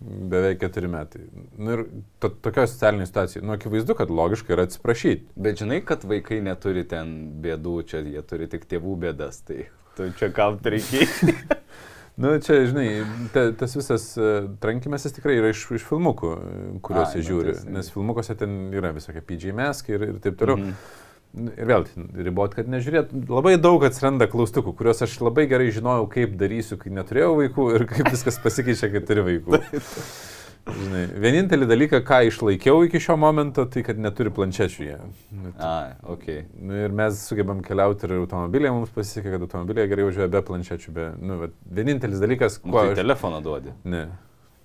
beveik 0.00 0.60
4 0.60 0.88
metai. 0.88 1.24
Nu, 1.58 1.74
ir 1.74 1.82
to, 2.22 2.30
tokioje 2.30 2.70
socialinėje 2.72 3.10
situacijoje, 3.10 3.46
nu, 3.46 3.54
akivaizdu, 3.56 3.96
kad 3.98 4.12
logiška 4.14 4.54
yra 4.54 4.68
atsiprašyti. 4.68 5.28
Bet 5.34 5.60
žinai, 5.60 5.80
kad 5.86 6.06
vaikai 6.08 6.40
neturi 6.46 6.86
ten 6.88 7.16
bėdų, 7.42 7.76
čia 7.90 8.04
jie 8.06 8.22
turi 8.26 8.48
tik 8.50 8.68
tėvų 8.70 8.96
bėdas, 9.06 9.42
tai 9.48 9.66
tu 9.98 10.08
čia 10.20 10.32
kam 10.34 10.60
reikia. 10.64 11.06
Nu, 12.20 12.34
čia, 12.42 12.58
žinai, 12.68 12.88
ta, 13.32 13.46
tas 13.56 13.72
visas 13.72 14.02
uh, 14.20 14.50
trankimasis 14.60 15.14
tikrai 15.16 15.38
yra 15.38 15.54
iš, 15.54 15.62
iš 15.78 15.84
filmukų, 15.88 16.32
kuriuos 16.84 17.14
jie 17.16 17.22
žiūri, 17.24 17.54
nu, 17.54 17.62
tai, 17.62 17.72
nes 17.78 17.88
filmukuose 17.94 18.36
ten 18.36 18.58
yra 18.76 18.90
visokie 18.92 19.22
PJ 19.24 19.54
meskai 19.56 19.94
ir, 19.96 20.04
ir 20.10 20.18
taip 20.20 20.36
toliau. 20.36 20.58
Mm 20.58 20.66
-hmm. 20.66 21.08
Ir 21.30 21.68
vėl 21.68 21.84
ribot, 22.26 22.56
kad 22.56 22.66
nežiūrėt, 22.70 23.12
labai 23.30 23.54
daug 23.62 23.84
atsiranda 23.86 24.26
klaustukų, 24.30 24.72
kuriuos 24.78 25.04
aš 25.06 25.14
labai 25.22 25.44
gerai 25.50 25.68
žinojau, 25.70 26.08
kaip 26.10 26.34
darysiu, 26.40 26.78
kai 26.80 26.90
neturėjau 26.96 27.36
vaikų 27.38 27.66
ir 27.76 27.84
kaip 27.92 28.10
viskas 28.10 28.40
pasikeičia, 28.42 28.90
kai 28.90 29.02
turi 29.06 29.22
vaikų. 29.28 29.60
Žinai, 30.70 31.04
vienintelį 31.22 31.66
dalyką, 31.70 32.00
ką 32.06 32.18
išlaikiau 32.28 32.82
iki 32.86 33.00
šio 33.02 33.16
momento, 33.18 33.64
tai 33.70 33.82
kad 33.86 33.98
neturi 33.98 34.32
planšečių 34.34 34.82
jie. 34.84 34.96
Nu, 35.32 35.52
tai, 35.56 35.68
A, 35.70 35.94
ok. 36.12 36.26
Nu, 36.60 36.76
ir 36.84 36.94
mes 36.94 37.22
sugebam 37.30 37.62
keliauti 37.64 38.06
ir 38.06 38.16
automobilėje, 38.18 38.74
mums 38.76 38.92
pasisekė, 38.94 39.32
kad 39.36 39.46
automobilėje 39.46 39.90
gerai 39.94 40.08
važiuoja 40.10 40.28
be 40.34 40.42
planšečių, 40.50 40.96
be, 40.98 41.06
nu, 41.22 41.38
vienintelis 41.78 42.22
dalykas, 42.22 42.58
kuo... 42.60 42.74
Nu, 42.74 42.82
tai 42.82 42.92
aš... 42.92 43.00
telefoną 43.00 43.40
duodi. 43.46 43.74
Ne. 43.88 44.04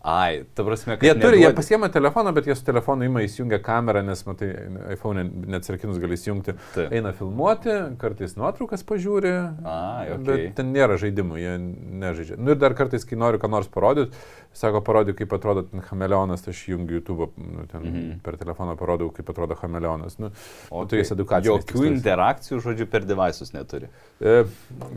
Ai, 0.05 0.43
ta 0.53 0.63
prasme, 0.63 0.99
kad... 0.99 1.03
Jie 1.07 1.15
turi, 1.17 1.39
jie 1.41 1.49
pasiema 1.57 1.87
telefoną, 1.89 2.29
bet 2.35 2.45
jie 2.45 2.55
su 2.55 2.61
telefonu 2.65 3.07
ima 3.07 3.23
įsijungia 3.25 3.57
kamerą, 3.65 4.03
nes, 4.05 4.19
matai, 4.27 4.51
iPhone 4.93 5.23
neatsirkinus 5.49 5.97
gali 6.03 6.13
įsijungti. 6.13 6.53
Taip. 6.75 6.93
Eina 6.93 7.09
filmuoti, 7.17 7.73
kartais 7.97 8.35
nuotraukas 8.37 8.85
pažiūri. 8.85 9.31
Ai, 9.65 10.11
okay. 10.13 10.25
Bet 10.27 10.53
ten 10.59 10.69
nėra 10.75 10.99
žaidimų, 11.01 11.39
jie 11.41 11.55
nežaidžia. 12.03 12.37
Nu 12.37 12.53
ir 12.53 12.61
dar 12.61 12.77
kartais, 12.77 13.07
kai 13.09 13.17
noriu 13.17 13.41
ką 13.41 13.49
nors 13.49 13.71
parodyti, 13.73 14.13
sako, 14.55 14.83
parodyk, 14.85 15.17
kaip 15.23 15.33
atrodo 15.35 15.65
ten 15.67 15.81
chameleonas, 15.89 16.45
tai 16.45 16.53
aš 16.53 16.61
jungiu 16.69 16.99
YouTube, 16.99 17.31
nu, 17.37 17.65
ten 17.71 17.81
mm 17.81 17.93
-hmm. 17.95 18.19
per 18.23 18.37
telefoną 18.37 18.75
parodau, 18.77 19.09
kaip 19.11 19.29
atrodo 19.29 19.55
chameleonas. 19.55 20.19
Nu, 20.19 20.31
o 20.69 20.85
tu 20.85 20.95
jais 20.95 21.11
edukacijos. 21.11 21.65
Jokių 21.65 21.65
tikslais. 21.65 21.97
interakcijų, 21.97 22.59
žodžiu, 22.61 22.85
per 22.85 23.05
devaisus 23.05 23.53
neturi. 23.53 23.87
E, 24.21 24.45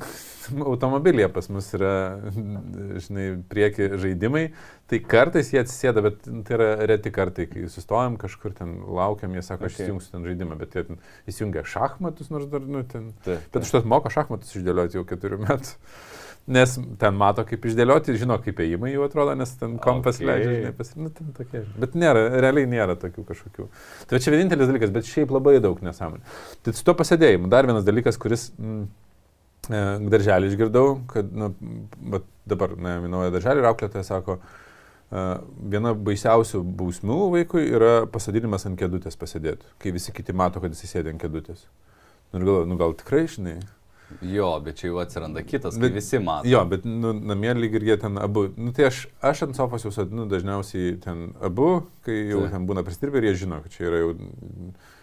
automobilyje 0.72 1.28
pas 1.28 1.48
mus 1.48 1.74
yra, 1.74 2.20
žinai, 3.04 3.42
prieki 3.48 3.90
žaidimai, 3.96 4.50
tai 4.88 5.00
kartais 5.04 5.50
jie 5.52 5.60
atsisėda, 5.62 6.02
bet 6.04 6.20
tai 6.46 6.56
yra 6.56 6.68
reti 6.88 7.12
kartai, 7.14 7.48
kai 7.50 7.66
sustojam 7.72 8.18
kažkur 8.20 8.54
ten, 8.56 8.78
laukiam, 8.98 9.34
jie 9.36 9.42
sako, 9.44 9.66
okay. 9.66 9.74
aš 9.74 9.88
įjungsiu 9.88 10.14
ten 10.14 10.28
žaidimą, 10.28 10.58
bet 10.60 10.76
jie 10.76 10.84
ten 10.90 11.02
įsijungia 11.30 11.64
šachmatus, 11.68 12.30
nors 12.34 12.48
dar, 12.52 12.64
nu, 12.64 12.84
ten. 12.88 13.10
Taip, 13.24 13.42
taip. 13.42 13.50
Bet 13.56 13.68
užtat 13.68 13.88
moka 13.88 14.12
šachmatus 14.12 14.54
išdėlioti 14.58 15.00
jau 15.00 15.04
keturių 15.08 15.42
metų. 15.44 15.74
Nes 16.48 16.78
ten 16.96 17.16
mato, 17.20 17.42
kaip 17.44 17.66
išdėlioti 17.68 18.14
žino, 18.16 18.38
kaip 18.40 18.62
ėjimai 18.64 18.94
jų 18.94 19.02
atrodo, 19.04 19.34
nes 19.36 19.50
ten 19.60 19.74
kompas 19.84 20.16
okay. 20.16 20.30
leidžia, 20.30 20.54
žinai, 20.54 20.70
pas... 20.78 20.92
nu, 20.96 21.10
ten 21.12 21.34
tokie. 21.36 21.60
Bet 21.76 21.98
nėra, 22.00 22.22
realiai 22.40 22.70
nėra 22.70 22.94
tokių 22.96 23.26
kažkokių. 23.28 23.66
Tai 24.08 24.20
čia 24.24 24.32
vienintelis 24.32 24.70
dalykas, 24.70 24.94
bet 24.94 25.10
šiaip 25.10 25.34
labai 25.36 25.58
daug 25.60 25.82
nesąmonė. 25.84 26.24
Tai 26.64 26.74
su 26.78 26.86
to 26.88 26.96
pasėdėjimu, 26.96 27.52
dar 27.52 27.68
vienas 27.68 27.84
dalykas, 27.84 28.16
kuris... 28.22 28.48
Mm, 28.56 28.88
E, 29.68 29.80
darželį 30.08 30.48
išgirdau, 30.48 30.94
kad 31.10 31.28
nu, 31.36 31.50
dabar, 32.48 32.72
ne, 32.80 32.94
naują 33.12 33.32
darželį 33.34 33.60
ir 33.60 33.68
auklėtoja 33.68 34.04
sako, 34.06 34.38
e, 34.38 34.67
viena 35.10 35.94
baisiausių 35.96 36.60
bausmių 36.76 37.18
vaikui 37.32 37.64
yra 37.70 37.92
pasadinimas 38.12 38.66
ant 38.68 38.78
kėdutės 38.80 39.16
pasėdėti, 39.20 39.64
kai 39.80 39.92
visi 39.94 40.12
kiti 40.12 40.34
mato, 40.36 40.60
kad 40.60 40.74
jis 40.74 40.84
sėdi 40.90 41.14
ant 41.14 41.22
kėdutės. 41.22 41.64
Nu, 42.32 42.40
ir 42.40 42.44
galvoju, 42.44 42.68
nu 42.68 42.76
gal 42.80 42.92
tikrai, 42.98 43.24
žinai. 43.30 43.56
Jo, 44.24 44.54
bet 44.64 44.80
čia 44.80 44.88
jau 44.88 45.00
atsiranda 45.02 45.42
kitas, 45.44 45.76
bet 45.80 45.92
visi 45.96 46.20
mato. 46.24 46.48
Jo, 46.48 46.62
bet 46.68 46.84
nu, 46.88 47.12
namie 47.12 47.52
lyg 47.56 47.74
ir 47.76 47.88
jie 47.90 47.96
ten 48.00 48.20
abu. 48.20 48.46
Nu, 48.56 48.72
tai 48.76 48.88
aš, 48.88 49.02
aš 49.24 49.46
ant 49.48 49.56
sofos 49.56 49.84
jau 49.84 49.92
sadinu 49.92 50.24
dažniausiai 50.28 50.94
ten 51.04 51.30
abu, 51.44 51.86
kai 52.08 52.22
jau 52.30 52.44
tai. 52.44 52.54
ten 52.56 52.68
būna 52.68 52.84
pristirbę 52.84 53.20
ir 53.20 53.30
jie 53.30 53.34
žino, 53.44 53.60
kad 53.64 53.76
čia 53.76 53.88
yra 53.90 54.00
jau 54.04 54.14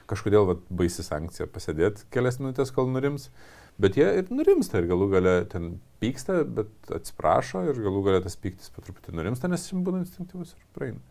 kažkodėl 0.09 0.49
vat, 0.49 0.65
baisi 0.69 1.05
sankcija 1.05 1.49
pasėdėti 1.49 2.05
kelias 2.13 2.41
minutės, 2.41 2.73
kol 2.73 2.89
nurims. 2.93 3.29
Uh, 3.29 3.64
Bet 3.81 3.97
jie 3.99 4.05
ir 4.21 4.29
nurimsta 4.31 4.79
ir 4.79 4.87
galų 4.87 5.09
gale 5.11 5.33
ten 5.51 5.75
pyksta, 5.99 6.43
bet 6.47 6.93
atsiprašo 6.95 7.65
ir 7.67 7.81
galų 7.83 8.05
gale 8.05 8.21
tas 8.23 8.37
pyktis 8.39 8.71
po 8.71 8.83
truputį 8.85 9.15
nurimsta, 9.17 9.49
nes 9.51 9.65
jis 9.67 9.75
būna 9.83 10.03
instinktyvus 10.05 10.53
ir 10.55 10.63
praeina. 10.77 11.01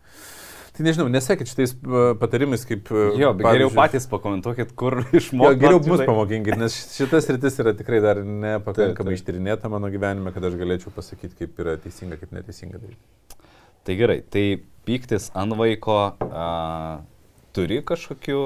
Tai 0.75 0.83
nežinau, 0.83 1.05
nesekit 1.07 1.47
šitais 1.47 1.71
e, 1.71 1.99
patarimais, 2.19 2.65
kaip... 2.67 2.89
e, 2.91 3.03
Jo, 3.21 3.29
bet 3.37 3.47
geriau 3.47 3.69
patys 3.71 4.09
pakomentuokit, 4.11 4.73
kur 4.75 4.97
išmokti. 5.15 5.59
geriau 5.61 5.79
mus 5.85 6.01
pamokinkit, 6.03 6.57
nes 6.59 6.75
šitas 6.97 7.29
rytis 7.31 7.61
yra 7.63 7.71
tikrai 7.79 8.01
dar 8.03 8.19
nepakankamai 8.25 9.13
taip. 9.13 9.21
ištyrinėta 9.21 9.71
mano 9.71 9.87
gyvenime, 9.93 10.33
kad 10.35 10.49
aš 10.49 10.57
galėčiau 10.59 10.91
pasakyti, 10.97 11.37
kaip 11.39 11.61
yra 11.63 11.77
teisinga, 11.79 12.17
kaip 12.19 12.33
neteisinga 12.35 12.81
daryti. 12.81 13.39
Tai 13.87 13.95
gerai, 14.01 14.19
tai 14.33 14.43
pyktis 14.89 15.29
ant 15.37 15.55
vaiko, 15.55 15.99
a, 16.27 16.49
turi 17.55 17.79
kažkokių 17.87 18.41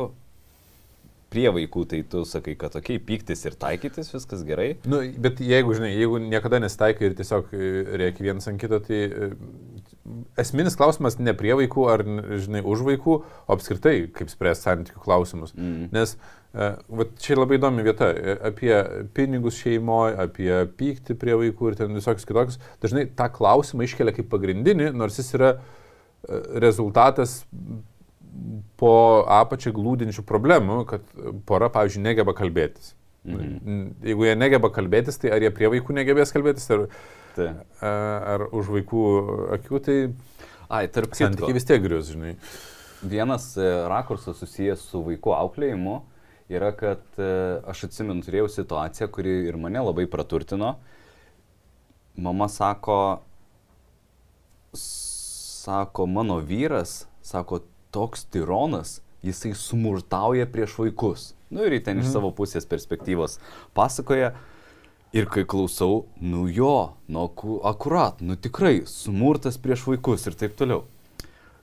prie 1.30 1.46
vaikų, 1.54 1.86
tai 1.90 2.02
tu 2.10 2.24
sakai, 2.28 2.56
kad 2.60 2.74
tokiai 2.74 3.02
pyktis 3.06 3.46
ir 3.46 3.56
taikytis, 3.60 4.10
viskas 4.16 4.42
gerai. 4.48 4.72
Nu, 4.90 5.02
bet 5.22 5.42
jeigu, 5.44 5.76
žinai, 5.78 5.92
jeigu 5.94 6.20
niekada 6.24 6.62
nesitaikai 6.64 7.10
ir 7.10 7.16
tiesiog 7.20 7.54
reikia 8.02 8.26
vienas 8.30 8.50
ant 8.50 8.62
kito, 8.62 8.82
tai 8.86 9.02
e, 9.06 9.30
esminis 10.42 10.78
klausimas 10.80 11.20
ne 11.22 11.34
prie 11.38 11.54
vaikų 11.60 11.86
ar, 11.92 12.04
žinai, 12.42 12.64
už 12.66 12.84
vaikų, 12.88 13.18
o 13.22 13.56
apskritai, 13.56 13.96
kaip 14.16 14.32
spręsti 14.32 14.70
santykių 14.70 15.04
klausimus. 15.04 15.54
Mm. 15.58 15.90
Nes 15.94 16.16
e, 16.16 16.72
vat 17.02 17.14
čia 17.22 17.38
labai 17.38 17.60
įdomi 17.60 17.86
vieta 17.86 18.10
e, 18.14 18.38
apie 18.50 18.74
pinigus 19.18 19.60
šeimoje, 19.62 20.16
apie 20.26 20.52
pyktį 20.80 21.18
prie 21.22 21.38
vaikų 21.44 21.72
ir 21.72 21.80
ten 21.84 21.98
visokius 21.98 22.28
kitokius. 22.30 22.62
Dažnai 22.84 23.06
tą 23.20 23.30
klausimą 23.36 23.86
iškelia 23.86 24.16
kaip 24.18 24.32
pagrindinį, 24.34 24.92
nors 24.98 25.22
jis 25.22 25.30
yra 25.38 25.54
e, 25.58 25.62
rezultatas 26.66 27.44
po 28.80 28.94
apačią 29.40 29.74
glūdinčių 29.76 30.24
problemų, 30.28 30.80
kad 30.90 31.06
pora, 31.50 31.70
pavyzdžiui, 31.74 32.04
negeba 32.06 32.36
kalbėtis. 32.38 32.94
Mhm. 33.28 33.80
Jeigu 34.08 34.26
jie 34.30 34.36
negeba 34.40 34.70
kalbėtis, 34.74 35.20
tai 35.22 35.34
ar 35.36 35.44
jie 35.44 35.52
prie 35.54 35.68
vaikų 35.76 35.96
negebės 35.98 36.32
kalbėtis, 36.36 36.70
ar, 36.76 36.86
Tai. 37.36 37.50
ar 37.84 38.48
už 38.56 38.72
vaikų 38.74 39.02
akių, 39.60 39.80
tai 39.86 39.98
Ai, 40.70 40.88
tarp 40.92 41.12
kitko, 41.12 41.28
santykiai 41.28 41.56
vis 41.56 41.68
tiek 41.68 41.82
grius, 41.84 42.10
žinai. 42.14 42.36
vienas 43.02 43.52
e, 43.58 43.68
rakursas 43.90 44.40
susijęs 44.42 44.82
su 44.92 45.02
vaikų 45.06 45.34
auklėjimu 45.38 45.96
yra, 46.52 46.72
kad 46.76 47.02
e, 47.22 47.30
aš 47.70 47.86
atsimenu, 47.88 48.24
turėjau 48.26 48.50
situaciją, 48.52 49.08
kuri 49.14 49.36
ir 49.50 49.58
mane 49.62 49.82
labai 49.84 50.08
praturtino. 50.10 50.76
Mama 52.20 52.50
sako, 52.52 53.22
sako, 54.74 56.08
mano 56.10 56.40
vyras, 56.44 57.06
sako, 57.22 57.62
toks 57.92 58.26
tironas, 58.32 59.02
jisai 59.26 59.54
smurtauja 59.58 60.46
prieš 60.52 60.78
vaikus. 60.78 61.34
Nu 61.50 61.66
ir 61.66 61.80
ten 61.84 62.00
iš 62.00 62.12
savo 62.14 62.30
pusės 62.32 62.68
perspektyvos 62.70 63.40
pasakoja. 63.74 64.34
Ir 65.14 65.26
kai 65.26 65.42
klausau, 65.44 66.06
nu 66.22 66.46
jo, 66.48 66.94
nu 67.08 67.24
aku- 67.26 67.62
akurat, 67.66 68.22
nu 68.22 68.36
tikrai, 68.36 68.84
smurtas 68.86 69.58
prieš 69.58 69.88
vaikus 69.88 70.28
ir 70.28 70.34
taip 70.38 70.54
toliau. 70.56 70.84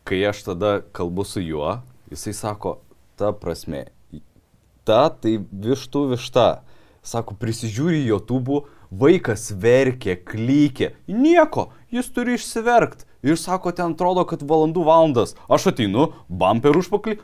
Kai 0.05 0.19
aš 0.27 0.43
tada 0.43 0.81
kalbu 0.93 1.25
su 1.25 1.41
juo, 1.41 1.81
jisai 2.11 2.35
sako, 2.35 2.79
ta 3.17 3.31
prasme, 3.33 3.87
ta 4.85 5.09
tai 5.11 5.39
vištų 5.39 6.17
višta. 6.17 6.63
Sako, 7.07 7.35
prisižiūri 7.39 8.05
jo 8.07 8.19
tubų, 8.19 8.65
vaikas 8.91 9.53
verkė, 9.55 10.17
klykė. 10.27 10.91
Nieko, 11.07 11.71
jis 11.91 12.09
turi 12.11 12.35
išsiverkti. 12.35 13.05
Ir 13.25 13.39
sako, 13.41 13.73
ten 13.73 13.95
atrodo, 13.95 14.27
kad 14.29 14.45
valandų 14.45 14.85
valandas. 14.87 15.35
Aš 15.49 15.71
ateinu, 15.73 16.11
bumper 16.29 16.77
užpaklį. 16.77 17.19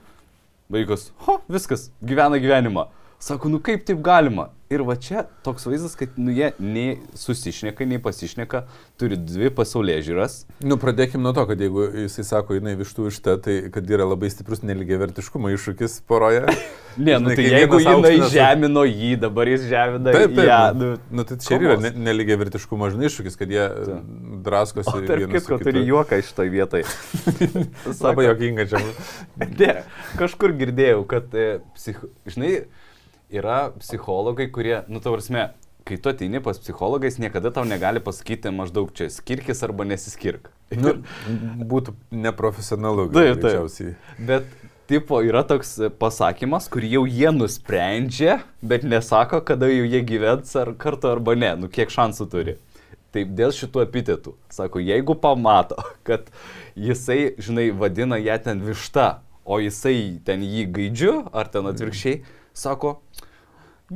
Vaikas, 0.73 1.11
ho, 1.27 1.41
viskas, 1.53 1.91
gyvena 2.01 2.41
gyvenimą. 2.41 2.87
Sako, 3.23 3.49
nu 3.53 3.61
kaip 3.63 3.85
taip 3.87 4.01
galima? 4.03 4.49
Ir 4.73 4.81
va 4.89 4.95
čia 4.97 5.27
toks 5.45 5.67
vaizdas, 5.69 5.93
kad 6.01 6.15
nu, 6.17 6.33
jie 6.33 6.47
nei 6.59 6.95
susišneka, 7.21 7.85
nei 7.87 7.99
pasišneka, 8.03 8.63
turi 8.99 9.19
dvi 9.21 9.51
pasaulyje 9.53 9.99
žiūras. 10.07 10.37
Nu, 10.65 10.79
pradėkime 10.81 11.21
nuo 11.27 11.35
to, 11.37 11.45
kad 11.51 11.61
jeigu 11.61 11.85
jisai 12.07 12.25
sako, 12.25 12.57
jinai 12.57 12.73
vištų 12.81 13.05
višta, 13.11 13.35
tai 13.45 13.59
kad 13.75 13.91
yra 13.93 14.07
labai 14.09 14.31
stiprus 14.33 14.65
neligiai 14.65 14.97
vertiškumo 15.05 15.53
iššūkis 15.55 15.99
poroje. 16.09 16.47
Ne, 16.93 17.15
nu 17.17 17.31
Žinai, 17.31 17.37
tai 17.39 17.45
jeigu 17.49 17.79
jinai 17.81 17.93
aukštinas- 17.97 18.33
žemino 18.35 18.83
jį, 18.85 19.13
dabar 19.23 19.49
jis 19.49 19.63
žemina 19.65 20.13
Taip, 20.13 20.35
taip. 20.37 20.49
ją. 20.49 20.59
nu, 20.77 20.89
Nu, 20.93 20.99
nu, 21.21 21.25
tai 21.25 21.39
čia 21.41 21.55
ir 21.57 21.63
yra 21.65 21.77
kovos. 21.79 21.85
ne- 21.87 22.03
neligiai 22.09 22.37
vertiškumo 22.43 22.91
žinai 22.93 23.09
iššūkis, 23.09 23.39
kad 23.41 23.55
jie 23.55 23.63
e, 23.65 23.95
draskosi. 24.45 24.93
o 24.93 25.01
tarp 25.09 25.33
kitko 25.33 25.57
turi 25.63 25.87
juoką 25.89 26.19
iš 26.21 26.33
to 26.37 26.45
vietai. 26.53 26.83
Labai 28.05 28.27
jokinga 28.29 28.67
čia. 28.69 28.83
Ne, 29.63 29.73
kažkur 30.21 30.53
girdėjau, 30.61 31.01
kad, 31.09 31.33
e, 31.33 31.47
psich... 31.79 32.03
žinai, 32.29 32.53
yra 33.33 33.73
psichologai, 33.81 34.49
kurie, 34.53 34.83
nu, 34.89 35.01
tavarsime, 35.01 35.51
kai 35.89 35.97
tu 35.99 36.11
ateini 36.13 36.41
pas 36.41 36.59
psichologais, 36.59 37.19
niekada 37.19 37.51
tau 37.51 37.65
negali 37.67 38.01
pasakyti 38.01 38.53
maždaug 38.55 38.93
čia 38.95 39.09
skirkis 39.11 39.63
arba 39.67 39.87
nesiskirk. 39.89 40.51
Nu, 40.73 40.99
būtų 41.69 41.97
neprofesionalu, 42.15 43.09
Taip, 43.11 43.17
taip. 43.17 43.41
greičiausiai. 43.43 43.95
Bet, 44.19 44.47
tipo, 44.89 45.21
yra 45.25 45.43
toks 45.49 45.75
pasakymas, 46.01 46.69
kurį 46.73 46.93
jau 46.97 47.03
jie 47.09 47.33
nusprendžia, 47.35 48.39
bet 48.63 48.87
nesako, 48.89 49.43
kada 49.45 49.69
jau 49.73 49.89
jie 49.89 50.03
gyvens 50.07 50.55
ar 50.61 50.73
kartu 50.81 51.11
arba 51.13 51.37
ne, 51.39 51.55
nu 51.65 51.73
kiek 51.73 51.93
šansų 51.93 52.29
turi. 52.33 52.57
Taip, 53.13 53.35
dėl 53.37 53.53
šitų 53.53 53.83
epitetų. 53.85 54.37
Sako, 54.53 54.81
jeigu 54.81 55.17
pamato, 55.21 55.77
kad 56.09 56.31
jisai, 56.79 57.35
žinai, 57.43 57.69
vadina 57.77 58.21
ją 58.21 58.39
ten 58.47 58.63
višta, 58.65 59.19
o 59.45 59.59
jisai 59.61 60.23
ten 60.25 60.45
jį 60.47 60.69
gaidžiu, 60.73 61.17
ar 61.35 61.51
ten 61.53 61.67
atvirkščiai, 61.69 62.23
sako, 62.57 63.01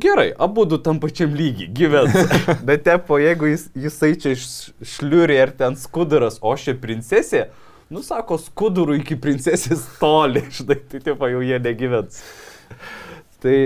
gerai, 0.03 0.31
abu 0.39 0.65
du 0.69 0.79
tam 0.83 1.01
pačiam 1.03 1.35
lygiai 1.37 1.71
gyvens. 1.77 2.17
Bet 2.69 2.85
tepo, 2.87 3.21
jeigu 3.23 3.53
jis, 3.53 3.69
jisai 3.87 4.13
čia 4.21 4.35
šliuri 4.37 5.39
ar 5.43 5.55
ten 5.57 5.79
skuduras, 5.81 6.41
o 6.43 6.53
šia 6.59 6.77
princesė, 6.83 7.47
nu 7.93 8.03
sako, 8.05 8.39
skudurų 8.43 9.01
iki 9.01 9.19
princesės 9.21 9.87
toli, 10.01 10.45
žinai, 10.59 10.79
tai 10.91 11.03
tipo 11.11 11.33
jau 11.33 11.43
jie 11.45 11.59
negyvens. 11.63 12.23
Tai, 13.43 13.57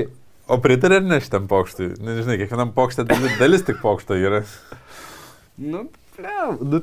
O 0.50 0.56
pritarė 0.58 0.98
ar 0.98 1.04
ne 1.06 1.20
šitam 1.22 1.44
pokštui? 1.50 1.92
Nežinai, 2.02 2.34
kiekvienam 2.40 2.72
pokštė 2.74 3.04
dalis, 3.06 3.36
dalis 3.38 3.62
tik 3.66 3.76
pokšto 3.78 4.16
yra. 4.18 4.40
nu, 5.62 5.84
ble, 6.16 6.38
nu, 6.58 6.80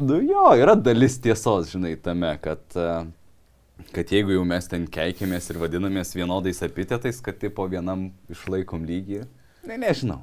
nu 0.00 0.20
jo, 0.24 0.46
yra 0.56 0.72
dalis 0.80 1.18
tiesos, 1.20 1.68
žinai, 1.74 1.92
tame, 2.00 2.30
kad, 2.40 2.62
e, 2.72 2.86
kad 3.94 4.12
jeigu 4.12 4.36
jau 4.36 4.42
mes 4.48 4.68
ten 4.70 4.84
keikėmės 4.90 5.50
ir 5.52 5.60
vadinamės 5.62 6.14
vienodais 6.16 6.62
epitetais, 6.66 7.20
kad 7.24 7.38
tipo 7.40 7.66
vienam 7.70 8.10
išlaikom 8.32 8.84
lygį, 8.88 9.22
ne, 9.68 9.78
nežinau, 9.82 10.20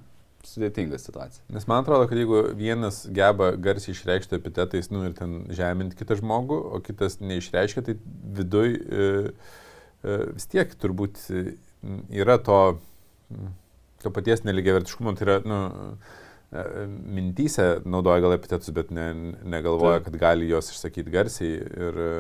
sudėtinga 0.48 1.00
situacija. 1.02 1.44
Nes 1.54 1.68
man 1.70 1.84
atrodo, 1.84 2.08
kad 2.10 2.20
jeigu 2.20 2.42
vienas 2.58 3.02
geba 3.16 3.52
garsiai 3.60 3.96
išreikšti 3.96 4.38
epitetais, 4.40 4.92
nu 4.94 5.04
ir 5.08 5.16
ten 5.18 5.42
žeminti 5.56 6.00
kitą 6.00 6.20
žmogų, 6.20 6.60
o 6.76 6.82
kitas 6.86 7.20
neišreiškia, 7.24 7.86
tai 7.88 7.98
viduj 8.40 8.76
e, 8.76 9.10
e, 10.04 10.20
vis 10.36 10.50
tiek 10.52 10.74
turbūt 10.80 11.22
e, 11.34 11.46
yra 12.22 12.40
to, 12.44 12.62
to 14.04 14.14
paties 14.16 14.46
neligiavertiškumo, 14.48 15.16
tai 15.20 15.28
yra, 15.28 15.40
nu, 15.48 15.62
e, 15.68 16.28
mintyse 16.50 17.66
naudoja 17.86 18.24
gal 18.24 18.34
epitetus, 18.34 18.72
bet 18.74 18.90
ne, 18.96 19.12
negalvoja, 19.46 20.00
kad 20.02 20.16
gali 20.18 20.48
juos 20.50 20.72
išsakyti 20.74 21.14
garsiai 21.14 21.60
ir 21.60 22.00
e, 22.02 22.14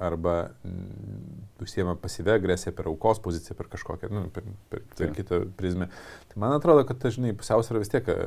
arba 0.00 0.36
mm, 0.64 1.34
užsiema 1.60 1.92
pasyvę 2.00 2.38
agresiją 2.38 2.72
per 2.76 2.88
aukos 2.88 3.20
poziciją, 3.24 3.56
per 3.58 3.68
kažkokią, 3.74 4.08
nu, 4.08 4.24
per, 4.32 4.46
per, 4.72 4.80
per 4.88 4.96
Taip. 5.02 5.12
kitą 5.18 5.42
prizmę. 5.58 5.90
Tai 6.30 6.40
man 6.40 6.56
atrodo, 6.56 6.86
kad, 6.88 7.02
ta, 7.02 7.12
žinai, 7.12 7.34
pusiausvėra 7.36 7.84
vis 7.84 7.92
tiek 7.92 8.08
e, 8.08 8.18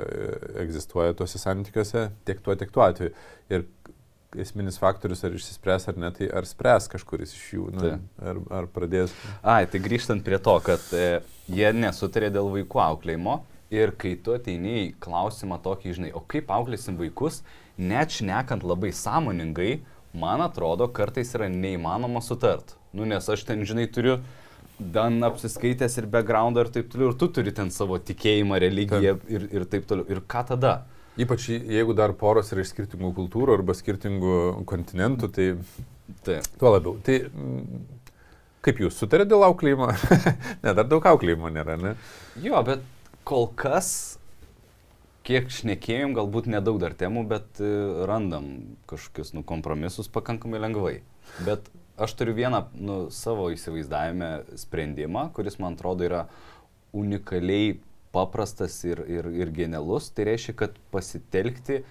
egzistuoja 0.67 1.17
tuose 1.17 1.41
santykiuose, 1.41 2.05
tiek 2.29 2.45
tuo, 2.45 2.57
tiek 2.59 2.73
tuo 2.73 2.85
atveju. 2.85 3.17
Ir 3.49 3.65
esminis 4.37 4.77
faktorius, 4.77 5.25
ar 5.25 5.33
išsispręs 5.33 5.89
ar 5.89 5.97
ne, 5.97 6.13
tai 6.13 6.29
ar 6.37 6.45
spręs 6.45 6.85
kažkuris 6.93 7.33
iš 7.33 7.51
jų, 7.57 7.67
nu, 7.73 7.81
Taip. 7.81 8.07
ar, 8.21 8.45
ar 8.61 8.71
pradės. 8.77 9.17
Ai, 9.41 9.63
tai 9.65 9.81
grįžtant 9.81 10.21
prie 10.21 10.37
to, 10.37 10.59
kad 10.61 10.85
e, 10.93 11.23
jie 11.49 11.73
nesutarė 11.73 12.29
dėl 12.35 12.53
vaikų 12.59 12.89
auklėjimo 12.91 13.39
ir 13.73 13.91
kai 13.99 14.15
tu 14.23 14.33
ateini 14.35 14.73
į 14.85 14.89
klausimą 15.03 15.57
tokį, 15.63 15.93
žinai, 15.99 16.11
o 16.15 16.21
kaip 16.23 16.49
auklėsim 16.53 16.97
vaikus, 16.99 17.41
net 17.77 18.13
šnekant 18.15 18.63
labai 18.63 18.93
sąmoningai, 18.95 19.79
man 20.17 20.41
atrodo, 20.45 20.87
kartais 20.87 21.33
yra 21.35 21.49
neįmanoma 21.51 22.21
sutart. 22.25 22.75
Nu, 22.95 23.05
nes 23.05 23.27
aš 23.29 23.43
ten, 23.45 23.65
žinai, 23.67 23.85
turiu 23.91 24.19
dan 24.79 25.19
apsiskaitęs 25.25 25.97
ir 25.99 26.07
backgroundą 26.13 26.63
ir 26.65 26.71
taip 26.73 26.89
toliau, 26.93 27.11
ir 27.11 27.17
tu 27.19 27.27
turi 27.33 27.51
ten 27.53 27.69
savo 27.73 27.97
tikėjimą, 27.99 28.59
religiją 28.61 29.17
ir, 29.29 29.47
ir 29.51 29.65
taip 29.69 29.87
toliau. 29.89 30.05
Ir 30.13 30.21
ką 30.29 30.45
tada? 30.53 30.75
Ypač 31.17 31.47
je- 31.49 31.63
jeigu 31.79 31.95
dar 31.97 32.13
poros 32.13 32.51
yra 32.53 32.61
iš 32.61 32.71
skirtingų 32.75 33.09
kultūrų 33.17 33.55
arba 33.57 33.73
skirtingų 33.73 34.65
kontinentų, 34.69 35.31
tai 35.33 35.47
Tai. 36.23 36.39
tuo 36.61 36.71
labiau. 36.75 36.93
Tai 37.03 37.15
mm, 37.25 37.81
kaip 38.63 38.77
jūs 38.83 38.99
sutarėte 39.01 39.31
dėl 39.33 39.43
auklėjimo? 39.49 39.89
ne, 40.63 40.73
dar 40.77 40.85
daug 40.87 41.03
auklėjimo 41.09 41.49
nėra, 41.51 41.75
ne? 41.81 41.95
Jo, 42.45 42.61
bet 42.67 42.85
kol 43.27 43.49
kas, 43.59 44.17
kiek 45.27 45.49
šnekėjom, 45.51 46.15
galbūt 46.15 46.47
nedaug 46.51 46.79
dar 46.79 46.95
temų, 46.95 47.25
bet 47.27 47.59
e, 47.59 47.71
randam 48.07 48.77
kažkokius 48.87 49.33
nu, 49.35 49.43
kompromisus 49.47 50.07
pakankamai 50.11 50.61
lengvai. 50.63 50.95
Bet 51.43 51.67
aš 51.99 52.15
turiu 52.15 52.37
vieną 52.37 52.63
nu, 52.79 52.99
savo 53.11 53.49
įsivaizdavime 53.51 54.31
sprendimą, 54.59 55.27
kuris 55.35 55.59
man 55.59 55.75
atrodo 55.75 56.07
yra 56.07 56.23
unikaliai 56.95 57.75
paprastas 58.15 58.79
ir, 58.87 59.03
ir, 59.11 59.27
ir 59.35 59.51
genialus. 59.51 60.07
Tai 60.15 60.29
reiškia, 60.29 60.55
kad 60.63 60.79
pasitelkti 60.93 61.81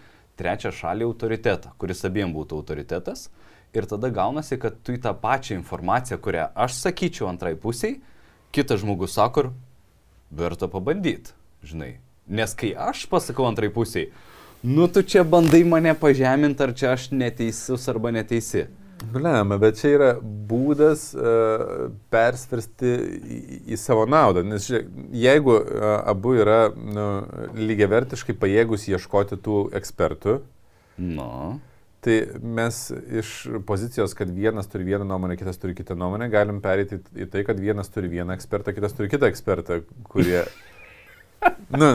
trečią 0.41 0.73
šalį 0.73 1.05
autoritetą, 1.11 1.75
kuris 1.81 2.05
abiem 2.09 2.33
būtų 2.33 2.63
autoritetas. 2.63 3.29
ir 3.77 3.85
tada 3.85 4.09
gaunasi, 4.09 4.57
kad 4.57 4.79
tu 4.81 4.95
į 4.97 5.03
tą 5.05 5.13
pačią 5.21 5.59
informaciją, 5.59 6.17
kurią 6.25 6.47
aš 6.57 6.79
sakyčiau 6.81 7.27
antrai 7.29 7.53
pusiai, 7.61 7.99
kitas 8.49 8.81
žmogus 8.81 9.13
sako, 9.13 9.51
verta 10.37 10.69
pabandyti, 10.71 11.35
žinai. 11.67 11.97
Nes 12.27 12.55
kai 12.59 12.73
aš 12.75 13.05
pasakau 13.11 13.47
antrai 13.47 13.71
pusiai, 13.73 14.11
nu 14.67 14.89
tu 14.91 15.03
čia 15.03 15.23
bandai 15.25 15.63
mane 15.65 15.95
pažeminti, 15.99 16.63
ar 16.63 16.75
čia 16.75 16.93
aš 16.97 17.11
neteisus 17.15 17.87
arba 17.93 18.13
neteisi. 18.15 18.67
Blema, 19.13 19.59
bet 19.61 19.77
čia 19.77 19.91
yra 19.93 20.11
būdas 20.23 21.11
uh, 21.15 21.91
persversti 22.11 22.93
į, 22.97 23.41
į 23.77 23.79
savo 23.79 24.07
naudą. 24.09 24.41
Nes 24.47 24.65
žiūrėk, 24.67 24.89
jeigu 25.21 25.53
uh, 25.61 25.87
abu 26.09 26.33
yra 26.41 26.61
nu, 26.75 27.07
lygiavertiškai 27.61 28.35
pajėgus 28.41 28.89
ieškoti 28.89 29.39
tų 29.45 29.67
ekspertų, 29.77 30.41
Nu. 30.97 31.61
Tai 32.07 32.17
mes 32.59 32.77
iš 33.21 33.33
pozicijos, 33.67 34.15
kad 34.15 34.31
vienas 34.31 34.71
turi 34.71 34.87
vieną 34.87 35.07
nuomonę, 35.09 35.39
kitas 35.41 35.59
turi 35.59 35.75
kitą 35.75 35.97
nuomonę, 35.99 36.31
galim 36.31 36.61
perėti 36.63 37.01
į 37.19 37.27
tai, 37.33 37.43
kad 37.49 37.59
vienas 37.59 37.91
turi 37.91 38.13
vieną 38.13 38.37
ekspertą, 38.37 38.75
kitas 38.77 38.95
turi 38.95 39.11
kitą 39.11 39.31
ekspertą, 39.33 39.83
kurie... 40.07 40.45
nu, 41.81 41.91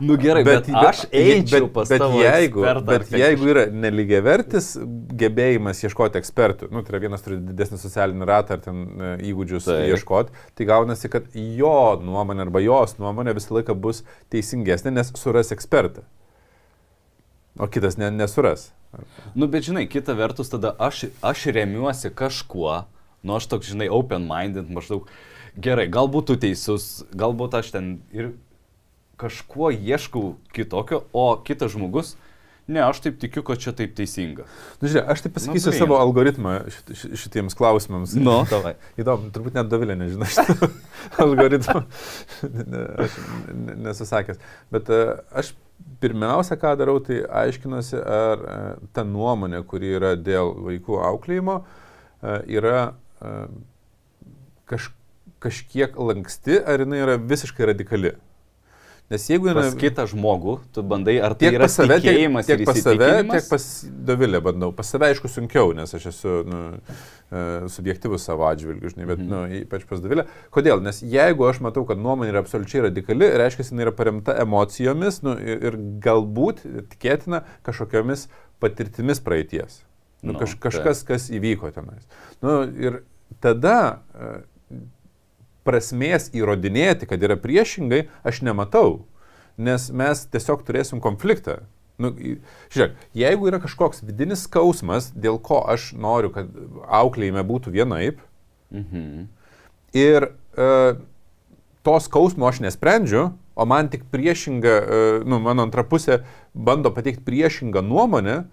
Nu 0.00 0.16
gerai, 0.16 0.40
bet, 0.44 0.66
bet 0.66 0.86
aš 0.88 1.02
eičiau 1.12 1.66
pas 1.72 1.90
bet, 1.92 2.00
tavo 2.00 2.18
jeigu, 2.22 2.62
ekspertą, 2.64 2.86
bet 2.88 3.10
jeigu 3.20 3.50
yra 3.52 3.64
neligiavertis 3.70 4.70
gebėjimas 5.20 5.82
ieškoti 5.84 6.18
ekspertų, 6.18 6.70
nu, 6.72 6.80
tai 6.82 6.94
yra 6.94 7.02
vienas 7.04 7.24
turi 7.24 7.36
didesnį 7.44 7.78
socialinį 7.82 8.28
ratą 8.30 8.56
ar 8.56 8.64
ten 8.64 8.80
e, 8.80 9.12
įgūdžius 9.30 9.68
Taip. 9.68 9.84
ieškoti, 9.92 10.42
tai 10.56 10.68
gaunasi, 10.72 11.12
kad 11.12 11.28
jo 11.36 11.76
nuomonė 12.02 12.46
arba 12.46 12.64
jos 12.64 12.96
nuomonė 12.98 13.36
visą 13.36 13.58
laiką 13.58 13.76
bus 13.76 14.02
teisingesnė, 14.32 14.96
nes 14.96 15.12
suras 15.20 15.52
ekspertą. 15.54 16.08
O 17.58 17.68
kitas 17.70 17.96
ne, 18.00 18.08
nesuras. 18.10 18.72
Nu, 19.34 19.46
bet 19.50 19.66
žinai, 19.66 19.86
kita 19.90 20.14
vertus, 20.18 20.50
tada 20.52 20.72
aš, 20.78 21.04
aš 21.22 21.44
remiuosi 21.54 22.10
kažkuo, 22.14 22.84
nu 23.26 23.36
aš 23.36 23.46
toks, 23.50 23.70
žinai, 23.72 23.88
open-minded, 23.90 24.70
maždaug, 24.74 25.08
gerai, 25.58 25.88
galbūt 25.90 26.28
tu 26.30 26.36
teisus, 26.38 27.02
galbūt 27.14 27.56
aš 27.58 27.72
ten 27.74 27.88
ir 28.14 28.32
kažkuo 29.18 29.70
ieškau 29.74 30.36
kitokio, 30.54 31.04
o 31.14 31.26
kitas 31.46 31.74
žmogus, 31.74 32.14
ne, 32.66 32.80
aš 32.82 33.02
taip 33.04 33.18
tikiu, 33.22 33.42
kad 33.46 33.58
čia 33.62 33.74
taip 33.76 33.94
teisinga. 33.98 34.46
Nu, 34.82 34.88
žiūrėk, 34.90 35.10
aš 35.14 35.22
tai 35.26 35.30
pasakysiu 35.34 35.70
Nu, 35.74 35.78
savo 35.78 35.98
algoritmą 36.02 36.54
šit, 36.74 36.94
šit- 36.98 37.18
šitiems 37.24 37.54
klausimams. 37.58 38.14
Nu, 38.18 38.40
davai. 38.50 38.74
Įdomu, 38.98 39.30
turbūt 39.34 39.58
net 39.58 39.70
Dovilė 39.70 39.98
nežino 40.00 40.26
šitą 40.30 40.70
algoritmą. 41.26 41.84
Aš 43.04 43.18
ne- 43.54 43.76
nesu 43.88 44.06
sakęs. 44.08 44.38
Bet 44.74 44.90
e, 44.90 45.02
aš 45.34 45.52
pirmiausia, 46.00 46.56
ką 46.60 46.74
darau, 46.78 46.98
tai 47.04 47.22
aiškinuosi, 47.44 47.96
ar 47.98 48.44
e, 48.44 48.58
ta 48.96 49.04
nuomonė, 49.08 49.62
kuri 49.68 49.94
yra 49.98 50.14
dėl 50.20 50.52
vaikų 50.66 51.00
auklėjimo, 51.10 51.60
e, 51.62 52.36
yra 52.58 52.78
e, 52.90 53.32
kaž, 54.70 54.90
kažkiek 55.44 55.96
lanksti, 55.98 56.60
ar 56.60 56.84
jinai 56.84 57.02
yra 57.04 57.18
visiškai 57.20 57.70
radikali. 57.72 58.14
Nes 59.12 59.26
jeigu 59.28 59.50
jinai... 59.50 59.66
Pas 59.66 59.74
kitą 59.76 60.06
žmogų, 60.08 60.54
tu 60.72 60.82
bandai, 60.88 61.18
ar 61.20 61.34
tai 61.36 61.50
Tiek 61.50 61.58
yra 61.58 61.66
save, 61.68 61.98
tiek, 62.00 62.06
tikėjimas 62.06 62.46
tiek 62.48 62.62
ir 62.62 62.68
pas 62.70 62.78
save, 62.80 63.08
tiek 63.28 63.48
pas 63.50 63.66
Dovilę 64.08 64.40
bandau. 64.46 64.70
Pas 64.72 64.88
save, 64.94 65.10
aišku, 65.12 65.28
sunkiau, 65.28 65.74
nes 65.76 65.92
aš 65.98 66.06
esu 66.08 66.32
nu, 66.48 66.60
e, 67.28 67.42
subjektivus 67.74 68.24
savo 68.24 68.46
atžvilgiu, 68.48 68.94
žinai, 68.94 69.08
bet 69.10 69.20
Mhm. 69.20 69.28
nu, 69.28 69.42
ypač 69.60 69.84
pas 69.90 70.00
Dovilę. 70.00 70.24
Kodėl? 70.50 70.80
Nes 70.82 71.02
jeigu 71.04 71.44
aš 71.50 71.60
matau, 71.60 71.84
kad 71.84 72.00
nuomonė 72.00 72.32
yra 72.32 72.40
absoliučiai 72.40 72.86
radikali, 72.88 73.28
reiškia, 73.44 73.68
jinai 73.68 73.84
yra 73.88 73.92
paremta 73.92 74.38
emocijomis 74.40 75.20
nu, 75.22 75.36
ir, 75.36 75.60
ir 75.68 75.76
galbūt 76.00 76.64
tikėtina 76.96 77.44
kažkokiamis 77.68 78.28
patirtimis 78.64 79.20
praeities. 79.20 79.82
Nu, 80.24 80.32
Nu, 80.32 80.38
kaž, 80.40 80.56
kažkas, 80.56 81.04
kas 81.04 81.28
įvyko 81.28 81.68
tenais. 81.76 82.08
Nu, 82.40 82.62
ir 82.64 83.02
tada 83.44 84.00
e, 84.16 84.32
prasmės 85.64 86.30
įrodinėti, 86.36 87.08
kad 87.10 87.22
yra 87.24 87.36
priešingai, 87.40 88.06
aš 88.26 88.42
nematau. 88.46 89.04
Nes 89.56 89.88
mes 89.94 90.26
tiesiog 90.32 90.64
turėsim 90.66 91.00
konfliktą. 91.00 91.62
Nu, 91.98 92.10
žiūrėk, 92.74 92.96
jeigu 93.14 93.46
yra 93.46 93.60
kažkoks 93.62 94.02
vidinis 94.02 94.48
skausmas, 94.48 95.12
dėl 95.14 95.38
ko 95.38 95.60
aš 95.70 95.92
noriu, 95.94 96.32
kad 96.34 96.50
auklėjime 96.90 97.44
būtų 97.46 97.74
vienaip, 97.74 98.22
Mhm. 98.74 99.28
ir 99.94 100.24
e, 100.58 100.94
to 101.82 102.00
skausmo 102.00 102.48
aš 102.48 102.58
nesprendžiu, 102.64 103.28
o 103.54 103.64
man 103.64 103.88
tik 103.88 104.08
priešinga, 104.10 104.68
e, 104.68 105.20
nu, 105.24 105.38
mano 105.38 105.62
antra 105.62 105.84
pusė 105.86 106.24
bando 106.54 106.90
pateikti 106.90 107.22
priešingą 107.22 107.82
nuomonę, 107.86 108.44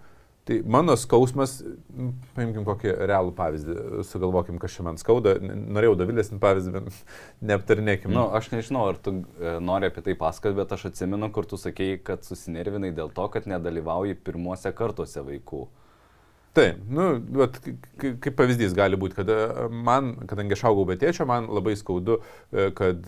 tai 0.51 0.61
mano 0.67 0.95
skausmas, 0.99 1.59
m, 1.95 2.11
paimkim 2.35 2.65
kokį 2.67 2.93
realų 3.07 3.31
pavyzdį, 3.37 3.75
sugalvokim, 4.07 4.57
kas 4.61 4.75
čia 4.75 4.83
man 4.85 4.99
skauda, 4.99 5.37
norėjau 5.41 5.95
davilesnį 6.01 6.39
pavyzdį, 6.43 6.73
bet 6.77 7.01
neaptarnėkim. 7.51 8.11
Nu, 8.15 8.27
aš 8.37 8.51
nežinau, 8.53 8.87
ar 8.91 8.99
tu 9.01 9.13
e, 9.21 9.53
nori 9.63 9.87
apie 9.89 10.03
tai 10.05 10.15
pasakoti, 10.19 10.57
bet 10.59 10.73
aš 10.75 10.89
atsimenu, 10.91 11.31
kur 11.35 11.47
tu 11.47 11.59
sakėjai, 11.61 12.01
kad 12.11 12.27
susinervinai 12.27 12.91
dėl 12.97 13.13
to, 13.15 13.27
kad 13.33 13.47
nedalyvauji 13.49 14.19
pirmuose 14.25 14.73
kartuose 14.75 15.23
vaikų. 15.27 15.67
Taip, 16.51 16.81
nu, 16.91 17.05
k- 18.01 18.17
kaip 18.19 18.35
pavyzdys 18.35 18.73
gali 18.75 18.99
būti, 18.99 19.15
kad 19.21 19.29
e, 19.31 19.39
man, 19.71 20.13
kadangi 20.27 20.57
aš 20.57 20.65
augau 20.67 20.83
be 20.89 20.97
tėčio, 20.99 21.23
man 21.29 21.47
labai 21.47 21.77
skaudu, 21.79 22.19
e, 22.51 22.67
kad 22.75 23.07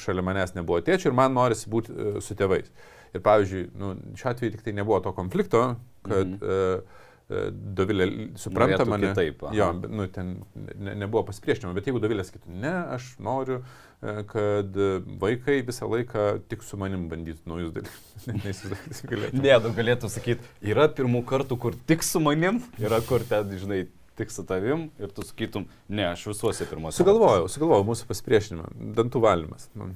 šalia 0.00 0.24
manęs 0.24 0.56
nebuvo 0.56 0.80
tėčio 0.86 1.12
ir 1.12 1.18
man 1.20 1.36
norisi 1.36 1.68
būti 1.72 2.16
su 2.24 2.38
tėvais. 2.38 2.72
Ir 3.12 3.20
pavyzdžiui, 3.24 3.62
nu, 3.76 3.94
šiuo 4.16 4.30
atveju 4.32 4.54
tik 4.56 4.62
tai 4.66 4.72
nebuvo 4.72 5.00
to 5.04 5.12
konflikto, 5.16 5.64
kad 6.06 6.26
Mhm. 6.26 6.44
mhm. 6.44 7.00
Dovilė 7.32 8.06
supranta 8.36 8.82
Norėtų 8.84 8.90
mane. 8.90 9.10
aha. 9.46 9.52
jo, 9.56 9.66
nu, 9.88 10.04
ten 10.12 10.32
ne, 10.54 10.92
nebuvo 11.00 11.22
pasipriešinimo, 11.30 11.72
bet 11.72 11.86
jeigu 11.88 12.00
Dovilė 12.02 12.26
sakytų, 12.28 12.50
ne, 12.60 12.72
aš 12.92 13.06
noriu, 13.24 13.62
e, 14.02 14.24
kad 14.28 14.76
vaikai 15.22 15.62
visą 15.64 15.88
laiką 15.88 16.42
tik 16.50 16.62
su 16.66 16.76
manim 16.76 17.06
bandytų 17.08 17.46
naujus 17.48 17.72
dalykus. 17.72 19.00
Galėtų. 19.12 19.40
Ne, 19.40 19.54
tu 19.64 19.72
galėtum 19.78 20.12
sakyti, 20.12 20.44
yra 20.74 20.88
pirmų 20.92 21.22
kartų, 21.24 21.56
kur 21.62 21.78
tik 21.88 22.04
su 22.04 22.20
manim, 22.20 22.60
yra 22.82 23.00
kur 23.06 23.24
ten, 23.24 23.48
žinai, 23.56 23.86
tik 24.18 24.34
su 24.34 24.44
tavim 24.44 24.90
ir 25.00 25.08
tu 25.16 25.24
sakytum, 25.24 25.64
ne, 25.88 26.10
aš 26.12 26.26
visuose 26.34 26.66
pirmuose. 26.68 27.00
Sugalvojau, 27.00 27.48
sugalvojau 27.48 27.86
mūsų 27.94 28.10
pasipriešinimą. 28.12 28.66
Dantų 28.98 29.22
valymas. 29.24 29.70
Nu, 29.78 29.88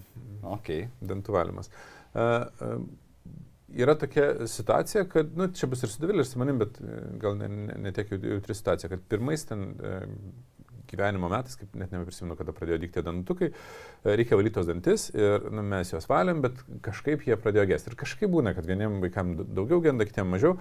Ok. 0.57 0.73
dantų 1.05 1.37
valymas. 1.37 1.69
Uh, 2.15 2.47
uh, 2.65 2.81
yra 3.75 3.95
tokia 3.99 4.47
situacija, 4.47 5.05
kad, 5.11 5.33
nu, 5.37 5.49
čia 5.55 5.69
bus 5.71 5.83
ir 5.83 5.93
su 5.93 6.03
Davilė, 6.03 6.23
ir 6.23 6.29
su 6.29 6.39
manim, 6.39 6.61
bet 6.63 6.79
e, 6.81 6.99
gal 7.23 7.39
ne, 7.39 7.49
ne, 7.51 7.79
ne 7.87 7.93
jau 7.97 8.19
jautri 8.19 8.55
situacija, 8.55 8.91
kad 8.93 9.07
pirmais 9.11 9.45
ten 9.49 9.73
e, 9.75 9.95
gyvenimo 10.91 11.31
metais, 11.31 11.59
kaip 11.59 11.75
net 11.79 11.95
nebeprisimenu, 11.95 12.37
kada 12.39 12.55
pradėjo 12.57 12.81
dykti 12.85 13.05
dantukai, 13.07 13.51
e, 13.51 14.17
reikia 14.19 14.39
valyti 14.39 14.59
tos 14.59 14.69
dantis 14.71 15.09
ir 15.15 15.49
nu, 15.51 15.65
mes 15.67 15.91
juos 15.93 16.07
valėm, 16.11 16.45
bet 16.45 16.61
kažkaip 16.87 17.27
jie 17.27 17.39
pradėjo 17.41 17.67
gesti. 17.73 17.93
Ir 17.93 17.99
kažkaip 18.05 18.31
būna, 18.33 18.55
kad 18.57 18.69
vieniem 18.69 19.01
vaikam 19.03 19.35
daugiau 19.43 19.83
genda, 19.85 20.07
kitiem 20.09 20.31
mažiau. 20.31 20.61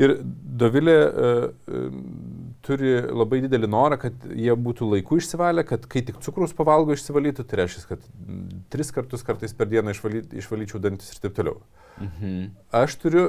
Ir 0.00 0.14
Dovilė 0.60 0.94
uh, 0.96 1.42
uh, 1.50 1.96
turi 2.64 2.92
labai 3.04 3.42
didelį 3.44 3.68
norą, 3.68 3.98
kad 4.00 4.22
jie 4.32 4.54
būtų 4.56 4.86
laiku 4.94 5.18
išsivalę, 5.20 5.64
kad 5.68 5.84
kai 5.90 6.00
tik 6.06 6.22
cukrus 6.24 6.54
pavalgo 6.56 6.94
išsivalytų, 6.96 7.44
tai 7.44 7.58
reiškia, 7.60 7.82
kad 7.90 8.06
tris 8.72 8.94
kartus 8.96 9.26
kartais 9.26 9.52
per 9.56 9.68
dieną 9.68 9.92
išvaly, 9.92 10.22
išvalyčiau 10.40 10.80
dantis 10.80 11.12
ir 11.12 11.20
taip 11.26 11.36
toliau. 11.36 11.58
Mhm. 12.00 12.44
Aš 12.70 12.94
turiu 13.02 13.24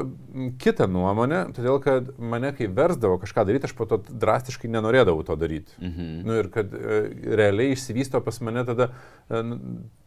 kitą 0.61 0.85
nuomonę, 0.87 1.41
todėl 1.55 1.79
kad 1.83 2.11
mane, 2.19 2.51
kai 2.55 2.69
versdavo 2.71 3.17
kažką 3.21 3.43
daryti, 3.49 3.67
aš 3.67 3.73
po 3.75 3.87
to 3.89 3.97
drastiškai 3.99 4.69
nenorėdavau 4.71 5.25
to 5.27 5.35
daryti. 5.39 5.75
Mhm. 5.81 6.11
Nu, 6.27 6.37
ir 6.39 6.51
kad 6.53 6.71
e, 6.77 7.01
realiai 7.41 7.75
išsivysto 7.75 8.21
pas 8.23 8.39
mane 8.45 8.63
tada 8.67 8.91
e, 8.91 9.41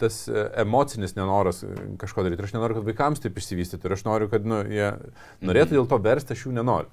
tas 0.01 0.23
e, 0.29 0.47
emocinis 0.65 1.17
nenoras 1.19 1.65
e, 1.67 1.75
kažko 2.01 2.25
daryti. 2.25 2.41
Ir 2.41 2.49
aš 2.49 2.57
nenoriu, 2.57 2.81
kad 2.81 2.89
vaikams 2.89 3.25
taip 3.25 3.37
išsivystytų. 3.43 3.91
Ir 3.91 3.99
aš 3.99 4.07
noriu, 4.09 4.31
kad 4.33 4.49
nu, 4.49 4.63
jie 4.71 4.95
norėtų 5.45 5.79
dėl 5.79 5.91
to 5.91 6.01
versti, 6.09 6.37
aš 6.37 6.49
jų 6.49 6.57
nenoriu. 6.57 6.93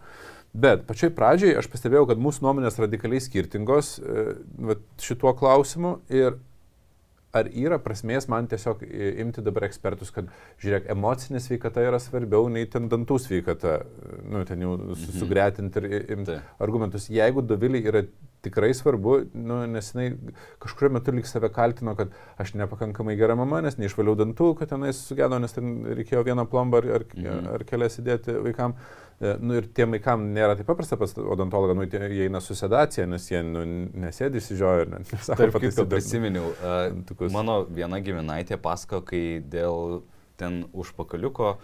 Bet 0.52 0.84
pačioj 0.84 1.14
pradžioj 1.16 1.56
aš 1.62 1.70
pastebėjau, 1.72 2.10
kad 2.10 2.20
mūsų 2.20 2.44
nuomonės 2.44 2.80
radikaliai 2.82 3.24
skirtingos 3.24 3.96
e, 4.02 4.80
šituo 5.00 5.32
klausimu. 5.40 6.00
Ir 6.12 6.42
ar 7.34 7.48
yra 7.48 7.78
prasmės 7.80 8.28
man 8.32 8.48
tiesiog 8.52 8.82
e, 8.84 9.12
imti 9.24 9.42
dabar 9.46 9.64
ekspertus, 9.70 10.12
kad, 10.12 10.28
žiūrėk, 10.64 10.90
emocinė 10.92 11.40
sveikata 11.44 11.84
yra 11.88 12.00
svarbiau 12.04 12.50
nei 12.52 12.66
ten 12.68 12.90
dantų 12.92 13.20
sveikata, 13.24 13.78
nu, 14.28 14.44
ten 14.46 14.60
jau 14.66 14.74
Mhm. 14.78 15.20
sugretinti 15.20 15.78
ir 15.86 16.12
imti 16.18 16.34
Taip. 16.36 16.42
argumentus. 16.60 17.08
Jeigu 17.10 17.42
Dovilį 17.42 17.84
yra 17.88 18.04
tikrai 18.42 18.72
svarbu, 18.74 19.30
nu, 19.38 19.66
nes 19.70 19.92
jinai 19.94 20.18
kažkurio 20.60 20.92
metu 20.98 21.12
lyg 21.14 21.26
save 21.30 21.50
kaltino, 21.54 21.96
kad 21.96 22.10
aš 22.42 22.54
nepakankamai 22.58 23.16
gera 23.16 23.36
mama, 23.36 23.62
nes 23.62 23.76
neišvaliau 23.78 24.16
dantų, 24.18 24.58
kad 24.58 24.70
tenais 24.74 24.98
sugedo, 24.98 25.40
nes 25.40 25.54
ten 25.54 25.86
reikėjo 25.86 26.24
vieną 26.26 26.48
plombą 26.50 26.78
ar, 26.82 26.92
ar, 27.00 27.06
Mhm. 27.16 27.48
ar 27.54 27.64
kelias 27.64 28.00
įdėti 28.02 28.42
vaikam. 28.44 28.76
E, 29.22 29.36
Nu, 29.40 29.54
ir 29.60 29.68
tiem 29.70 29.94
vaikam 29.94 30.24
nėra 30.34 30.56
taip 30.58 30.66
paprasta 30.66 30.98
pas 30.98 31.14
odontologą, 31.14 31.76
nu, 31.78 31.86
jie 31.86 32.26
eina 32.26 32.42
su 32.42 32.56
sedacija, 32.58 33.06
nes 33.06 33.28
jie 33.30 33.44
nu, 33.46 33.62
nesėdi 34.02 34.42
įsižioja 34.42 34.88
ir 34.88 34.90
ne- 34.96 35.04
nesako 35.12 35.52
pataisyt 35.52 35.68
kitko 35.68 35.86
dantų. 35.86 35.92
prisiminiau, 35.94 36.48
uh, 36.58 37.30
mano 37.36 37.60
viena 37.70 38.02
giminaitė 38.02 38.58
pasako, 38.58 39.04
kai 39.06 39.42
dėl 39.46 40.02
ten 40.42 40.64
užpakaliuko 40.74 41.58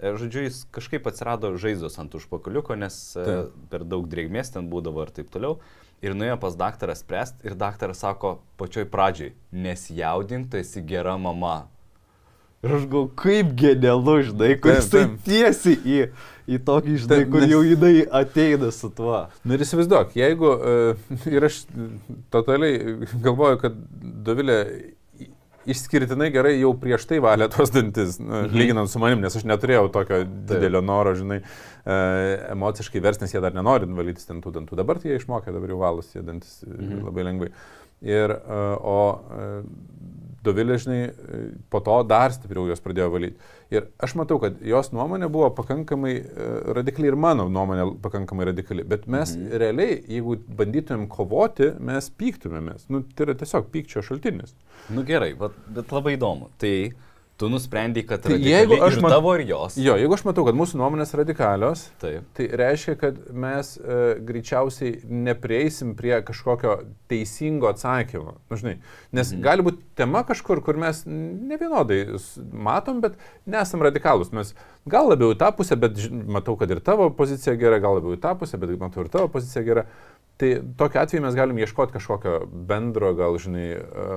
E, 0.00 0.14
žodžiu, 0.16 0.46
jis 0.46 0.62
kažkaip 0.72 1.04
atsirado 1.10 1.50
žaizdos 1.60 1.98
ant 2.00 2.14
užpakaliuko, 2.16 2.72
nes 2.80 2.94
Taip. 3.12 3.52
per 3.72 3.84
daug 3.84 4.06
drėgmės 4.08 4.54
ten 4.54 4.70
būdavo 4.72 5.04
ir 5.04 5.12
taip 5.12 5.28
toliau. 5.32 5.58
Ir 6.00 6.14
nuėjo 6.16 6.38
pas 6.40 6.54
daktarą 6.56 6.94
spręst 6.96 7.42
ir 7.44 7.52
daktaras 7.60 8.00
sako 8.00 8.38
pačioj 8.56 8.86
pradžiai, 8.88 9.34
nesijaudink, 9.52 10.48
tu 10.48 10.56
esi 10.56 10.80
gera 10.88 11.18
mama. 11.20 11.66
Ir 12.62 12.74
aš 12.76 12.82
galvoju, 12.90 13.08
kaip 13.16 13.54
genialu, 13.56 14.18
žinai, 14.28 14.50
kur 14.60 14.74
Taip, 14.74 14.80
jis 14.82 14.88
taip. 14.92 15.12
tiesiai 15.24 15.76
į, 15.80 16.00
į 16.44 16.58
tokį, 16.66 16.96
žinai, 17.06 17.16
Taip, 17.22 17.30
kur 17.32 17.40
nes- 17.40 17.50
jau 17.54 17.60
jinai 17.64 17.92
ateina 18.20 18.68
su 18.76 18.90
tuo. 18.92 19.22
Na 19.48 19.54
ir 19.56 19.64
įsivaizduok, 19.64 20.12
jeigu, 20.20 20.50
e, 20.60 21.30
ir 21.32 21.46
aš 21.48 21.62
totaliai 22.34 23.06
galvoju, 23.24 23.60
kad 23.62 23.78
Dovilė 24.28 24.58
išskirtinai 25.70 26.28
gerai 26.34 26.52
jau 26.60 26.74
prieš 26.76 27.06
tai 27.08 27.18
valė 27.24 27.48
tuos 27.52 27.70
dantis, 27.72 28.18
nu, 28.20 28.42
Mhm. 28.44 28.52
lyginant 28.56 28.88
su 28.92 28.98
manim, 29.00 29.20
nes 29.24 29.36
aš 29.36 29.44
neturėjau 29.48 29.88
tokio 29.92 30.20
didelio 30.48 30.80
noro, 30.84 31.14
žinai, 31.16 31.40
e, 31.40 31.96
emociškai 32.52 33.00
vers, 33.00 33.20
nes 33.20 33.32
jie 33.32 33.40
dar 33.40 33.52
nenori 33.56 33.86
valytis 33.88 34.26
ten 34.26 34.40
tų 34.42 34.52
dantų. 34.52 34.76
Dabar 34.76 34.96
tai 35.00 35.10
jie 35.12 35.18
išmokė, 35.20 35.52
dabar 35.52 35.68
jau 35.68 35.78
valos 35.80 36.12
jie 36.12 36.20
dantis 36.22 36.62
e, 36.64 36.68
Mhm. 36.76 37.04
labai 37.08 37.24
lengvai. 37.24 37.50
Ir, 38.02 38.30
e, 38.36 38.76
o 38.80 39.22
Dovilė, 40.42 40.78
žinai, 40.80 41.00
po 41.68 41.82
to 41.84 41.98
dar 42.08 42.32
stipriau 42.32 42.62
jos 42.70 42.80
pradėjo 42.80 43.10
valyti. 43.12 43.36
Ir 43.70 43.90
aš 44.00 44.14
matau, 44.16 44.38
kad 44.40 44.56
jos 44.64 44.88
nuomonė 44.96 45.28
buvo 45.30 45.50
pakankamai 45.52 46.14
e, 46.16 46.46
radikali 46.78 47.10
ir 47.10 47.16
mano 47.20 47.44
nuomonė 47.52 47.84
pakankamai 48.00 48.46
radikali. 48.48 48.82
Bet 48.88 49.04
mes 49.06 49.34
Mhm. 49.36 49.50
realiai, 49.60 49.98
jeigu 50.08 50.38
bandytumėm 50.56 51.06
kovoti, 51.12 51.74
mes 51.78 52.08
pyktumėmės. 52.10 52.88
Nu, 52.88 53.02
tai 53.02 53.26
yra 53.26 53.34
tiesiog 53.34 53.68
pykčio 53.70 54.00
šaltinis. 54.02 54.54
Nu 54.88 55.04
gerai, 55.04 55.34
bet, 55.38 55.52
bet 55.68 55.92
labai 55.92 56.16
įdomu. 56.16 56.48
Tai 56.58 56.74
tu 57.40 57.48
nusprendai, 57.48 58.02
kad 58.06 58.20
Tai 58.26 58.36
jeigu 58.36 58.76
aš 58.84 58.98
ir 58.98 59.02
mat- 59.06 59.14
tavo 59.16 59.32
ir 59.38 59.46
jos. 59.48 59.78
Jo, 59.80 59.94
jeigu 59.96 60.12
aš 60.18 60.24
matau, 60.28 60.44
kad 60.44 60.58
mūsų 60.58 60.76
nuomonės 60.76 61.14
radikalios, 61.16 61.86
Taip. 62.02 62.26
tai 62.36 62.48
reiškia, 62.60 62.94
kad 63.00 63.16
mes 63.32 63.70
e, 63.80 64.00
greičiausiai 64.28 65.00
neprieisim 65.08 65.94
prie 65.96 66.18
kažkokio 66.28 66.74
teisingo 67.08 67.70
atsakymo. 67.72 68.36
Nu, 68.50 68.56
žinai, 68.60 68.76
nes 69.16 69.32
Mhm. 69.32 69.40
gali 69.42 69.62
būti 69.66 69.80
tema 69.96 70.22
kažkur, 70.24 70.62
kur 70.64 70.76
mes 70.76 71.02
ne 71.06 71.56
vienodai 71.56 72.02
s- 72.18 72.38
matom, 72.52 73.00
bet 73.00 73.16
nesam 73.46 73.80
radikalus. 73.82 74.32
Mes 74.32 74.54
gal 74.88 75.10
labiau 75.10 75.34
į 75.34 75.38
tą 75.40 75.50
pusę, 75.56 75.76
bet 75.80 75.98
matau, 76.08 76.56
kad 76.60 76.70
ir 76.70 76.80
tavo 76.84 77.10
pozicija 77.16 77.56
gera, 77.60 77.80
gal 77.82 77.98
labiau 77.98 78.16
į 78.16 78.20
tą 78.22 78.32
pusę, 78.38 78.60
bet 78.60 78.72
matau 78.80 79.04
ir 79.04 79.12
tavo 79.12 79.28
pozicija 79.32 79.64
gera. 79.66 79.86
Tai 80.40 80.54
tokiu 80.80 81.02
atveju 81.02 81.20
mes 81.20 81.34
galim 81.36 81.58
ieškoti 81.60 81.92
kažkokio 81.92 82.38
bendro, 82.48 83.10
gal, 83.18 83.36
žinai, 83.36 83.74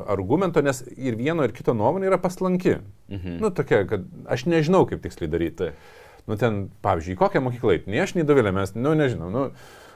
argumento, 0.07 0.63
nes 0.63 0.79
ir 0.95 1.17
vieno, 1.19 1.43
ir 1.43 1.51
kito 1.51 1.75
nuomonė 1.75 2.07
yra 2.07 2.19
paslanki. 2.21 2.77
Mhm. 3.11 3.41
Nu, 3.43 3.51
tokia, 3.51 3.81
kad 3.89 4.07
aš 4.31 4.45
nežinau, 4.47 4.85
kaip 4.87 5.03
tiksliai 5.03 5.31
daryti. 5.31 5.73
Nu, 6.23 6.37
ten, 6.39 6.69
pavyzdžiui, 6.85 7.17
kokią 7.19 7.41
mokyklą 7.43 7.75
eiti, 7.75 7.91
nei 7.91 7.99
aš, 7.99 8.13
nei 8.15 8.23
Dovilė, 8.23 8.53
mes, 8.55 8.71
nu, 8.79 8.93
nežinau, 8.95 9.27
nu, 9.33 9.41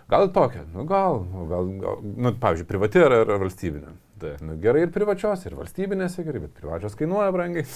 gal 0.09 0.29
tokia, 0.33 0.65
nu, 0.73 0.85
gal, 0.89 1.21
nu, 1.33 1.45
gal, 1.49 1.71
gal 1.83 2.03
nu, 2.03 2.31
pavyzdžiui, 2.41 2.67
privati 2.69 3.01
ar, 3.03 3.15
ar 3.25 3.39
valstybinė. 3.41 3.95
Taip. 4.17 4.39
Nu, 4.41 4.55
gerai 4.57 4.81
ir 4.87 4.89
privačios, 4.89 5.43
ir 5.45 5.53
valstybinėse 5.53 6.23
gerai, 6.25 6.39
bet 6.47 6.55
privačios 6.57 6.95
kainuoja 6.97 7.29
brangiai. 7.35 7.67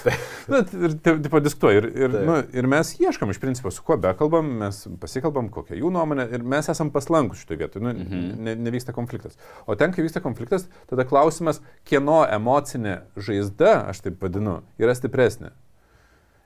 nu, 0.49 0.61
ir 0.87 0.95
taip 1.05 1.27
padiskutuoju. 1.29 1.77
Ir, 1.83 1.87
ir, 2.01 2.15
Taip. 2.15 2.23
nu, 2.25 2.37
ir 2.57 2.69
mes 2.71 2.95
ieškam 2.97 3.29
iš 3.29 3.37
principo, 3.43 3.69
su 3.69 3.83
kuo 3.85 3.93
bekalbam, 4.01 4.49
mes 4.63 4.79
pasikalbam, 5.03 5.51
kokia 5.53 5.77
jų 5.77 5.91
nuomonė 5.93 6.25
ir 6.33 6.41
mes 6.41 6.71
esam 6.73 6.89
paslankus 6.95 7.43
šitoje 7.43 7.61
vietoje. 7.61 7.83
Nu, 7.85 7.93
Mhm. 7.93 8.23
ne, 8.47 8.55
nevyksta 8.57 8.89
konfliktas. 8.97 9.37
O 9.69 9.75
ten, 9.77 9.93
kai 9.93 10.01
vyksta 10.01 10.23
konfliktas, 10.25 10.65
tada 10.89 11.05
klausimas, 11.05 11.61
kieno 11.85 12.23
emocinė 12.25 13.01
žaizda, 13.21 13.75
aš 13.93 14.01
taip 14.07 14.17
vadinu, 14.25 14.63
yra 14.81 14.97
stipresnė. 14.97 15.51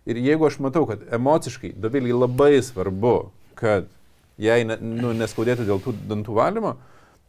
Ir 0.06 0.20
jeigu 0.22 0.46
aš 0.52 0.60
matau, 0.60 0.84
kad 0.92 1.08
emociškai 1.16 1.72
Dovilį 1.80 2.12
labai 2.20 2.58
svarbu, 2.62 3.30
kad 3.56 3.88
jai 4.42 4.62
ne, 4.68 4.78
nu, 4.82 5.14
neskaudėtų 5.18 5.68
dėl 5.68 5.82
tų 5.84 5.96
dantų 6.10 6.36
valymo, 6.38 6.76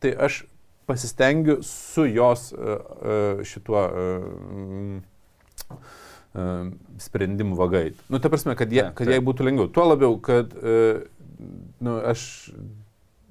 tai 0.03 0.15
aš 0.27 0.45
pasistengiu 0.87 1.59
su 1.67 2.07
jos 2.07 2.53
uh, 2.55 2.59
uh, 2.63 3.45
šituo 3.47 3.83
uh, 3.87 5.75
uh, 5.75 6.73
sprendimu 7.03 7.59
vagai. 7.59 7.89
Nu, 8.13 8.21
ta 8.23 8.31
prasme, 8.33 8.55
kad, 8.59 8.73
jie, 8.73 8.89
kad 8.95 9.11
jai 9.11 9.21
būtų 9.25 9.49
lengviau. 9.49 9.71
Tuo 9.73 9.89
labiau, 9.91 10.19
kad 10.23 10.53
nu, 10.57 11.97
aš 12.07 12.21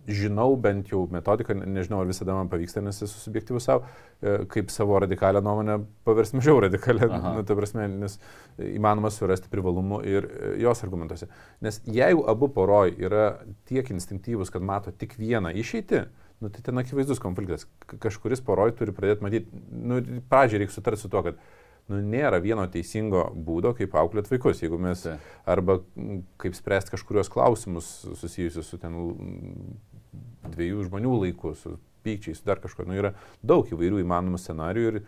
žinau 0.08 0.56
bent 0.62 0.90
jau 0.92 1.06
metodiką, 1.12 1.56
ne- 1.58 1.68
nežinau 1.78 2.02
ar 2.02 2.10
visada 2.10 2.36
man 2.38 2.50
pavyksta, 2.50 2.82
nes 2.82 3.02
esu 3.02 3.20
subjektyvus 3.20 3.66
savo, 3.66 3.86
e, 4.22 4.46
kaip 4.52 4.70
savo 4.70 5.00
radikalią 5.00 5.42
nuomonę 5.42 5.80
paversti 6.06 6.38
mažiau 6.38 6.60
radikalią, 6.62 7.10
Aha. 7.12 7.34
nu, 7.36 7.44
ta 7.44 7.56
prasme, 7.58 7.88
nes 7.88 8.20
įmanoma 8.60 9.12
surasti 9.12 9.50
privalumų 9.50 10.02
ir 10.06 10.30
e, 10.30 10.54
jos 10.62 10.84
argumentuose. 10.86 11.30
Nes 11.66 11.82
jeigu 11.86 12.26
abu 12.30 12.50
poroj 12.54 12.94
yra 12.98 13.40
tiek 13.66 13.90
instinktyvus, 13.90 14.54
kad 14.54 14.62
mato 14.62 14.92
tik 14.92 15.18
vieną 15.18 15.54
išeitį, 15.58 16.06
nu, 16.42 16.50
tai 16.50 16.62
ten 16.62 16.78
akivaizdus 16.78 17.22
konfliktas. 17.24 17.68
Kažkuris 17.88 18.44
poroj 18.46 18.76
turi 18.78 18.94
pradėti 18.96 19.26
matyti, 19.26 19.62
nu, 19.72 20.02
pradžiai 20.30 20.64
reikia 20.64 20.78
sutarti 20.78 21.02
su 21.02 21.10
tuo, 21.10 21.24
kad 21.26 21.40
nu, 21.92 22.00
nėra 22.02 22.40
vieno 22.44 22.66
teisingo 22.72 23.28
būdo, 23.36 23.74
kaip 23.78 23.96
auklėti 23.98 24.34
vaikus. 24.36 24.62
Jeigu 24.64 24.80
mes 24.82 25.06
arba 25.46 25.80
kaip 26.42 26.58
spręsti 26.58 26.96
kažkurios 26.96 27.32
klausimus 27.32 27.92
susijusius 28.20 28.72
su 28.72 28.82
ten 28.82 28.98
dviejų 30.54 30.88
žmonių 30.90 31.14
laiku, 31.26 31.54
su 31.60 31.78
pykčiais, 32.06 32.44
dar 32.46 32.62
kažkuo. 32.64 32.88
Nu, 32.90 32.98
yra 32.98 33.14
daug 33.46 33.70
įvairių 33.72 34.04
įmanomų 34.04 34.40
scenarių 34.42 34.86
ir, 34.90 35.00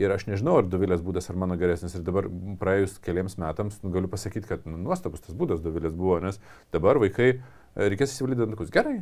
ir 0.00 0.14
aš 0.14 0.26
nežinau, 0.30 0.58
ar 0.60 0.68
Dovilės 0.70 1.04
būdas 1.04 1.28
ar 1.30 1.38
mano 1.40 1.58
geresnis. 1.60 1.96
Ir 1.98 2.06
dabar 2.06 2.28
praėjus 2.60 2.96
keliams 3.04 3.36
metams 3.40 3.80
nu, 3.84 3.92
galiu 3.94 4.10
pasakyti, 4.12 4.48
kad 4.48 4.64
nu, 4.68 4.78
nuostabus 4.80 5.24
tas 5.26 5.36
būdas 5.38 5.62
Dovilės 5.64 5.96
buvo, 5.96 6.18
nes 6.24 6.40
dabar 6.74 7.00
vaikai 7.02 7.28
e, 7.34 7.42
reikės 7.76 8.14
įsivalyti 8.16 8.44
dantukus. 8.44 8.72
Gerai. 8.72 9.00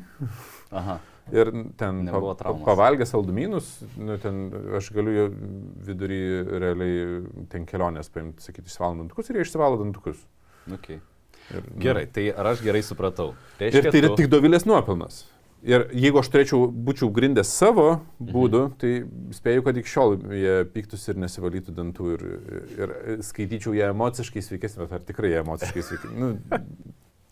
Aha. 0.83 0.99
Ir 1.31 1.53
ten 1.79 2.03
pa, 2.11 2.19
pa, 2.41 2.55
pavalgę 2.67 3.07
saldumynus, 3.07 3.77
nu, 4.01 4.17
ten 4.23 4.49
aš 4.81 4.91
galiu 4.97 5.15
jo 5.15 5.29
vidury 5.87 6.21
realiai 6.51 7.21
ten 7.53 7.69
kelionės 7.69 8.11
paimti, 8.11 8.43
sakyti, 8.43 8.67
išsivalo 8.73 9.05
dantukus 9.05 9.31
ir 9.31 9.39
jie 9.39 9.47
išsivalo 9.47 9.79
dantukus. 9.85 10.27
Okay. 10.75 10.99
Ir, 11.51 11.63
nu, 11.75 11.81
Gerai, 11.83 12.07
tai 12.07 12.29
ar 12.31 12.47
aš 12.53 12.63
gerai 12.63 12.83
supratau? 12.87 13.33
Ir 13.61 13.83
tai 13.91 13.99
yra 14.01 14.09
tu- 14.13 14.17
tik 14.23 14.29
dovilės 14.31 14.67
nuopelnas. 14.67 15.25
Ir 15.63 15.89
jeigu 15.93 16.17
aš 16.23 16.29
turėčiau, 16.33 16.71
būčiau 16.73 17.11
grindęs 17.13 17.51
savo 17.53 18.01
būdu, 18.21 18.61
Mhm. 18.71 18.79
tai 18.81 18.93
spėju, 19.37 19.65
kad 19.67 19.77
iki 19.77 19.89
šiol 19.93 20.15
jie 20.33 20.55
pyktus 20.73 21.09
ir 21.11 21.15
nesivalytų 21.21 21.75
dantų 21.77 22.07
ir, 22.15 22.23
ir 22.79 23.19
skaityčiau 23.21 23.75
ją 23.77 23.91
emociškai 23.93 24.41
sveikesnį, 24.41 24.79
bet 24.87 24.93
ar 24.93 25.01
tikrai 25.01 25.29
jie 25.35 25.43
emociškai 25.45 25.83
sveikesnį. 25.83 26.17
Nu, 26.17 26.39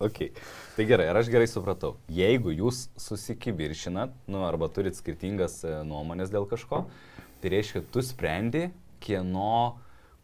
Ok, 0.01 0.31
tai 0.77 0.85
gerai, 0.87 1.09
ar 1.11 1.17
aš 1.17 1.27
gerai 1.27 1.47
supratau? 1.51 1.97
Jeigu 2.09 2.53
jūs 2.55 2.85
susikiviršinat, 3.03 4.13
nu, 4.31 4.45
arba 4.47 4.69
turit 4.71 4.95
skirtingas 4.95 5.65
e, 5.67 5.73
nuomonės 5.89 6.31
dėl 6.31 6.47
kažko, 6.47 6.85
tai 7.43 7.51
reiškia, 7.51 7.83
tu 7.91 7.99
sprendi, 8.07 8.69
kieno, 9.03 9.75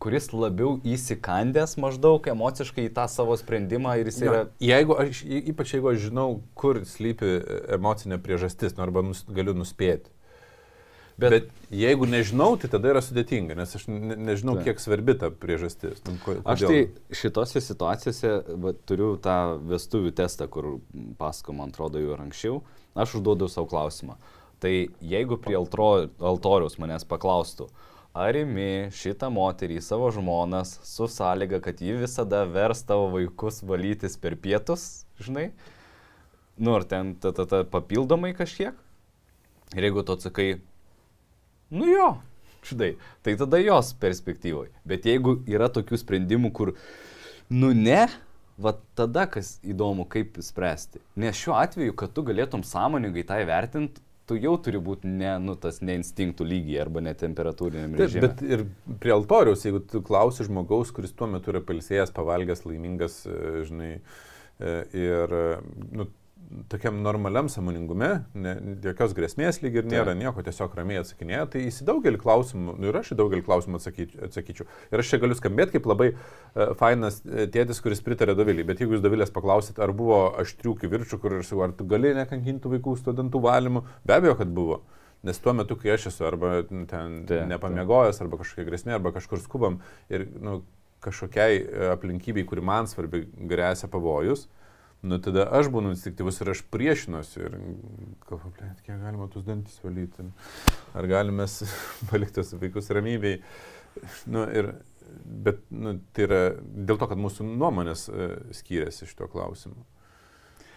kuris 0.05 0.29
labiau 0.37 0.77
įsikandęs 0.85 1.79
maždaug 1.81 2.27
emociškai 2.29 2.89
į 2.91 2.95
tą 2.97 3.07
savo 3.09 3.37
sprendimą 3.41 3.97
ir 4.01 4.11
jis 4.11 4.21
jo, 4.21 4.33
yra... 4.33 4.43
jeigu 4.61 4.99
aš, 5.01 5.23
ypač 5.53 5.77
jeigu 5.77 5.93
aš 5.95 6.03
žinau, 6.09 6.27
kur 6.59 6.83
slypi 6.89 7.39
emocinė 7.79 8.21
priežastis, 8.21 8.77
nu, 8.77 8.85
arba 8.85 9.05
nus, 9.07 9.25
galiu 9.33 9.57
nuspėti. 9.57 10.13
Bet, 11.15 11.31
bet 11.31 11.51
jeigu 11.71 12.09
nežinau, 12.11 12.57
tai 12.59 12.69
tada 12.73 12.91
yra 12.91 13.01
sudėtinga, 13.05 13.55
nes 13.55 13.75
aš 13.79 13.87
ne, 13.87 14.17
nežinau, 14.19 14.57
Taip. 14.59 14.67
kiek 14.67 14.83
svarbi 14.83 15.15
ta 15.19 15.31
priežastis. 15.31 16.03
Nu, 16.09 16.17
ko, 16.25 16.35
Aš 16.43 16.65
tai 16.67 16.81
šitose 17.15 17.63
situacijose 17.63 18.33
va, 18.61 18.75
turiu 18.89 19.13
tą 19.23 19.37
vestuvių 19.71 20.11
testą, 20.19 20.51
kur 20.51 20.81
pasako, 21.21 21.55
man 21.61 21.71
atrodo, 21.71 22.03
jau 22.03 22.17
ir 22.17 22.25
anksčiau. 22.25 22.59
Aš 22.99 23.21
užduodu 23.21 23.47
savo 23.51 23.71
klausimą. 23.71 24.19
Tai 24.63 24.73
jeigu 25.15 25.39
prie 25.39 25.55
altoriaus 25.55 26.79
manęs 26.83 27.07
paklaustų, 27.07 27.69
ar 28.15 28.37
imi 28.39 28.93
šitą 28.95 29.29
moterį, 29.35 29.81
savo 29.83 30.09
žmonas, 30.15 30.77
su 30.87 31.09
sąlyga, 31.11 31.59
kad 31.65 31.81
ji 31.83 31.97
visada 31.99 32.45
vers 32.47 32.85
tavo 32.87 33.09
vaikus 33.17 33.59
valytis 33.67 34.15
per 34.23 34.37
pietus, 34.39 35.03
žinai, 35.19 35.49
nu 36.57 36.77
ar 36.79 36.87
ten 36.87 37.17
ta, 37.19 37.35
ta, 37.35 37.47
ta 37.51 37.65
papildomai 37.67 38.31
kažkiek. 38.39 38.79
Ir 39.75 39.89
jeigu 39.89 40.05
tu 40.07 40.15
atsakai, 40.15 40.49
nu 41.75 41.89
jo, 41.91 42.12
štai, 42.62 42.93
tai 43.27 43.35
tada 43.41 43.59
jos 43.59 43.91
perspektyvai. 43.99 44.69
Bet 44.87 45.09
jeigu 45.11 45.41
yra 45.51 45.67
tokių 45.73 45.99
sprendimų, 45.99 46.53
kur, 46.55 46.75
nu 47.51 47.73
ne, 47.75 48.05
va 48.55 48.77
tada 48.95 49.27
kas 49.27 49.57
įdomu, 49.67 50.07
kaip 50.07 50.39
spręsti. 50.39 51.03
Nes 51.19 51.35
šiuo 51.41 51.57
atveju, 51.59 51.97
kad 51.99 52.15
tu 52.15 52.23
galėtum 52.27 52.62
sąmoningai 52.62 53.27
tai 53.27 53.43
vertinti, 53.49 54.04
tu 54.29 54.39
jau 54.41 54.55
turi 54.62 54.81
būti 54.83 55.11
ne, 55.11 55.35
nu, 55.43 55.55
tas 55.61 55.81
ne 55.85 55.99
instinktų 55.99 56.47
lygiai 56.49 56.81
arba 56.85 57.03
ne 57.05 57.12
temperatūriniam 57.18 57.95
Taip, 57.95 58.03
režimui. 58.05 58.27
bet 58.27 58.43
ir 58.47 58.64
prie 59.03 59.12
altoriaus, 59.14 59.64
jeigu 59.66 59.83
tu 59.91 60.01
klausi 60.05 60.47
žmogaus, 60.49 60.93
kuris 60.97 61.12
tuo 61.16 61.29
metu 61.31 61.53
yra 61.53 61.62
palsėjęs, 61.64 62.14
pavalgęs, 62.16 62.64
laimingas, 62.68 63.20
e, 63.29 63.64
žinai, 63.68 63.91
e, 64.59 64.77
ir, 64.97 65.37
e, 65.41 65.59
nu, 66.01 66.09
tokiam 66.72 66.97
normaliam 67.05 67.49
samoningume, 67.53 68.09
ne, 68.34 68.55
jokios 68.84 69.14
grėsmės 69.16 69.61
lyg 69.62 69.78
ir 69.80 69.88
nėra, 69.88 70.12
Taip. 70.12 70.20
nieko 70.20 70.45
tiesiog 70.47 70.74
ramiai 70.78 71.01
atsakinėja, 71.03 71.47
tai 71.53 71.64
į 71.68 71.72
daugelį 71.88 72.20
klausimų, 72.22 72.76
nu 72.80 72.90
ir 72.90 72.99
aš 73.01 73.12
į 73.14 73.18
daugelį 73.20 73.45
klausimų 73.47 73.80
atsakyčiau. 73.80 74.66
Ir 74.92 75.03
aš 75.03 75.12
čia 75.12 75.20
galiu 75.22 75.36
skambėti 75.38 75.76
kaip 75.76 75.88
labai 75.90 76.11
uh, 76.14 76.74
fainas 76.80 77.20
e, 77.24 77.47
tėtis, 77.55 77.80
kuris 77.84 78.03
pritarė 78.05 78.36
Dovilį, 78.38 78.66
bet 78.68 78.82
jeigu 78.82 78.97
jūs 78.97 79.05
Dovilės 79.05 79.32
paklausit, 79.34 79.80
ar 79.82 79.95
buvo 79.97 80.20
aštrių 80.42 80.76
kivirčių, 80.82 81.20
kur 81.22 81.38
aš 81.40 81.53
sakau, 81.53 81.64
ar 81.68 81.74
tu 81.78 81.88
gali 81.90 82.14
nekankinti 82.16 82.72
vaikų 82.76 82.97
studentų 83.01 83.42
valymu, 83.45 83.84
be 84.07 84.18
abejo, 84.18 84.38
kad 84.40 84.53
buvo. 84.55 84.82
Nes 85.24 85.38
tuo 85.40 85.55
metu, 85.57 85.76
kai 85.80 85.95
aš 85.95 86.11
esu 86.11 86.26
arba 86.28 86.59
ten 86.68 87.22
Taip, 87.28 87.47
nepamiegojęs, 87.49 88.20
arba 88.20 88.42
kažkokia 88.42 88.68
grėsmė, 88.68 88.99
arba 88.99 89.14
kažkur 89.14 89.40
skubam 89.40 89.78
ir 90.12 90.26
nu, 90.36 90.59
kažkokiai 91.05 91.62
e, 91.62 91.88
aplinkybei, 91.95 92.45
kuri 92.49 92.64
man 92.64 92.88
svarbi, 92.90 93.24
grėsia 93.49 93.88
pavojus, 93.92 94.47
nu 95.05 95.19
tada 95.23 95.45
aš 95.59 95.69
būnu 95.75 95.93
instinktyvus 95.93 96.41
ir 96.41 96.51
aš 96.55 96.63
priešinuosi 96.73 97.43
ir 97.45 97.57
galvoju, 98.25 98.53
blėt, 98.57 98.83
kiek 98.87 98.99
galima 99.03 99.29
tuos 99.33 99.45
dantis 99.47 99.77
valyti, 99.85 100.27
ar 100.97 101.09
galime 101.11 101.47
palikti 102.11 102.41
tos 102.41 102.55
vaikus 102.61 102.89
ramybėj. 102.97 103.39
Nu, 104.27 104.43
ir, 104.51 104.73
bet 105.25 105.61
nu, 105.71 105.99
tai 106.17 106.25
yra 106.27 106.41
dėl 106.59 106.99
to, 106.99 107.07
kad 107.11 107.21
mūsų 107.21 107.47
nuomonės 107.47 108.09
e, 108.11 108.31
skiriasi 108.57 109.07
šito 109.11 109.29
klausimu. 109.31 109.77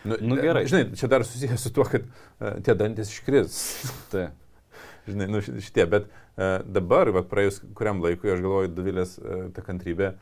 Nu, 0.07 0.19
Nu, 0.21 0.37
gerai. 0.39 0.67
Žinai, 0.69 0.91
čia 0.95 1.09
dar 1.11 1.25
susijęs 1.25 1.63
su 1.65 1.71
tuo, 1.73 1.83
kad 1.89 2.05
uh, 2.05 2.59
tie 2.63 2.75
dantis 2.77 3.09
iškris. 3.11 3.57
Tai. 4.11 4.27
Žinai, 5.07 5.27
nu, 5.31 5.41
ši- 5.43 5.57
šitie, 5.65 5.87
bet 5.89 6.05
uh, 6.07 6.61
dabar, 6.63 7.09
va, 7.15 7.23
praėjus 7.27 7.59
kuriam 7.75 7.99
laikui, 8.03 8.29
aš 8.31 8.43
galvoju, 8.45 8.71
Davilės 8.77 9.17
uh, 9.19 9.47
ta 9.55 9.63
kantrybė 9.65 10.13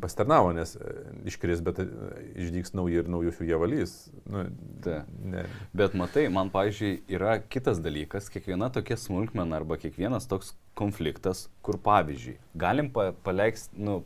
pastarnavo, 0.00 0.52
nes 0.56 0.74
uh, 0.76 1.10
iškris, 1.28 1.62
bet 1.64 1.80
uh, 1.82 1.90
išdyks 2.38 2.74
nauji 2.76 3.00
ir 3.02 3.10
naujus 3.10 3.40
jų 3.40 3.48
jie 3.50 3.60
valys. 3.60 3.94
Nu, 4.30 4.46
Taip. 4.84 5.10
ne, 5.24 5.44
Bet 5.76 5.96
matai, 5.98 6.26
man, 6.32 6.52
pavyzdžiui, 6.54 6.92
yra 7.12 7.38
kitas 7.42 7.80
dalykas, 7.82 8.30
kiekviena 8.32 8.70
tokia 8.74 8.98
smulkmena 9.00 9.60
arba 9.60 9.78
kiekvienas 9.80 10.28
toks 10.30 10.54
konfliktas, 10.78 11.48
kur, 11.66 11.80
pavyzdžiui, 11.84 12.38
galim 12.60 12.90
pa 12.94 13.10
paleiks, 13.26 13.68
nu, 13.76 14.00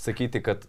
sakyti, 0.00 0.42
kad, 0.44 0.66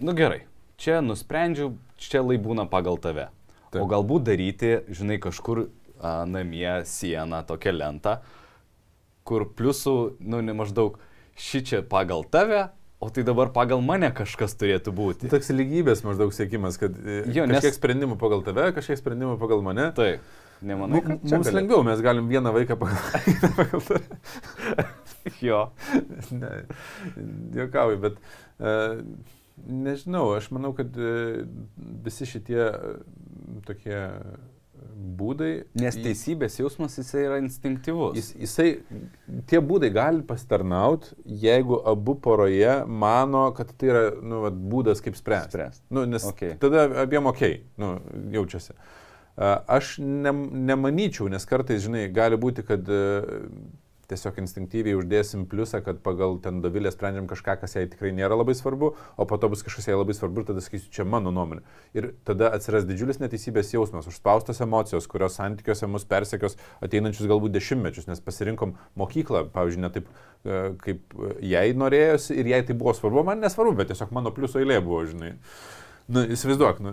nu 0.00 0.16
gerai, 0.16 0.44
čia 0.80 1.00
nusprendžiau, 1.04 1.74
čia 2.00 2.24
lai 2.24 2.38
būna 2.40 2.68
pagal 2.70 3.00
tave. 3.00 3.28
Taip. 3.70 3.82
O 3.82 3.88
galbūt 3.90 4.28
daryti, 4.28 4.76
žinai, 4.94 5.18
kažkur 5.22 5.66
a, 5.98 6.22
namie 6.28 6.84
sieną, 6.86 7.42
tokią 7.48 7.74
lentą, 7.74 8.18
kur 9.26 9.48
pliusų, 9.56 9.96
nu, 10.20 10.40
ne 10.44 10.54
maždaug, 10.56 10.98
ši 11.40 11.62
čia 11.66 11.82
pagal 11.88 12.26
tave, 12.30 12.68
o 13.00 13.10
tai 13.10 13.22
dabar 13.26 13.50
pagal 13.52 13.82
mane 13.84 14.10
kažkas 14.14 14.54
turėtų 14.60 14.92
būti. 14.96 15.28
Toks 15.32 15.50
lygybės 15.52 16.04
maždaug 16.06 16.32
siekimas, 16.32 16.78
kad 16.80 16.94
jo, 16.96 17.22
Jo, 17.40 17.46
nes- 17.46 17.58
kažkiek 17.60 17.76
sprendimų 17.80 18.16
pagal 18.20 18.42
tave, 18.46 18.70
kažkiek 18.76 18.98
sprendimų 19.00 19.38
pagal 19.40 19.62
mane. 19.66 19.90
Taip. 19.96 20.20
Nemanai, 20.64 20.96
Mu- 20.96 21.02
kad 21.02 21.24
Mums 21.24 21.32
galėtų- 21.48 21.54
lengviau, 21.58 21.82
mes 21.84 22.00
galim 22.00 22.28
vieną 22.30 22.52
vaiką 22.54 22.76
pagal, 22.82 23.00
tave. 23.84 24.00
Jo. 25.42 25.70
ne, 26.30 26.50
juokauju, 27.56 27.98
bet 28.00 28.16
uh, 28.60 29.00
nežinau, 29.66 30.26
aš 30.36 30.50
manau, 30.52 30.72
kad 30.76 30.92
uh, 31.00 31.44
visi 32.04 32.26
šitie 32.28 32.60
uh, 32.60 32.98
tokie 33.66 33.96
būdai. 35.18 35.50
Nes 35.80 35.96
teisybės 35.98 36.58
jausmas 36.60 36.96
jisai 36.98 37.24
yra 37.26 37.38
instinktyvus. 37.42 38.16
Jis, 38.18 38.30
jisai, 38.44 38.68
tie 39.50 39.60
būdai 39.64 39.90
gali 39.94 40.24
pasitarnauti, 40.26 41.14
jeigu 41.44 41.80
abu 41.90 42.16
poroje 42.24 42.80
mano, 42.86 43.46
kad 43.56 43.72
tai 43.78 43.92
yra 43.92 44.04
nu, 44.22 44.42
vat, 44.44 44.58
būdas 44.74 45.02
kaip 45.04 45.18
spręsti. 45.18 45.54
Spręst. 45.54 45.84
Nu, 45.94 46.06
nes 46.08 46.26
okay. 46.28 46.58
tada 46.60 46.86
abiem 47.04 47.30
ok, 47.30 47.46
nu, 47.82 47.96
jaučiasi. 48.34 48.76
Aš 49.34 49.96
ne, 49.98 50.30
nemanyčiau, 50.70 51.26
nes 51.32 51.42
kartais, 51.50 51.82
žinai, 51.82 52.06
gali 52.14 52.38
būti, 52.38 52.62
kad 52.66 52.86
e, 52.86 53.00
tiesiog 54.10 54.38
instinktyviai 54.42 54.96
uždėsim 54.98 55.44
pliusą, 55.50 55.80
kad 55.84 56.00
pagal 56.04 56.36
ten 56.44 56.60
davilę 56.64 56.92
sprendžiam 56.92 57.28
kažką, 57.30 57.56
kas 57.60 57.76
jai 57.76 57.84
tikrai 57.90 58.12
nėra 58.16 58.38
labai 58.38 58.54
svarbu, 58.58 58.92
o 58.94 59.26
po 59.28 59.38
to 59.40 59.50
bus 59.52 59.64
kažkas 59.66 59.88
jai 59.90 59.98
labai 59.98 60.16
svarbu 60.16 60.42
ir 60.42 60.48
tada 60.50 60.64
sakysiu, 60.64 60.90
čia 60.94 61.06
mano 61.08 61.32
nuomonė. 61.34 61.64
Ir 61.96 62.10
tada 62.28 62.50
atsiras 62.56 62.86
didžiulis 62.88 63.20
neteisybės 63.22 63.72
jausmas, 63.74 64.08
užspaustos 64.10 64.62
emocijos, 64.64 65.08
kurios 65.10 65.38
santykiuose 65.40 65.88
mus 65.90 66.06
persekios 66.08 66.58
ateinančius 66.84 67.30
galbūt 67.30 67.54
dešimtmečius, 67.56 68.08
nes 68.10 68.22
pasirinkom 68.24 68.76
mokyklą, 69.00 69.46
pavyzdžiui, 69.54 69.84
ne 69.84 69.92
taip, 69.94 70.12
e, 70.44 70.60
kaip 70.84 71.18
jai 71.54 71.66
norėjosi 71.78 72.36
ir 72.40 72.52
jai 72.54 72.62
tai 72.68 72.76
buvo 72.78 72.94
svarbu, 72.96 73.24
man 73.30 73.42
nesvarbu, 73.44 73.76
bet 73.80 73.92
tiesiog 73.92 74.12
mano 74.14 74.34
pliuso 74.34 74.62
eilė 74.62 74.80
buvo, 74.84 75.04
žinai. 75.08 75.34
Nu, 76.12 76.20
įsivaizduok, 76.36 76.80
nu, 76.84 76.92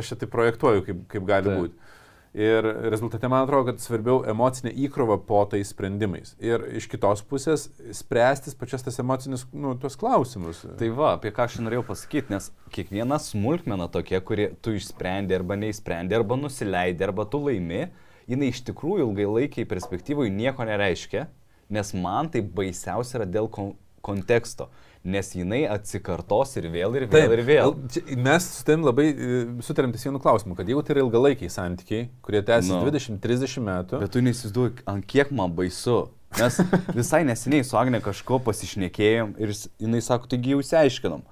aš 0.00 0.12
čia 0.12 0.22
tai 0.22 0.28
projektuoju, 0.30 0.82
kaip, 0.88 1.02
kaip 1.12 1.26
gali 1.28 1.50
Taip. 1.50 1.60
būti. 1.60 1.98
Ir 2.32 2.64
rezultate 2.64 3.28
man 3.28 3.44
atrodo, 3.44 3.66
kad 3.68 3.82
svarbiau 3.82 4.22
emocinė 4.24 4.70
įkrova 4.86 5.18
po 5.28 5.42
tais 5.52 5.68
sprendimais. 5.68 6.30
Ir 6.40 6.64
iš 6.78 6.86
kitos 6.88 7.20
pusės 7.28 7.66
spręstis 7.92 8.56
pačias 8.56 8.86
tas 8.86 8.96
emocinis, 9.02 9.44
nu, 9.52 9.74
tuos 9.76 9.98
klausimus. 10.00 10.62
Tai 10.80 10.88
va, 10.96 11.10
apie 11.18 11.32
ką 11.36 11.44
aš 11.44 11.58
norėjau 11.60 11.84
pasakyti, 11.90 12.32
nes 12.32 12.48
kiekviena 12.72 13.20
smulkmena 13.20 13.90
tokia, 13.92 14.22
kuri 14.24 14.48
tu 14.64 14.72
išsprendė 14.78 15.36
arba 15.42 15.60
neįsprendė, 15.60 16.16
arba 16.16 16.40
nusileidė, 16.40 17.10
arba 17.10 17.28
tu 17.28 17.42
laimi, 17.44 17.84
jinai 18.32 18.48
iš 18.54 18.64
tikrųjų 18.70 19.10
ilgai 19.10 19.28
laikiai 19.28 19.68
perspektyvoje 19.68 20.32
nieko 20.32 20.64
nereiškia, 20.64 21.26
nes 21.72 21.92
man 22.00 22.32
tai 22.32 22.40
baisiausia 22.40 23.20
yra 23.20 23.28
dėl 23.28 23.52
kon 23.52 23.74
konteksto, 24.02 24.66
nes 25.04 25.32
jinai 25.34 25.64
atsikartos 25.66 26.54
ir 26.60 26.68
vėl, 26.70 26.94
ir 26.98 27.08
vėl, 27.10 27.34
ir 27.34 27.42
vėl. 27.46 27.74
Mes 28.22 28.46
su 28.54 28.62
tavim 28.66 28.84
labai 28.86 29.08
e, 29.10 29.40
sutarėm 29.66 29.94
ties 29.94 30.06
vienu 30.06 30.20
klausimu, 30.22 30.54
kad 30.58 30.68
jeigu 30.70 30.84
tai 30.86 30.94
yra 30.94 31.02
ilgalaikiai 31.02 31.50
santykiai, 31.50 32.06
kurie 32.22 32.42
tęsiasi 32.46 32.70
Nu. 32.76 32.86
20-30 32.86 33.66
metų, 33.66 34.02
Bet 34.04 34.14
tu 34.14 34.22
neįsivaizduoji, 34.22 34.84
ant 34.92 35.06
kiek 35.10 35.34
man 35.34 35.54
baisu. 35.58 36.04
Mes 36.38 36.60
visai 37.00 37.24
neseniai 37.26 37.66
su 37.66 37.76
Agne 37.80 37.98
kažko 38.04 38.38
pasišnekėjom 38.46 39.34
ir 39.42 39.54
jinai 39.82 40.02
sako, 40.06 40.30
taigi 40.30 40.54
jau 40.54 40.62
įsiaiškinom. 40.62 41.26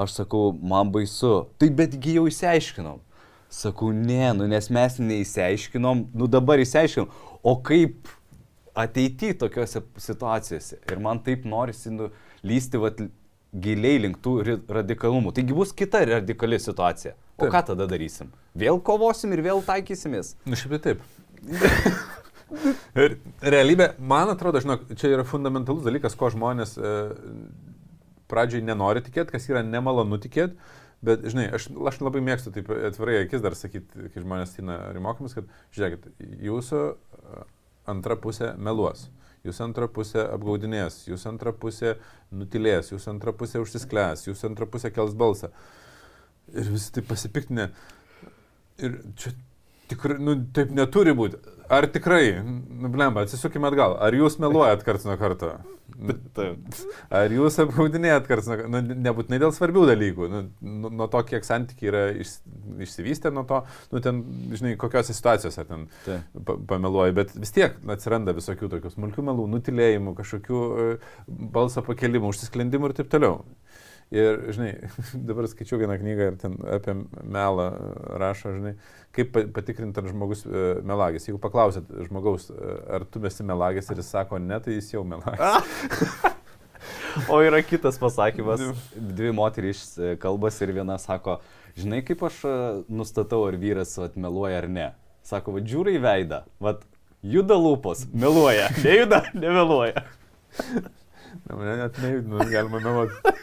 Aš 0.00 0.20
sakau, 0.20 0.50
man 0.54 0.92
baisu. 0.92 1.48
Tai 1.60 1.72
betgi 1.80 2.18
jau 2.18 2.28
įsiaiškinom. 2.30 3.00
Sakau, 3.50 3.90
ne, 3.96 4.28
nu 4.36 4.46
nes 4.46 4.68
mes 4.70 5.00
neįsiaiškinom, 5.02 6.04
nu 6.14 6.28
dabar 6.30 6.60
įsiaiškinom. 6.62 7.08
O 7.42 7.56
kaip 7.66 8.12
ateity 8.78 9.32
tokiuose 9.40 9.82
situacijose? 9.98 10.78
Ir 10.86 11.00
man 11.02 11.18
taip 11.26 11.48
norisi 11.48 11.90
nu, 11.90 12.12
lysti 12.46 12.80
vat, 12.80 13.02
giliai 13.50 13.98
link 14.04 14.20
tų 14.22 14.36
radikalumų. 14.70 15.32
Taigi 15.34 15.56
bus 15.56 15.74
kita 15.76 16.04
radikali 16.06 16.58
situacija. 16.62 17.16
O 17.34 17.46
Taip. 17.46 17.52
ką 17.54 17.64
tada 17.72 17.88
darysim? 17.90 18.30
Vėl 18.58 18.78
kovosim 18.84 19.32
ir 19.34 19.42
vėl 19.46 19.62
taikysimės. 19.66 20.36
nu 20.46 20.58
šiaip 20.58 20.76
tai 20.76 20.94
taip. 20.94 21.04
Ir 22.98 23.16
realybė, 23.46 23.92
man 24.02 24.32
atrodo, 24.32 24.58
žinok, 24.62 24.88
čia 24.98 25.12
yra 25.14 25.24
fundamentalus 25.26 25.84
dalykas, 25.86 26.16
ko 26.18 26.32
žmonės 26.34 26.74
e, 26.78 26.94
pradžiai 28.30 28.64
nenori 28.66 29.04
tikėti, 29.06 29.30
kas 29.36 29.46
yra 29.50 29.62
nemalonu 29.66 30.18
tikėti. 30.22 30.58
Bet, 31.06 31.22
žinai, 31.32 31.46
aš, 31.56 31.70
aš 31.88 32.00
labai 32.02 32.20
mėgstu 32.26 32.52
taip 32.52 32.68
atvirai 32.74 33.22
akis 33.22 33.40
dar 33.44 33.54
sakyti, 33.56 34.10
kai 34.12 34.24
žmonės 34.24 34.58
eina 34.60 34.80
į 34.98 35.04
mokymus, 35.04 35.36
kad, 35.38 35.46
žiūrėkit, 35.76 36.10
jūsų 36.50 36.82
e, 36.90 37.44
antra 37.94 38.18
pusė 38.20 38.50
meluos, 38.60 39.06
jūsų 39.46 39.64
antra 39.66 39.88
pusė 39.92 40.24
apgaudinės, 40.26 41.04
jūsų 41.08 41.30
antra 41.32 41.52
pusė 41.56 41.94
nutilės, 42.34 42.92
jūsų 42.92 43.14
antra 43.14 43.34
pusė 43.36 43.62
užsisklęs, 43.62 44.26
jūsų 44.28 44.50
antra 44.50 44.68
pusė 44.70 44.92
kels 44.94 45.16
balsą. 45.18 45.52
Ir 46.50 46.68
visi 46.72 46.92
taip 46.96 47.08
pasipiktinę. 47.10 47.70
Ir 48.82 48.98
čia 49.20 49.32
tikrai, 49.90 50.18
nu, 50.22 50.36
taip 50.56 50.72
neturi 50.74 51.14
būti. 51.16 51.40
Ar 51.70 51.86
tikrai, 51.86 52.42
nu, 52.80 52.88
blemba, 52.90 53.22
atsisukime 53.22 53.68
atgal. 53.70 53.92
Ar 54.02 54.14
jūs 54.16 54.40
meluojat 54.42 54.80
karts 54.82 55.04
nuo 55.06 55.14
karto? 55.20 55.52
Ar 57.14 57.30
jūs 57.30 57.58
apgaudinėjat 57.62 58.26
karts 58.26 58.48
nuo 58.50 58.56
karto? 58.58 58.70
Nu, 58.72 58.96
nebūtinai 59.06 59.38
dėl 59.38 59.52
svarbių 59.54 59.84
dalykų. 59.92 60.30
Nu, 60.32 60.40
nu, 60.66 60.90
nuo 60.98 61.06
to, 61.12 61.20
kiek 61.28 61.46
santykiai 61.46 61.92
yra 61.92 62.02
iš, 62.24 62.32
išsivystę, 62.86 63.30
nuo 63.34 63.44
to, 63.46 63.60
nu, 63.94 64.02
ten, 64.02 64.18
žinai, 64.50 64.74
kokiose 64.80 65.14
situacijose 65.14 65.66
ten 65.68 65.86
Taip. 66.08 66.42
pa, 66.48 66.58
pameluoji. 66.74 67.14
Bet 67.20 67.34
vis 67.38 67.54
tiek 67.54 67.78
atsiranda 67.94 68.34
visokių 68.34 68.72
tokių 68.74 68.94
smulkių 68.96 69.28
melų, 69.30 69.46
nutilėjimų, 69.54 70.16
kažkokių 70.18 70.64
e, 70.66 70.90
balso 71.54 71.86
pakelimų, 71.86 72.34
užsisklendimų 72.34 72.90
ir 72.90 72.98
taip 72.98 73.14
toliau. 73.14 73.44
Ir, 74.10 74.40
žinai, 74.50 74.70
dabar 75.28 75.46
skaičiau 75.46 75.78
vieną 75.78 75.94
knygą 76.00 76.24
ir 76.32 76.38
ten 76.40 76.56
apie 76.66 76.96
melą 77.30 77.66
rašo, 78.18 78.50
žinai, 78.56 78.72
kaip 79.14 79.30
pa- 79.34 79.44
patikrinti, 79.54 80.02
ar 80.02 80.08
žmogus 80.10 80.42
e, 80.48 80.64
melagis. 80.86 81.28
Jeigu 81.28 81.38
paklausit 81.42 81.86
žmogaus, 82.08 82.48
e, 82.50 82.72
ar 82.96 83.06
tu 83.06 83.22
esi 83.30 83.46
melagis 83.46 83.90
ir 83.94 84.02
jis 84.02 84.10
sako 84.10 84.40
ne, 84.42 84.58
tai 84.64 84.74
jis 84.80 84.92
jau 84.96 85.04
melagis. 85.06 85.40
O 87.28 87.40
yra 87.42 87.58
kitas 87.66 87.98
pasakymas. 88.00 88.62
Dvi 88.94 89.32
moterys 89.36 89.82
e, 89.98 90.14
kalbasi 90.22 90.62
ir 90.64 90.72
viena 90.78 90.94
sako, 90.98 91.36
žinai 91.76 91.98
kaip 92.06 92.22
aš 92.26 92.38
nustatau, 92.88 93.42
ar 93.50 93.58
vyras 93.60 93.96
atmeluoja 94.00 94.62
ar 94.62 94.68
ne. 94.70 94.86
Sako, 95.26 95.56
va 95.58 95.62
žiūri 95.66 95.98
į 95.98 96.02
veidą, 96.02 96.44
va 96.62 96.76
juda 97.22 97.58
lūpos, 97.60 98.06
meluoja, 98.14 98.70
nejuda, 98.86 99.24
nemeluoja. 99.34 100.06
Na, 101.46 101.56
Mane 101.56 101.76
net 101.82 101.98
nejudinu, 102.02 102.46
galima 102.50 102.80
meluoti. 102.82 103.34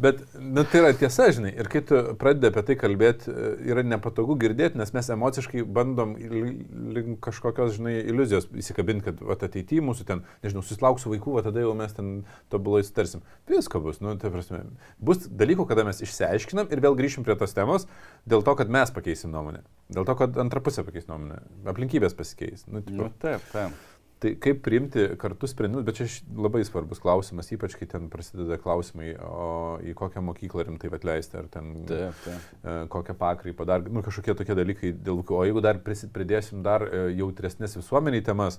Bet 0.00 0.22
nu, 0.40 0.62
tai 0.64 0.80
yra 0.80 0.92
tiesa, 0.96 1.26
žinai, 1.34 1.50
ir 1.60 1.68
kai 1.68 1.82
tu 1.84 1.98
pradedi 2.20 2.48
apie 2.48 2.62
tai 2.70 2.76
kalbėti, 2.80 3.32
yra 3.68 3.82
nepatogu 3.84 4.36
girdėti, 4.40 4.78
nes 4.80 4.94
mes 4.96 5.10
emociškai 5.12 5.64
bandom 5.76 6.14
link 6.16 7.18
kažkokios, 7.26 7.74
žinai, 7.76 7.98
iliuzijos 8.08 8.48
įsikabinti, 8.62 9.04
kad 9.10 9.20
vat, 9.28 9.44
ateityje 9.44 9.84
mūsų 9.84 10.06
ten, 10.08 10.24
nežinau, 10.46 10.64
susilauksiu 10.64 11.12
vaikų, 11.12 11.36
o 11.36 11.44
tada 11.44 11.66
jau 11.66 11.74
mes 11.76 11.92
ten 11.96 12.10
tobulai 12.52 12.80
sutarsim. 12.86 13.26
Visko 13.50 13.82
bus, 13.84 14.00
nu, 14.00 14.16
tai 14.20 14.32
prasme, 14.32 14.62
bus 15.04 15.28
dalykų, 15.28 15.68
kada 15.68 15.84
mes 15.88 16.00
išsiaiškinam 16.06 16.72
ir 16.72 16.84
vėl 16.86 16.96
grįšim 16.96 17.28
prie 17.28 17.36
tos 17.40 17.52
temos, 17.56 17.84
dėl 18.24 18.46
to, 18.46 18.56
kad 18.56 18.72
mes 18.72 18.96
pakeisim 18.96 19.36
nuomonę, 19.36 19.66
dėl 19.92 20.08
to, 20.08 20.16
kad 20.22 20.40
antra 20.40 20.64
pusė 20.64 20.86
pakeis 20.88 21.10
nuomonę, 21.12 21.42
aplinkybės 21.68 22.16
pasikeis. 22.16 22.64
Nu, 22.72 22.80
tipo, 22.80 23.04
Nu, 23.04 23.12
taip, 23.20 23.44
taip. 23.52 23.76
Tai 24.20 24.34
kaip 24.36 24.58
priimti 24.60 25.06
kartu 25.20 25.48
sprendimus, 25.48 25.84
bet 25.86 25.96
čia 25.96 26.06
labai 26.36 26.60
svarbus 26.68 27.00
klausimas, 27.00 27.48
ypač 27.54 27.72
kai 27.80 27.86
ten 27.88 28.10
prasideda 28.12 28.58
klausimai, 28.60 29.14
o 29.24 29.78
į 29.80 29.94
kokią 29.96 30.20
mokyklą 30.26 30.66
rimtai 30.68 30.90
atleisti, 30.92 31.38
ar 31.40 31.46
ten 31.48 31.70
Taip, 31.88 32.18
taip. 32.26 32.50
e, 32.60 32.74
kokią 32.92 33.14
pakrypą, 33.16 33.64
dar 33.68 33.86
nu, 33.88 34.02
kažkokie 34.04 34.34
tokie 34.36 34.56
dalykai, 34.58 34.92
dėl 34.92 35.22
ko, 35.24 35.38
o 35.40 35.46
jeigu 35.48 35.62
dar 35.64 35.80
pridėsim 35.80 36.60
dar 36.66 36.84
e, 36.84 37.06
jautresnės 37.16 37.78
visuomeniai 37.78 38.24
temas, 38.26 38.58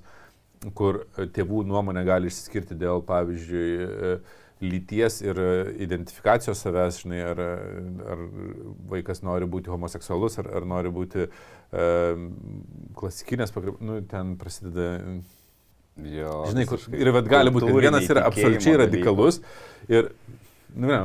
kur 0.78 1.03
e, 1.05 1.28
tėvų 1.30 1.62
nuomonė 1.70 2.07
gali 2.09 2.32
išsiskirti 2.32 2.78
dėl, 2.82 3.03
pavyzdžiui, 3.05 4.18
lyties 4.62 5.20
ir 5.26 5.38
identifikacijos 5.82 6.59
savęs, 6.62 7.03
žinai, 7.03 7.22
ar, 7.32 7.39
ar 8.14 8.24
vaikas 8.89 9.22
nori 9.26 9.45
būti 9.49 9.74
homoseksualus, 9.74 10.39
ar, 10.41 10.49
ar 10.57 10.66
nori 10.70 10.89
būti 10.93 11.28
e, 11.28 11.86
klasikinės 12.97 13.53
nu, 13.82 13.99
ten 14.09 14.36
prasideda 14.41 14.89
Jo, 16.02 16.43
Žinai, 16.49 16.66
kur, 16.70 16.82
ir 16.97 17.12
vad 17.14 17.28
gali 17.30 17.52
būti, 17.54 17.70
kad 17.70 17.84
vienas 17.86 18.08
yra 18.10 18.24
absoliučiai 18.30 18.78
radikalus 18.82 19.41
ir, 19.91 20.10
nu, 20.74 20.88
ne, 20.88 20.99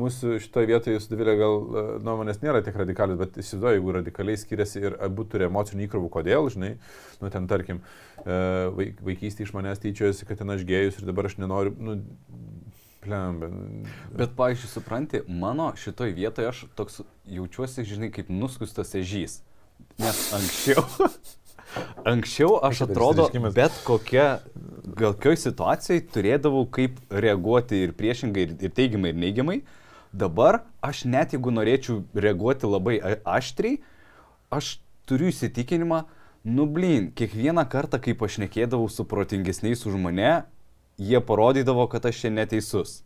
mūsų 0.00 0.38
šitoje 0.42 0.70
vietoje 0.70 1.02
su 1.02 1.12
Divilė 1.12 1.36
gal 1.38 1.54
e, 1.60 1.84
nuomonės 2.06 2.40
nėra 2.42 2.62
tiek 2.64 2.76
radikalius, 2.80 3.20
bet 3.20 3.38
įsivaizduoju, 3.38 3.78
jeigu 3.78 3.94
radikaliai 3.98 4.40
skiriasi 4.40 4.82
ir 4.82 4.98
abu 5.04 5.26
turi 5.28 5.46
emocinių 5.46 5.86
įkrovų, 5.86 6.10
kodėl, 6.16 6.48
žinai, 6.54 6.74
nu, 7.20 7.30
ten 7.34 7.46
tarkim, 7.50 7.82
e, 8.24 8.40
vaik, 8.74 9.04
vaikystėje 9.06 9.50
iš 9.50 9.54
manęs 9.56 9.82
tyčiojasi, 9.84 10.26
kad 10.28 10.40
ten 10.42 10.56
aš 10.56 10.66
gėjus 10.68 10.98
ir 11.00 11.08
dabar 11.10 11.30
aš 11.30 11.38
nenoriu, 11.42 11.76
nu, 11.78 11.98
plem, 13.04 13.40
bet... 13.40 13.56
Bet, 14.16 14.36
pavyzdžiui, 14.38 14.72
supranti, 14.72 15.22
mano 15.28 15.70
šitoj 15.78 16.14
vietoje 16.16 16.50
aš 16.50 16.64
toks 16.78 17.02
jaučiuosi, 17.28 17.86
žinai, 17.88 18.10
kaip 18.14 18.32
nuskustas 18.32 18.94
ežys. 18.98 19.42
Nes 20.00 20.20
anksčiau, 20.34 20.84
anksčiau 22.04 22.58
aš 22.66 22.84
atrodo, 22.88 23.28
bet 23.54 23.74
kokia, 23.86 24.40
kokioj 24.98 25.38
situacijai 25.40 26.02
turėdavau 26.14 26.66
kaip 26.72 27.00
reaguoti 27.10 27.84
ir 27.86 27.94
priešingai, 27.98 28.46
ir, 28.48 28.54
ir 28.68 28.74
teigiamai, 28.74 29.14
ir 29.14 29.20
neigiamai. 29.24 29.58
Dabar 30.14 30.62
aš 30.84 31.04
net 31.10 31.34
jeigu 31.34 31.50
norėčiau 31.50 32.04
reaguoti 32.14 32.70
labai 32.70 33.00
aštriai, 33.26 33.80
aš 34.54 34.76
turiu 35.08 35.32
įsitikinimą, 35.32 36.04
nu 36.44 36.66
blin, 36.70 37.10
kiekvieną 37.16 37.64
kartą, 37.72 37.98
kai 37.98 38.14
pašnekėdavau 38.18 38.86
su 38.92 39.06
protingesniais 39.08 39.82
už 39.88 39.96
mane, 39.98 40.44
jie 41.00 41.20
parodydavo, 41.20 41.88
kad 41.90 42.06
aš 42.06 42.24
čia 42.24 42.30
neteisus. 42.30 43.00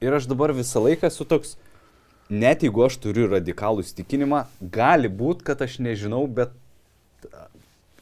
Ir 0.00 0.14
aš 0.14 0.28
dabar 0.30 0.54
visą 0.56 0.80
laiką 0.84 1.10
esu 1.10 1.26
toks, 1.28 1.56
net 2.30 2.62
jeigu 2.62 2.86
aš 2.86 2.96
turiu 3.02 3.26
radikalų 3.32 3.84
įsitikinimą, 3.84 4.44
gali 4.62 5.10
būti, 5.10 5.44
kad 5.50 5.62
aš 5.64 5.80
nežinau, 5.84 6.22
bet 6.30 6.54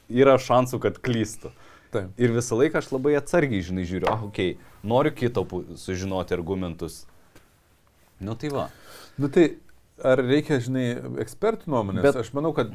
yra 0.09 0.37
šansų, 0.41 0.81
kad 0.83 0.99
klystu. 1.03 1.51
Taip. 1.93 2.11
Ir 2.19 2.33
visą 2.35 2.57
laiką 2.59 2.81
aš 2.81 2.89
labai 2.91 3.15
atsargiai, 3.19 3.63
žinai, 3.63 3.85
žiūriu, 3.87 4.09
ah, 4.11 4.25
okei, 4.27 4.57
okay, 4.57 4.81
noriu 4.87 5.13
kito 5.15 5.45
sužinoti 5.79 6.35
argumentus. 6.35 7.05
Nu 8.19 8.35
tai 8.35 8.51
va. 8.51 8.65
Nu 9.17 9.29
tai 9.31 9.45
ar 10.03 10.21
reikia, 10.21 10.59
žinai, 10.63 10.85
ekspertų 11.23 11.71
nuomonės? 11.71 12.05
Bet... 12.05 12.19
Aš 12.21 12.33
manau, 12.37 12.51
kad 12.57 12.73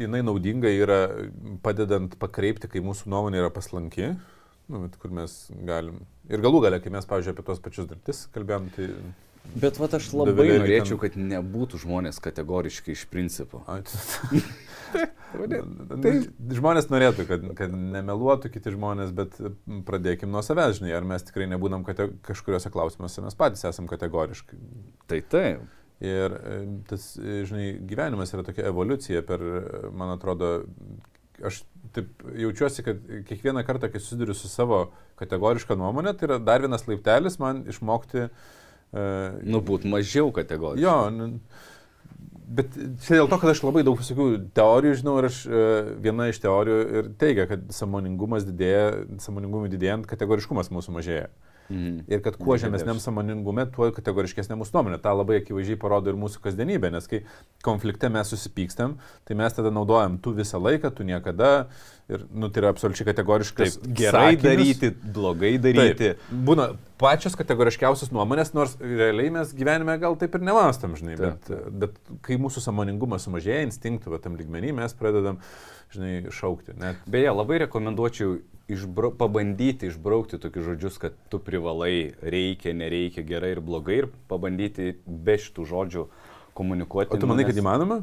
jinai 0.00 0.22
naudinga 0.26 0.70
yra 0.72 1.00
padedant 1.64 2.16
pakreipti, 2.20 2.70
kai 2.70 2.82
mūsų 2.84 3.10
nuomonė 3.12 3.42
yra 3.42 3.52
paslanki, 3.54 4.14
nu, 4.72 4.86
kur 5.02 5.12
mes 5.14 5.36
galim. 5.68 6.00
Ir 6.32 6.42
galų 6.44 6.64
gale, 6.64 6.80
kai 6.82 6.92
mes, 6.94 7.06
pavyzdžiui, 7.10 7.36
apie 7.36 7.46
tos 7.46 7.62
pačius 7.62 7.90
dartis 7.90 8.24
kalbėjom, 8.34 8.72
tai... 8.76 8.90
Bet 9.54 9.78
va 9.78 9.86
aš 9.86 10.08
labai 10.16 10.32
Dovilė 10.34 10.60
norėčiau, 10.62 10.96
ten- 10.96 11.02
kad 11.02 11.18
nebūtų 11.20 11.78
žmonės 11.84 12.18
kategoriškai 12.22 12.94
iš 12.96 13.04
principo. 13.10 13.62
Ai, 13.70 13.82
Tai 14.94 16.12
žmonės 16.54 16.88
norėtų, 16.90 17.26
kad, 17.26 17.46
kad 17.58 17.72
nemeluotų 17.74 18.50
kiti 18.54 18.72
žmonės, 18.74 19.10
bet 19.14 19.36
pradėkim 19.86 20.30
nuo 20.30 20.42
savęs, 20.46 20.78
žinai, 20.78 20.92
ar 20.94 21.06
mes 21.08 21.26
tikrai 21.26 21.48
nebūnam 21.50 21.82
kate, 21.86 22.08
kažkuriuose 22.26 22.70
klausimuose, 22.74 23.22
mes 23.24 23.38
patys 23.38 23.66
esam 23.66 23.88
kategoriškai. 23.90 24.58
Tai 25.10 25.20
taip. 25.34 25.64
Ir 26.04 26.34
tas, 26.90 27.08
žinai, 27.18 27.72
gyvenimas 27.90 28.34
yra 28.34 28.44
tokia 28.46 28.68
evoliucija 28.70 29.22
per, 29.26 29.42
man 29.94 30.14
atrodo, 30.14 30.52
aš 31.42 31.62
taip 31.94 32.26
jaučiuosi, 32.38 32.86
kad 32.86 33.02
kiekvieną 33.28 33.62
kartą, 33.66 33.90
kai 33.90 34.02
susiduriu 34.02 34.34
su 34.38 34.50
savo 34.50 34.88
kategorišką 35.18 35.78
nuomonę, 35.78 36.14
tai 36.18 36.30
yra 36.30 36.42
dar 36.42 36.62
vienas 36.62 36.86
laiptelis 36.90 37.40
man 37.42 37.64
išmokti. 37.70 38.28
Uh, 38.28 38.63
Nu, 38.94 39.60
būt 39.64 39.86
mažiau 39.90 40.30
kategorijų. 40.34 40.84
jo, 40.84 40.96
nu, 41.10 41.28
bet 42.54 42.76
čia 43.04 43.18
dėl 43.18 43.30
to, 43.30 43.38
kad 43.40 43.50
aš 43.54 43.62
labai 43.64 43.82
daug 43.86 43.98
visokių 43.98 44.28
teorijų 44.56 45.00
žinau 45.00 45.16
ir 45.20 45.28
aš 45.30 45.40
e, 45.48 45.64
viena 46.04 46.28
iš 46.30 46.40
teorijų 46.44 46.78
ir 47.00 47.08
teigia, 47.20 47.48
kad 47.50 47.66
samoningumas 47.74 48.46
didėja, 48.46 48.84
samoningumui 49.24 49.72
didėjant, 49.72 50.06
kategoriškumas 50.10 50.70
mūsų 50.74 50.94
mažėja. 50.98 51.30
Mhm. 51.68 52.04
Ir 52.12 52.20
kad 52.24 52.36
kuo 52.36 52.56
žemesniam 52.60 52.98
samoningume, 53.00 53.64
tuo 53.72 53.88
kategoriškesnė 53.96 54.58
mūsų 54.60 54.76
nuomonė. 54.76 54.98
Ta 55.00 55.14
labai 55.16 55.38
akivaizdžiai 55.40 55.80
parodo 55.80 56.12
ir 56.12 56.18
mūsų 56.20 56.42
kasdienybė, 56.44 56.90
nes 56.92 57.08
kai 57.08 57.22
konflikte 57.64 58.10
mes 58.12 58.32
susipykstam, 58.34 58.98
tai 59.24 59.36
mes 59.40 59.56
tada 59.56 59.72
naudojam 59.72 60.18
tu 60.20 60.34
visą 60.36 60.60
laiką, 60.60 60.92
tu 60.94 61.06
niekada. 61.08 61.54
Ir, 62.04 62.26
nu, 62.36 62.50
tai 62.52 62.60
yra 62.60 62.74
absoliučiai 62.74 63.06
kategoriškas. 63.08 63.78
Taip, 63.78 63.92
gerai 63.96 64.34
sakinius. 64.34 64.44
daryti, 64.44 65.12
blogai 65.14 65.54
daryti. 65.56 66.10
Taip, 66.12 66.34
būna 66.44 66.66
pačios 67.00 67.32
kategoriškiausios 67.40 68.12
nuomonės, 68.12 68.52
nors 68.52 68.74
realiai 68.76 69.32
mes 69.32 69.54
gyvenime 69.56 69.96
gal 70.02 70.18
taip 70.20 70.36
ir 70.36 70.44
nemastam, 70.44 70.98
žinai, 71.00 71.16
Taip. 71.16 71.48
bet, 71.48 71.70
bet 71.80 72.18
kai 72.26 72.36
mūsų 72.36 72.60
samoningumas 72.66 73.24
sumažėja, 73.24 73.64
instinktų, 73.70 74.20
tam 74.20 74.36
lygmenį 74.36 74.74
mes 74.82 74.92
pradedam, 75.00 75.40
žinai, 75.96 76.18
šaukti. 76.28 76.76
Net 76.76 77.00
Beje, 77.08 77.32
labai 77.32 77.62
rekomenduočiau 77.64 78.36
išbra 78.68 79.10
pabandyti 79.18 79.90
išbraukti 79.90 80.38
tokius 80.40 80.68
žodžius, 80.70 80.98
kad 81.00 81.16
tu 81.28 81.38
privalai, 81.42 82.14
reikia, 82.22 82.72
nereikia, 82.76 83.24
gerai 83.26 83.54
ir 83.56 83.60
blogai 83.64 83.98
ir 84.02 84.08
pabandyti 84.30 84.94
be 85.04 85.36
šitų 85.40 85.66
žodžių 85.72 86.06
komunikuoti. 86.56 87.12
O 87.12 87.20
tu 87.20 87.28
manai, 87.28 87.44
nes 87.44 87.52
kad 87.52 87.60
įmanoma? 87.60 88.00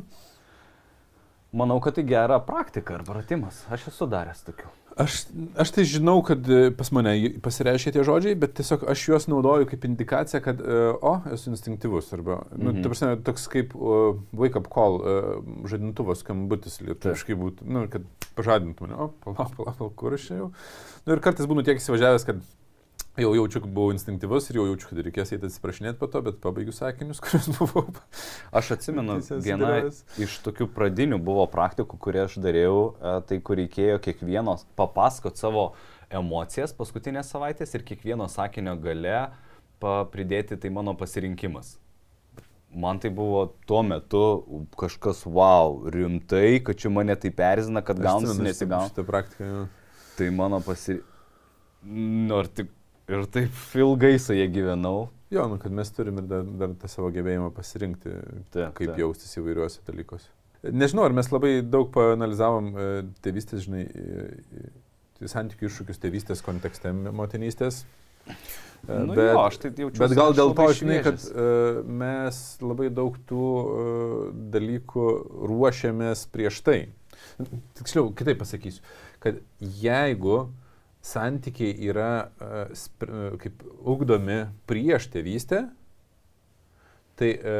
Manau, 1.51 1.81
kad 1.83 1.97
tai 1.97 2.05
gera 2.07 2.39
praktika 2.45 2.99
ar 2.99 3.07
pratimas. 3.07 3.65
Aš 3.73 3.89
esu 3.91 4.07
daręs 4.11 4.45
tokių. 4.47 4.69
Aš, 4.99 5.25
aš 5.55 5.69
tai 5.71 5.83
žinau, 5.87 6.17
kad 6.25 6.43
e, 6.51 6.71
pas 6.75 6.89
mane 6.91 7.13
pasireiškia 7.41 7.93
tie 7.95 8.03
žodžiai, 8.03 8.35
bet 8.35 8.57
tiesiog 8.59 8.83
aš 8.91 9.03
juos 9.07 9.27
naudoju 9.31 9.69
kaip 9.69 9.85
indikaciją, 9.87 10.41
kad, 10.43 10.59
e, 10.59 10.79
o, 10.99 11.13
esu 11.31 11.53
instinktyvus. 11.53 12.11
Arba, 12.17 12.41
nu, 12.51 12.73
Mhm. 12.73 12.81
ta 12.83 12.91
prasme, 12.91 13.11
toks 13.23 13.47
kaip 13.47 13.71
uh, 13.75 14.19
wake 14.35 14.59
up 14.59 14.67
call, 14.73 14.99
uh, 14.99 15.39
žadintuvas 15.71 16.25
skambutis 16.25 16.81
lietuviškai 16.83 17.37
būtų, 17.39 17.67
nu, 17.71 17.85
kad 17.93 18.03
pažadintų 18.35 18.83
mane, 18.87 18.97
o, 18.99 19.07
palauk, 19.23 19.55
palauk, 19.55 19.77
palauk, 19.79 19.95
kur 19.95 20.13
aš 20.19 20.27
jau. 20.35 20.51
Nu, 21.05 21.15
ir 21.15 21.23
kartais 21.23 21.47
būnu 21.47 21.63
tiek 21.63 21.79
įsivažiavęs, 21.79 22.27
kad 22.27 22.43
jau 23.19 23.33
jaučiu, 23.35 23.61
kad 23.61 23.71
buvau 23.75 23.91
instinktyvus 23.91 24.49
ir 24.49 24.59
jau 24.61 24.65
jaučiu, 24.69 24.87
kad 24.91 25.01
reikės 25.03 25.33
eiti 25.35 25.47
atsiprašinėti 25.49 25.99
po 25.99 26.07
to, 26.11 26.21
bet 26.23 26.39
pabaigiu 26.43 26.73
sakinius, 26.75 27.19
kuriuos 27.23 27.49
buvau. 27.59 27.83
Aš 28.55 28.73
atsimenu, 28.77 29.17
viena 29.47 29.73
iš 30.21 30.37
tokių 30.45 30.69
pradinių 30.71 31.19
buvo 31.23 31.45
praktikų, 31.51 31.99
kurį 32.01 32.25
aš 32.25 32.39
dariau, 32.43 32.93
e, 32.95 33.17
tai 33.27 33.41
kur 33.43 33.59
reikėjo 33.59 33.99
kiekvienos 34.05 34.65
papasakot 34.79 35.39
savo 35.39 35.71
emocijas 36.11 36.75
paskutinės 36.75 37.31
savaitės 37.31 37.75
ir 37.75 37.85
kiekvieno 37.87 38.27
sakinio 38.31 38.75
gale 38.79 39.29
pridėti 39.81 40.59
tai 40.61 40.71
mano 40.73 40.93
pasirinkimas. 40.95 41.77
Man 42.71 43.01
tai 43.03 43.09
buvo 43.11 43.49
tuo 43.67 43.81
metu 43.83 44.21
kažkas, 44.79 45.25
wow, 45.27 45.81
rimtai, 45.91 46.61
kad 46.63 46.79
čia 46.79 46.91
mane 46.93 47.17
tai 47.19 47.33
perzina, 47.35 47.81
kad 47.83 47.99
gaunasi 47.99 48.45
nesigauna. 48.45 48.91
Šitą 48.91 49.03
praktiką. 49.07 49.47
jau. 49.49 49.63
Tai 50.15 50.29
mano 50.37 50.61
pasirinkimai. 50.63 51.09
Nors 52.29 52.51
tik 52.53 52.69
ir 53.15 53.25
taip 53.37 53.63
ilgai 53.77 54.15
su 54.21 54.35
jie 54.37 54.47
gyvenau. 54.51 55.09
Jo, 55.31 55.45
nu, 55.47 55.55
kad 55.61 55.71
mes 55.71 55.87
turim 55.95 56.19
ir 56.19 56.27
dar, 56.27 56.47
dar 56.59 56.73
tą 56.75 56.89
savo 56.91 57.07
gebėjimą 57.15 57.53
pasirinkti, 57.55 58.17
Taip, 58.51 58.73
kaip 58.75 58.89
taip. 58.91 58.97
jaustis 58.99 59.37
įvairiuose 59.39 59.83
dalykuose. 59.87 60.27
Nežinau, 60.61 61.05
ar 61.07 61.15
mes 61.15 61.29
labai 61.31 61.53
daug 61.63 61.87
panalizavom 61.95 62.67
e, 62.75 62.89
tėvystės, 63.25 63.63
žinai, 63.65 63.85
e, 63.87 64.25
e, 65.23 65.29
santykių 65.31 65.69
iššūkius 65.69 66.01
tėvystės 66.03 66.43
kontekste 66.45 66.91
motinystės. 66.91 67.85
Nu, 68.85 69.13
bet, 69.13 69.23
jo, 69.31 69.39
aš 69.45 69.57
tai 69.61 69.71
jaučiu. 69.71 70.01
Bet 70.03 70.13
gal 70.17 70.35
dėl 70.37 70.53
to, 70.57 70.67
žinai, 70.77 70.99
kad 71.05 71.21
uh, 71.29 71.81
mes 71.85 72.37
labai 72.65 72.89
daug 72.93 73.17
tų 73.29 73.49
uh, 73.61 74.23
dalykų 74.53 75.05
ruošiamės 75.51 76.25
prieš 76.33 76.61
tai. 76.65 76.79
Tiksliau, 77.77 78.09
kitaip 78.17 78.41
pasakysiu, 78.41 78.81
kad 79.21 79.37
jeigu 79.59 80.47
santykiai 81.01 81.75
yra 81.89 82.11
spr, 82.77 83.11
uh, 83.11 83.37
kaip 83.41 83.63
ugdomi 83.81 84.43
prieš 84.69 85.09
tėvystę, 85.13 85.65
tai 87.21 87.31
e, 87.37 87.57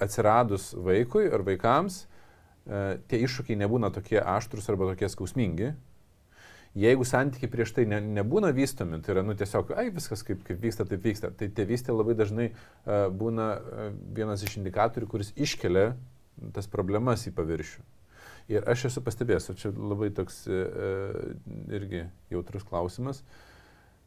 atsiradus 0.00 0.72
vaikui 0.72 1.28
ar 1.32 1.44
vaikams, 1.46 2.04
e, 2.04 2.84
tie 3.10 3.20
iššūkiai 3.26 3.58
nebūna 3.60 3.92
tokie 3.94 4.20
aštrus 4.20 4.70
arba 4.72 4.88
tokie 4.92 5.10
skausmingi. 5.12 5.74
Jeigu 6.74 7.06
santykiai 7.06 7.50
prieš 7.52 7.74
tai 7.76 7.84
ne, 7.86 8.00
nebūna 8.16 8.50
vystomi, 8.56 8.98
tai 9.04 9.14
yra, 9.14 9.22
nu, 9.26 9.36
tiesiog, 9.38 9.76
ai, 9.78 9.90
viskas 9.94 10.24
kaip, 10.26 10.40
kaip 10.46 10.58
vyksta, 10.64 10.86
taip 10.90 11.04
vyksta, 11.06 11.30
tai 11.38 11.46
tėvystė 11.54 11.94
labai 11.94 12.16
dažnai 12.18 12.48
uh, 12.50 13.04
būna 13.14 13.46
uh, 13.54 13.84
vienas 14.16 14.42
iš 14.42 14.56
indikatorių, 14.58 15.06
kuris 15.12 15.30
iškelia 15.38 15.92
tas 16.56 16.66
problemas 16.66 17.28
į 17.30 17.34
paviršių. 17.36 17.84
Ir 18.52 18.66
aš 18.68 18.88
esu 18.90 19.00
pastebėjęs, 19.04 19.50
o 19.50 19.54
čia 19.56 19.70
labai 19.72 20.10
toks 20.12 20.42
uh, 20.50 21.14
irgi 21.72 22.04
jautrus 22.32 22.66
klausimas, 22.68 23.22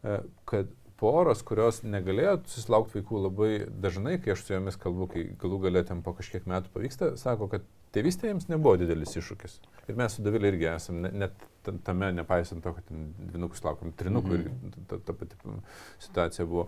uh, 0.04 0.20
kad 0.50 0.70
poros, 0.98 1.44
kurios 1.46 1.82
negalėjo 1.86 2.38
susilaukti 2.50 3.00
vaikų 3.00 3.24
labai 3.28 3.52
dažnai, 3.84 4.18
kai 4.22 4.34
aš 4.34 4.46
su 4.46 4.56
jomis 4.56 4.78
kalbu, 4.82 5.10
kai 5.12 5.26
galų 5.42 5.60
galėtėm 5.68 6.02
po 6.06 6.14
kažkiek 6.18 6.48
metų 6.50 6.74
pavyksta, 6.74 7.12
sako, 7.22 7.50
kad 7.52 7.66
tėvystė 7.96 8.32
jiems 8.32 8.48
nebuvo 8.50 8.76
didelis 8.82 9.16
iššūkis. 9.18 9.60
Ir 9.88 10.00
mes 10.00 10.18
su 10.18 10.26
Davilė 10.26 10.54
irgi 10.54 10.70
esame 10.74 11.12
net 11.14 11.48
tame, 11.86 12.12
nepaisant 12.16 12.64
to, 12.64 12.74
kad 12.78 12.90
dvinukus 13.32 13.64
laukiam, 13.66 13.94
trinukų 13.98 14.34
mm 14.34 14.44
-hmm. 14.44 14.80
ir 14.82 14.88
ta, 14.90 15.00
ta 15.06 15.14
pati 15.14 15.36
situacija 16.00 16.46
buvo. 16.46 16.68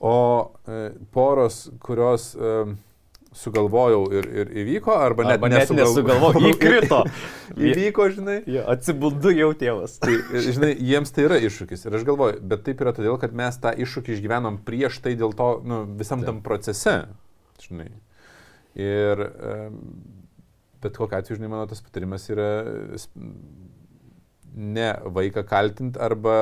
O 0.00 0.52
e, 0.66 0.92
poros, 1.12 1.70
kurios 1.80 2.34
e, 2.34 2.74
sugalvojau 3.36 4.02
ir, 4.16 4.26
ir 4.42 4.52
įvyko, 4.62 4.94
arba 4.98 5.26
net, 5.28 5.38
arba 5.38 5.50
net 5.52 5.70
nesugalvojau, 5.70 6.34
nesugalvojau 6.34 6.50
įkrito. 6.52 7.00
įvyko, 7.70 8.06
žinai. 8.16 8.36
Jo, 8.50 8.64
atsibundu 8.74 9.34
jau 9.36 9.50
tėvas. 9.58 9.98
Tai, 10.02 10.14
žinai, 10.46 10.72
jiems 10.74 11.14
tai 11.14 11.26
yra 11.28 11.40
iššūkis. 11.46 11.86
Ir 11.86 11.98
aš 12.00 12.06
galvoju, 12.08 12.40
bet 12.52 12.64
taip 12.66 12.82
yra 12.82 12.94
todėl, 12.96 13.16
kad 13.22 13.34
mes 13.36 13.58
tą 13.62 13.74
iššūkį 13.86 14.16
išgyvenom 14.16 14.62
prieš 14.66 14.98
tai 15.04 15.14
dėl 15.20 15.36
to, 15.38 15.50
nu, 15.62 15.82
visam 16.00 16.26
tam 16.26 16.42
procese. 16.46 17.02
Žinai. 17.62 17.90
Ir 18.80 19.26
bet 20.80 20.96
kokia 20.96 21.20
atveju, 21.20 21.38
žinai, 21.38 21.50
mano 21.52 21.68
tas 21.70 21.82
patarimas 21.84 22.26
yra 22.32 22.50
ne 24.54 24.88
vaiką 25.14 25.44
kaltinti 25.46 26.00
arba 26.02 26.34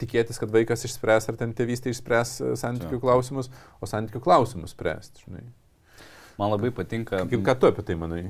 tikėtis, 0.00 0.40
kad 0.40 0.52
vaikas 0.52 0.86
išspręs 0.88 1.28
ar 1.28 1.36
ten 1.40 1.52
tėvystė 1.56 1.92
išspręs 1.92 2.38
santykių 2.62 3.00
klausimus, 3.02 3.50
o 3.82 3.88
santykių 3.90 4.22
klausimus 4.24 4.72
spręsti, 4.72 5.26
žinai. 5.26 5.44
Man 6.36 6.52
labai 6.52 6.70
patinka. 6.74 7.24
Kaip 7.24 7.44
ką 7.46 7.56
tu 7.60 7.70
apie 7.70 7.84
tai 7.86 7.96
manai? 7.98 8.24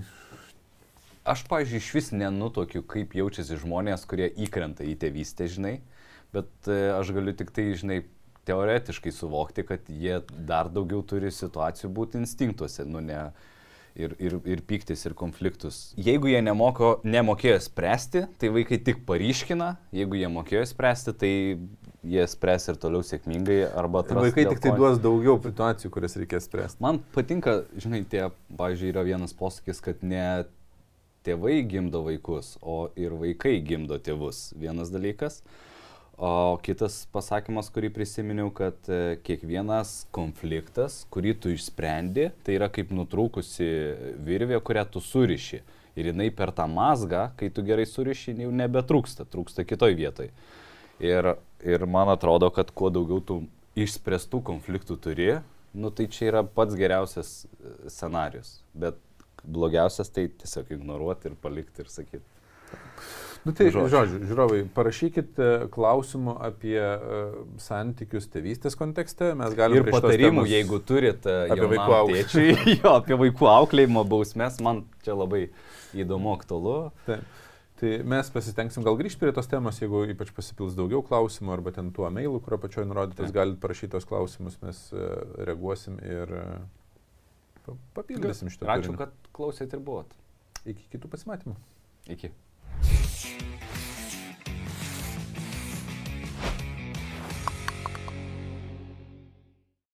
Aš, 1.26 1.42
pažiūrėjau, 1.50 1.82
iš 1.82 1.88
vis 1.96 2.12
nenutokiu, 2.14 2.84
kaip 2.86 3.16
jaučiasi 3.18 3.58
žmonės, 3.58 4.04
kurie 4.06 4.28
įkrenta 4.46 4.86
į 4.86 4.94
tėvystę, 5.02 5.48
žinai, 5.50 5.80
bet 6.34 6.70
e, 6.70 6.76
aš 6.94 7.10
galiu 7.16 7.34
tik 7.34 7.50
tai, 7.54 7.72
žinai, 7.74 8.04
teoretiškai 8.46 9.10
suvokti, 9.10 9.64
kad 9.66 9.90
jie 9.90 10.20
dar 10.46 10.70
daugiau 10.70 11.02
turi 11.02 11.32
situacijų 11.34 11.90
būti 11.96 12.20
instinktuose, 12.22 12.86
nu 12.86 13.02
ne, 13.02 13.24
ir, 13.98 14.14
ir, 14.22 14.36
ir 14.46 14.62
piktis, 14.68 15.02
ir 15.08 15.16
konfliktus. 15.18 15.80
Jeigu 15.98 16.30
jie 16.30 16.44
nemoko, 16.44 16.96
nemokėjo 17.02 17.58
spręsti, 17.66 18.26
tai 18.38 18.52
vaikai 18.54 18.78
tik 18.86 19.02
paryškina, 19.08 19.72
jeigu 19.96 20.20
jie 20.20 20.30
mokėjo 20.30 20.62
spręsti, 20.70 21.16
tai 21.18 21.32
jie 22.06 22.26
spręs 22.30 22.70
ir 22.70 22.80
toliau 22.80 23.04
sėkmingai. 23.06 23.60
Vaikai 24.28 24.46
tik 24.50 24.62
tai 24.64 24.74
duos 24.78 25.00
daugiau 25.02 25.38
situacijų, 25.42 25.92
kurias 25.94 26.16
reikės 26.20 26.48
spręsti. 26.48 26.82
Man 26.84 27.00
patinka, 27.14 27.62
žinai, 27.80 28.04
tie, 28.08 28.28
pavyzdžiui, 28.56 28.92
yra 28.94 29.06
vienas 29.06 29.34
posakis, 29.36 29.82
kad 29.84 30.04
ne 30.06 30.46
tėvai 31.26 31.60
gimdo 31.66 32.04
vaikus, 32.06 32.54
o 32.62 32.86
ir 32.98 33.16
vaikai 33.18 33.58
gimdo 33.66 33.98
tėvus. 34.02 34.50
Vienas 34.58 34.92
dalykas. 34.94 35.40
O 36.16 36.56
kitas 36.64 37.02
pasakymas, 37.12 37.68
kurį 37.68 37.90
prisiminiau, 37.92 38.48
kad 38.56 38.88
e, 38.88 39.18
kiekvienas 39.26 40.06
konfliktas, 40.16 41.02
kurį 41.12 41.34
tu 41.42 41.52
išsprendi, 41.52 42.30
tai 42.46 42.54
yra 42.56 42.70
kaip 42.72 42.94
nutrūkusi 42.96 43.68
virvė, 44.24 44.62
kurią 44.64 44.86
tu 44.94 45.02
suriši. 45.04 45.60
Ir 45.96 46.10
jinai 46.12 46.30
per 46.32 46.54
tą 46.56 46.64
mazgą, 46.72 47.26
kai 47.36 47.50
tu 47.52 47.64
gerai 47.64 47.84
suriši, 47.88 48.32
jau 48.46 48.52
nebetrūksta, 48.52 49.28
trūksta 49.28 49.64
kitoj 49.68 49.92
vietoj. 49.96 50.30
Ir, 51.04 51.34
ir 51.66 51.86
man 51.90 52.10
atrodo, 52.12 52.50
kad 52.54 52.70
kuo 52.76 52.90
daugiau 52.94 53.20
tu 53.24 53.40
išspręstų 53.76 54.40
konfliktų 54.46 54.96
turi, 55.02 55.30
nu 55.76 55.90
tai 55.92 56.08
čia 56.12 56.30
yra 56.30 56.42
pats 56.46 56.76
geriausias 56.78 57.32
e, 57.44 57.74
scenarius. 57.92 58.60
Bet 58.72 58.98
blogiausias 59.44 60.10
tai 60.10 60.28
tiesiog 60.32 60.72
ignoruoti 60.78 61.30
ir 61.30 61.36
palikti 61.42 61.84
ir 61.84 61.92
sakyti. 61.92 62.24
Nu, 63.46 63.52
tai, 63.54 63.68
žodžiu. 63.70 63.90
žodžiu, 63.92 64.20
žiūrovai, 64.26 64.60
parašykit 64.74 65.36
e, 65.38 65.48
klausimų 65.70 66.32
apie 66.48 66.80
uh, 66.80 67.36
santykius 67.62 68.26
tėvystės 68.32 68.74
kontekste. 68.78 69.28
Mes 69.38 69.54
galime. 69.54 69.84
Ir 69.84 69.94
patarimų, 69.94 70.40
temos, 70.42 70.50
jeigu 70.50 70.80
turit 70.82 71.28
uh, 71.30 71.44
apie 71.54 71.68
vaikų 71.76 71.94
auklėjimą. 72.00 72.56
jo, 72.80 72.94
apie 72.96 73.20
vaikų 73.20 73.50
auklėjimo 73.52 74.02
bausmės, 74.10 74.58
man 74.66 74.82
čia 75.06 75.14
labai 75.14 75.44
įdomu, 75.94 76.34
aktualu. 76.34 76.78
Taip. 77.06 77.22
Tai 77.76 77.90
mes 78.08 78.30
pasitengsim 78.32 78.84
gal 78.86 78.96
grįžti 78.96 79.20
prie 79.20 79.34
tos 79.36 79.50
temos, 79.52 79.82
jeigu 79.82 80.06
ypač 80.08 80.30
pasipils 80.36 80.76
daugiau 80.78 81.02
klausimų 81.04 81.52
arba 81.58 81.74
ten 81.76 81.90
tuo 81.96 82.08
mailu, 82.12 82.40
kurio 82.40 82.56
pačioje 82.62 82.88
nurodytas, 82.88 83.34
galite 83.36 83.60
parašyti 83.60 83.92
tos 83.92 84.08
klausimus, 84.08 84.56
mes 84.62 84.80
uh, 84.96 85.04
reaguosim 85.44 86.00
ir 86.00 86.32
uh, 86.38 87.76
papildysim 87.98 88.48
šitą. 88.54 88.70
Ačiū, 88.78 88.94
turinį. 88.94 89.02
kad 89.04 89.30
klausėt 89.36 89.76
ir 89.76 89.84
buvot. 89.84 90.16
Iki 90.64 90.88
kitų 90.96 91.12
pasimatymų. 91.12 91.60
Iki. 92.16 92.32